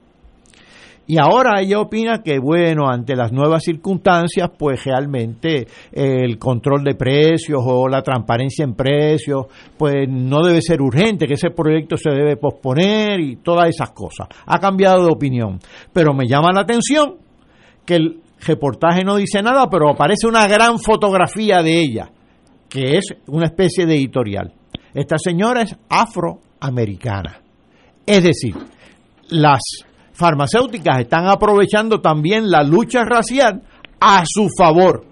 [1.06, 6.96] Y ahora ella opina que, bueno, ante las nuevas circunstancias, pues realmente el control de
[6.96, 9.48] precios o la transparencia en precios,
[9.78, 14.28] pues no debe ser urgente, que ese proyecto se debe posponer y todas esas cosas.
[14.46, 15.60] Ha cambiado de opinión.
[15.92, 17.16] Pero me llama la atención
[17.86, 22.12] que el reportaje no dice nada, pero aparece una gran fotografía de ella,
[22.70, 24.54] que es una especie de editorial.
[24.94, 27.42] Esta señora es afroamericana.
[28.06, 28.56] Es decir,
[29.30, 29.62] las
[30.14, 33.64] farmacéuticas están aprovechando también la lucha racial
[34.00, 35.06] a su favor.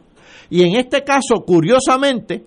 [0.49, 2.45] Y en este caso, curiosamente,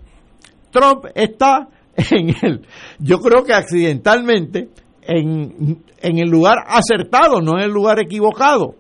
[0.71, 2.67] Trump está en el,
[2.99, 4.69] yo creo que accidentalmente,
[5.03, 8.77] en, en el lugar acertado, no en el lugar equivocado.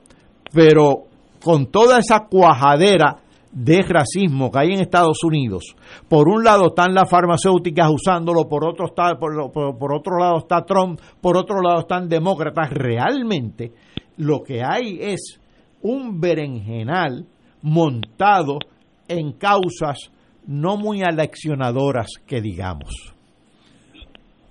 [0.52, 1.04] Pero
[1.42, 3.23] con toda esa cuajadera
[3.54, 5.76] de racismo que hay en Estados Unidos.
[6.08, 10.64] Por un lado están las farmacéuticas usándolo, por otro, está, por, por, otro lado está
[10.64, 12.70] Trump, por otro lado están demócratas.
[12.70, 13.72] Realmente
[14.16, 15.40] lo que hay es
[15.82, 17.26] un berenjenal
[17.62, 18.58] montado
[19.06, 20.10] en causas
[20.46, 23.14] no muy aleccionadoras que digamos.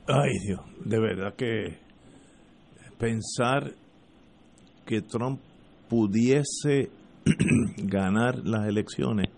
[0.07, 1.77] Ay Dios, de verdad que
[2.97, 3.73] pensar
[4.85, 5.39] que Trump
[5.89, 6.89] pudiese
[7.77, 9.29] ganar las elecciones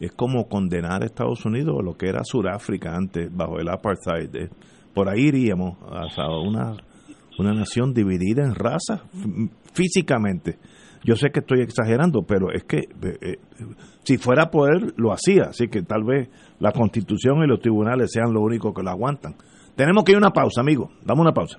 [0.00, 4.34] es como condenar a Estados Unidos a lo que era Sudáfrica antes, bajo el apartheid.
[4.34, 4.48] Eh,
[4.94, 6.74] por ahí iríamos a una,
[7.38, 9.02] una nación dividida en razas
[9.74, 10.58] físicamente.
[11.04, 13.38] Yo sé que estoy exagerando, pero es que eh, eh,
[14.02, 15.44] si fuera poder, lo hacía.
[15.50, 16.28] Así que tal vez
[16.58, 19.34] la Constitución y los tribunales sean lo único que lo aguantan.
[19.76, 20.90] Tenemos que ir a una pausa, amigo.
[21.04, 21.58] Damos una pausa.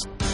[0.00, 0.29] Sports.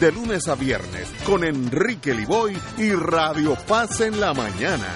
[0.00, 4.86] de lunes a viernes con Enrique Liboy y Radio Paz en la mañana.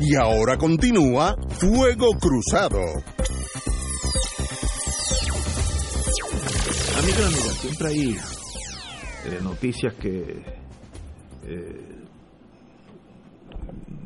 [0.00, 2.80] Y ahora continúa Fuego Cruzado.
[6.98, 8.16] Amiga, amiga, siempre hay
[9.42, 10.44] noticias que
[11.44, 12.04] eh,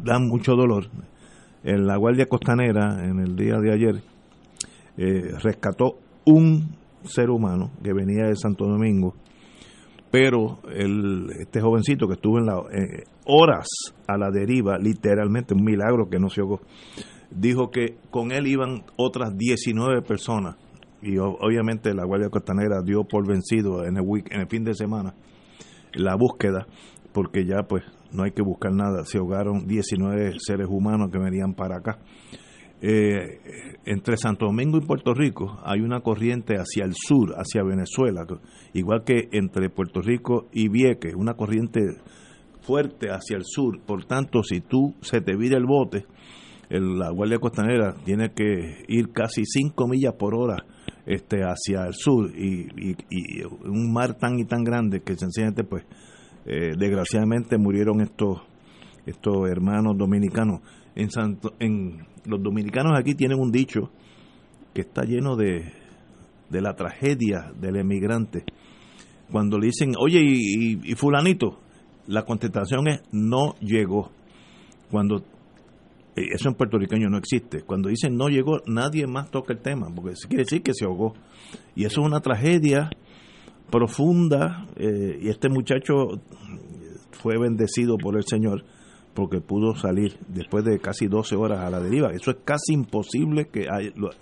[0.03, 0.89] dan mucho dolor.
[1.65, 4.03] En la Guardia Costanera, en el día de ayer,
[4.99, 9.15] eh, rescató un ser humano que venía de Santo Domingo,
[10.11, 13.67] pero el, este jovencito que estuvo en la, eh, horas
[14.07, 16.61] a la deriva, literalmente, un milagro que no se ahogó,
[17.31, 20.57] dijo que con él iban otras 19 personas
[21.03, 25.15] y obviamente la Guardia Costanera dio por vencido en el, en el fin de semana
[25.93, 26.67] la búsqueda
[27.13, 31.55] porque ya pues no hay que buscar nada, se ahogaron 19 seres humanos que venían
[31.55, 31.99] para acá.
[32.83, 33.41] Eh,
[33.87, 38.27] entre Santo Domingo y Puerto Rico hay una corriente hacia el sur, hacia Venezuela,
[38.75, 41.81] igual que entre Puerto Rico y Vieques, una corriente
[42.61, 43.81] fuerte hacia el sur.
[43.81, 46.05] Por tanto, si tú se te vira el bote,
[46.69, 50.57] la Guardia Costanera tiene que ir casi 5 millas por hora
[51.07, 52.67] este, hacia el sur y,
[53.65, 55.85] un mar tan y tan grande que sencillamente, pues,
[56.45, 58.43] eh, desgraciadamente murieron estos,
[59.07, 60.61] estos hermanos dominicanos.
[60.97, 63.91] En, Santo, en los dominicanos aquí tienen un dicho
[64.75, 65.73] que está lleno de,
[66.51, 68.45] de la tragedia del emigrante.
[69.31, 71.59] Cuando le dicen, oye, y, y fulanito,
[72.07, 74.11] la contestación es no llegó.
[74.91, 75.25] Cuando
[76.17, 77.63] eh, eso en puertorriqueño no existe.
[77.63, 81.15] Cuando dicen no llegó, nadie más toca el tema, porque quiere decir que se ahogó.
[81.75, 82.91] Y eso es una tragedia
[83.71, 84.67] profunda.
[84.77, 86.21] Eh, y este muchacho
[87.11, 88.65] fue bendecido por el Señor
[89.17, 92.11] porque pudo salir después de casi 12 horas a la deriva.
[92.13, 93.67] Eso es casi imposible que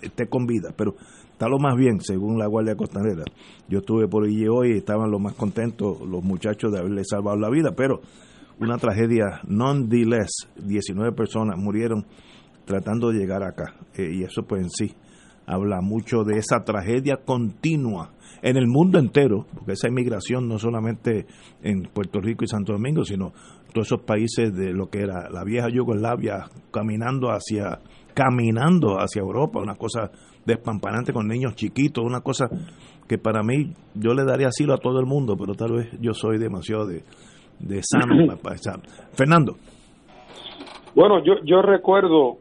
[0.01, 0.95] esté con vida, pero
[1.29, 3.25] está lo más bien, según la Guardia Costanera.
[3.67, 7.37] Yo estuve por allí hoy y estaban lo más contentos los muchachos de haberle salvado
[7.37, 7.99] la vida, pero
[8.57, 12.05] una tragedia non-less, 19 personas murieron
[12.63, 13.75] tratando de llegar acá.
[13.97, 14.95] Eh, y eso pues en sí
[15.45, 18.13] habla mucho de esa tragedia continua
[18.45, 21.25] en el mundo entero, porque esa inmigración no solamente
[21.63, 23.31] en Puerto Rico y Santo Domingo, sino
[23.73, 27.79] todos esos países de lo que era la vieja Yugoslavia caminando hacia
[28.13, 30.11] caminando hacia Europa, una cosa
[30.45, 32.47] despampanante con niños chiquitos, una cosa
[33.09, 36.13] que para mí yo le daría asilo a todo el mundo, pero tal vez yo
[36.13, 37.01] soy demasiado de,
[37.59, 38.31] de sano.
[39.13, 39.55] Fernando.
[40.93, 42.37] Bueno, yo, yo recuerdo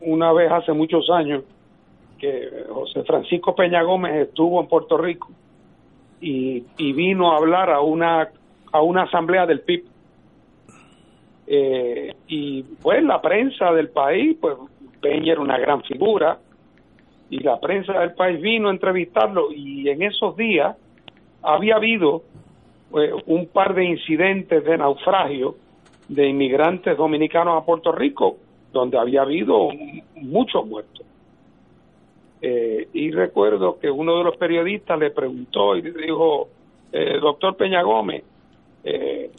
[0.00, 1.44] una vez hace muchos años
[2.18, 5.28] que José Francisco Peña Gómez estuvo en Puerto Rico
[6.20, 8.28] y, y vino a hablar a una
[8.72, 9.84] a una asamblea del PIB
[11.46, 14.56] eh, y pues la prensa del país pues
[15.00, 16.38] Peña era una gran figura
[17.30, 20.76] y la prensa del país vino a entrevistarlo y en esos días
[21.42, 22.22] había habido
[22.90, 25.56] pues, un par de incidentes de naufragio
[26.08, 28.36] de inmigrantes dominicanos a Puerto Rico,
[28.72, 29.68] donde había habido
[30.14, 31.04] muchos muertos.
[32.42, 36.48] Eh, y recuerdo que uno de los periodistas le preguntó y le dijo,
[36.92, 38.22] eh, doctor Peña Gómez,
[38.84, 39.30] eh,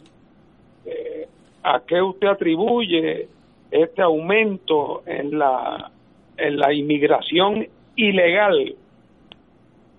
[1.62, 3.28] ¿a qué usted atribuye
[3.70, 5.90] este aumento en la,
[6.36, 7.66] en la inmigración
[7.96, 8.74] ilegal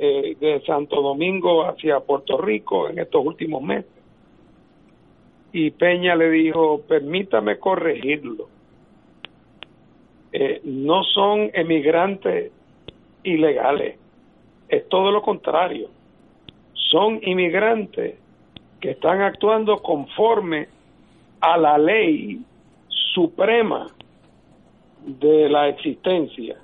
[0.02, 3.92] eh, de Santo Domingo hacia Puerto Rico en estos últimos meses.
[5.52, 8.48] Y Peña le dijo, permítame corregirlo.
[10.32, 12.54] Eh, no son emigrantes
[13.30, 13.98] ilegales,
[14.68, 15.90] es todo lo contrario.
[16.74, 18.18] Son inmigrantes
[18.80, 20.68] que están actuando conforme
[21.42, 22.42] a la ley
[23.14, 23.88] suprema
[25.06, 26.58] de la existencia,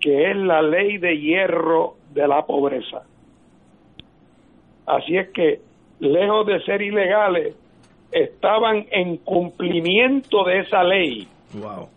[0.00, 3.02] que es la ley de hierro de la pobreza.
[4.86, 5.60] Así es que,
[6.00, 7.54] lejos de ser ilegales,
[8.12, 11.28] estaban en cumplimiento de esa ley,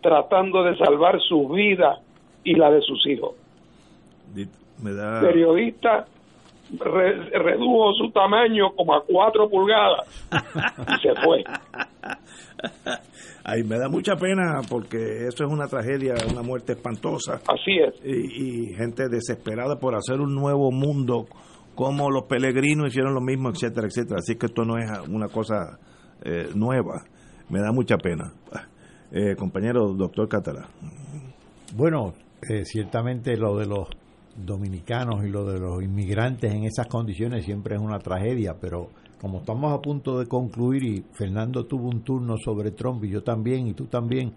[0.02, 2.00] tratando de salvar su vida
[2.44, 3.36] y la de sus hijos.
[4.82, 4.92] Me
[5.22, 6.08] Periodista
[6.80, 11.44] redujo su tamaño como a cuatro pulgadas y se fue.
[13.44, 17.42] Ay, me da mucha pena porque eso es una tragedia, una muerte espantosa.
[17.48, 17.96] Así es.
[18.06, 21.26] Y, gente desesperada por hacer un nuevo mundo,
[21.76, 24.20] como los peregrinos hicieron lo mismo, etcétera, etcétera.
[24.20, 25.80] Así que esto no es una cosa
[26.24, 27.04] eh, nueva.
[27.50, 28.32] Me da mucha pena.
[29.12, 30.68] Eh, compañero doctor Catalá.
[31.76, 32.14] Bueno,
[32.48, 33.90] eh, ciertamente lo de los
[34.36, 38.90] dominicanos y lo de los inmigrantes en esas condiciones siempre es una tragedia, pero
[39.20, 43.24] como estamos a punto de concluir y Fernando tuvo un turno sobre Trump y yo
[43.24, 44.34] también y tú también,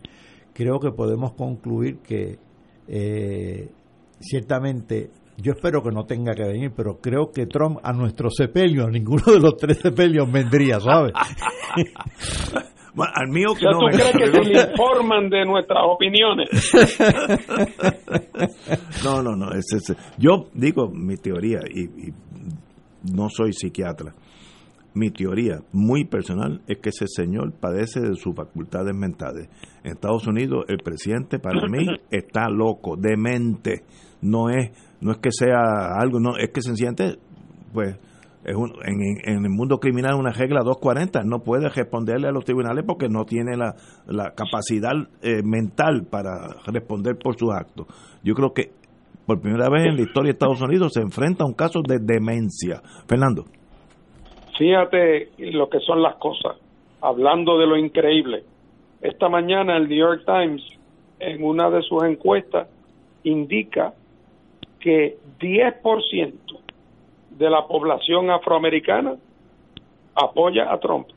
[0.52, 2.38] creo que podemos concluir que
[2.86, 3.70] eh,
[4.20, 8.86] ciertamente yo espero que no tenga que venir, pero creo que Trump a nuestro sepelio,
[8.86, 11.12] a ninguno de los tres sepelios vendría, ¿sabes?
[12.96, 13.78] al mío que no.
[13.78, 16.48] ¿Tú crees que se le informan de nuestras opiniones?
[19.04, 19.50] no, no, no.
[20.18, 22.12] Yo digo mi teoría y,
[23.12, 24.14] no soy psiquiatra.
[24.94, 29.48] mi teoría muy personal es que ese señor padece de sus facultades mentales.
[29.82, 33.84] En Estados Unidos el presidente para mí está loco, demente.
[34.22, 37.18] No es no es que sea algo, no es que se siente
[37.72, 37.96] pues
[38.44, 42.84] es un, en, el mundo criminal una regla 240, no puede responderle a los tribunales
[42.86, 43.74] porque no tiene la,
[44.06, 44.92] la capacidad
[45.22, 47.86] eh, mental para responder por sus actos.
[48.22, 48.70] Yo creo que
[49.26, 51.98] por primera vez en la historia de Estados Unidos se enfrenta a un caso de
[51.98, 52.82] demencia.
[53.08, 53.44] Fernando.
[54.58, 56.56] Fíjate lo que son las cosas.
[57.00, 58.44] Hablando de lo increíble.
[59.00, 60.62] Esta mañana el New York Times,
[61.18, 62.68] en una de sus encuestas,
[63.22, 63.94] indica
[64.80, 66.63] que 10%
[67.36, 69.16] de la población afroamericana
[70.15, 71.09] apoya a Trump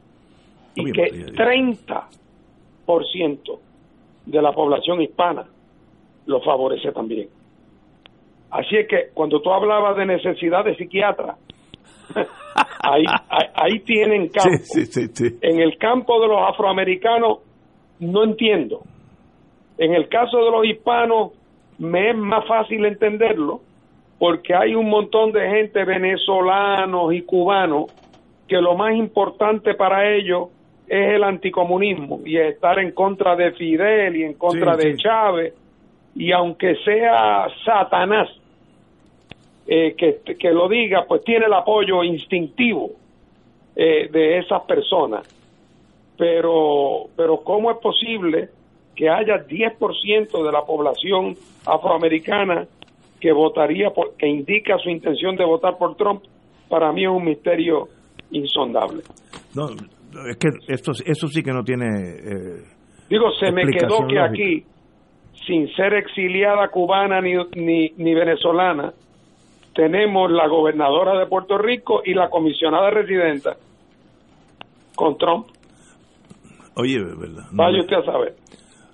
[0.75, 1.03] y que
[1.35, 3.59] 30%
[4.25, 5.45] de la población hispana
[6.25, 7.29] lo favorece también.
[8.49, 11.35] Así es que cuando tú hablabas de necesidad de psiquiatra,
[12.79, 13.03] ahí,
[13.55, 14.49] ahí, tienen campo.
[15.41, 17.39] En el campo de los afroamericanos
[17.99, 18.83] no entiendo.
[19.77, 21.33] En el caso de los hispanos
[21.77, 23.61] me es más fácil entenderlo
[24.19, 27.85] porque hay un montón de gente venezolanos y cubanos
[28.47, 30.49] que lo más importante para ellos
[30.87, 35.53] es el anticomunismo y estar en contra de Fidel y en contra de Chávez
[36.15, 38.29] y aunque sea Satanás
[39.67, 42.91] eh, que, que, lo diga, pues tiene el apoyo instintivo
[43.75, 45.27] eh, de esas personas.
[46.17, 48.49] Pero, pero ¿cómo es posible
[48.95, 51.35] que haya 10% de la población
[51.65, 52.65] afroamericana
[53.19, 56.23] que votaría, por, que indica su intención de votar por Trump?
[56.69, 57.87] Para mí es un misterio
[58.31, 59.03] insondable.
[59.55, 59.69] No,
[60.29, 61.85] es que esto, eso sí que no tiene.
[61.85, 62.63] Eh,
[63.09, 64.65] Digo, se me quedó que aquí,
[65.45, 68.93] sin ser exiliada cubana ni, ni, ni venezolana,
[69.73, 73.55] tenemos la gobernadora de Puerto Rico y la comisionada residenta
[74.95, 75.47] con Trump.
[76.75, 77.45] Oye, ¿verdad?
[77.51, 78.35] No, Vaya usted a saber.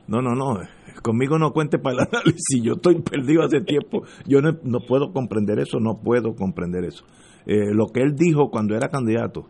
[0.08, 0.60] No, no, no.
[1.02, 2.62] Conmigo no cuente para el análisis.
[2.62, 4.04] Yo estoy perdido hace tiempo.
[4.28, 7.06] Yo no, no puedo comprender eso, no puedo comprender eso.
[7.46, 9.50] Eh, lo que él dijo cuando era candidato,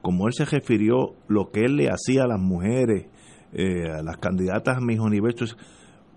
[0.00, 3.06] como él se refirió, lo que él le hacía a las mujeres,
[3.52, 5.56] eh, a las candidatas a mis universos,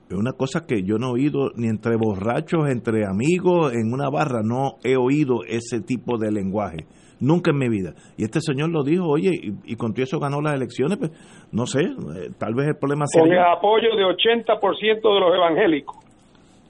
[0.09, 4.09] es una cosa que yo no he oído ni entre borrachos, entre amigos, en una
[4.09, 6.85] barra, no he oído ese tipo de lenguaje.
[7.19, 7.93] Nunca en mi vida.
[8.17, 9.31] Y este señor lo dijo, oye,
[9.63, 11.11] y, con todo eso ganó las elecciones, pues
[11.51, 13.21] no sé, eh, tal vez el problema sea...
[13.21, 15.97] Con el apoyo de 80% de los evangélicos.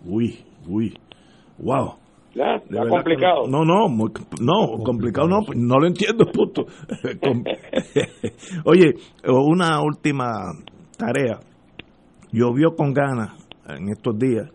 [0.05, 0.93] Uy, uy,
[1.57, 1.95] wow.
[2.35, 3.47] Ya, está complicado.
[3.47, 6.65] No, no, no, complicado no, no lo entiendo, punto.
[8.65, 8.95] Oye,
[9.25, 10.51] una última
[10.97, 11.39] tarea.
[12.33, 13.31] Llovió con ganas
[13.69, 14.51] en estos días.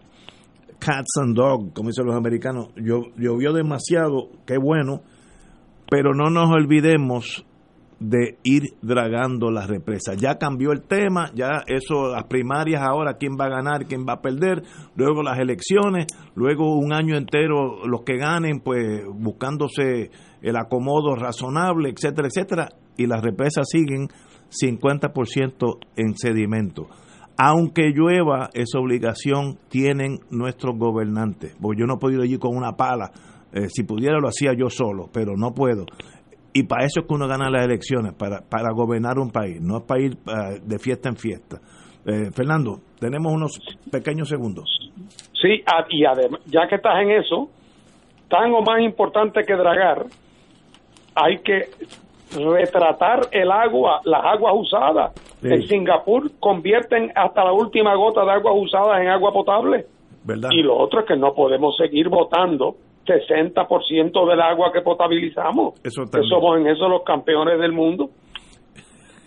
[0.78, 2.68] Cats and dogs, como dicen los americanos.
[2.76, 5.00] Llovió demasiado, qué bueno.
[5.90, 7.44] Pero no nos olvidemos
[8.00, 10.16] de ir dragando las represas.
[10.16, 14.14] Ya cambió el tema, ya eso, las primarias ahora, quién va a ganar, quién va
[14.14, 14.62] a perder,
[14.96, 20.10] luego las elecciones, luego un año entero los que ganen, pues buscándose
[20.40, 24.08] el acomodo razonable, etcétera, etcétera, y las represas siguen
[24.48, 26.88] 50% en sedimento.
[27.36, 33.12] Aunque llueva, esa obligación tienen nuestros gobernantes, porque yo no podido ir con una pala,
[33.52, 35.84] eh, si pudiera lo hacía yo solo, pero no puedo.
[36.52, 39.78] Y para eso es que uno gana las elecciones, para, para gobernar un país, no
[39.78, 41.58] es para ir uh, de fiesta en fiesta.
[42.04, 43.58] Eh, Fernando, tenemos unos
[43.90, 44.64] pequeños segundos.
[45.40, 47.50] Sí, y además, ya que estás en eso,
[48.28, 50.06] tan o más importante que dragar,
[51.14, 51.68] hay que
[52.36, 55.12] retratar el agua, las aguas usadas.
[55.40, 55.48] Sí.
[55.48, 59.86] En Singapur convierten hasta la última gota de agua usada en agua potable.
[60.24, 60.50] ¿Verdad?
[60.52, 62.76] Y lo otro es que no podemos seguir votando
[63.10, 65.74] 60% del agua que potabilizamos.
[65.84, 68.10] Eso que somos en eso los campeones del mundo.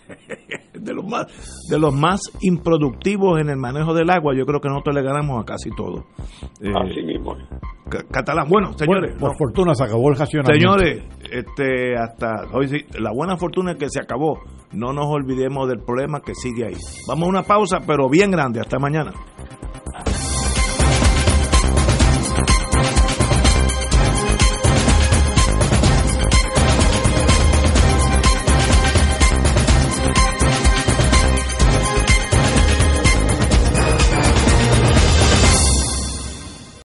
[0.74, 1.26] de los más
[1.70, 5.42] de los más improductivos en el manejo del agua, yo creo que nosotros le ganamos
[5.42, 6.04] a casi todo.
[6.60, 7.36] Eh, Así mismo.
[8.10, 10.60] Catalán, bueno, señores, bueno, por no, fortuna se acabó el racionamiento.
[10.60, 14.40] Señores, este hasta hoy sí, la buena fortuna es que se acabó.
[14.72, 16.76] No nos olvidemos del problema que sigue ahí.
[17.08, 19.12] Vamos a una pausa, pero bien grande, hasta mañana.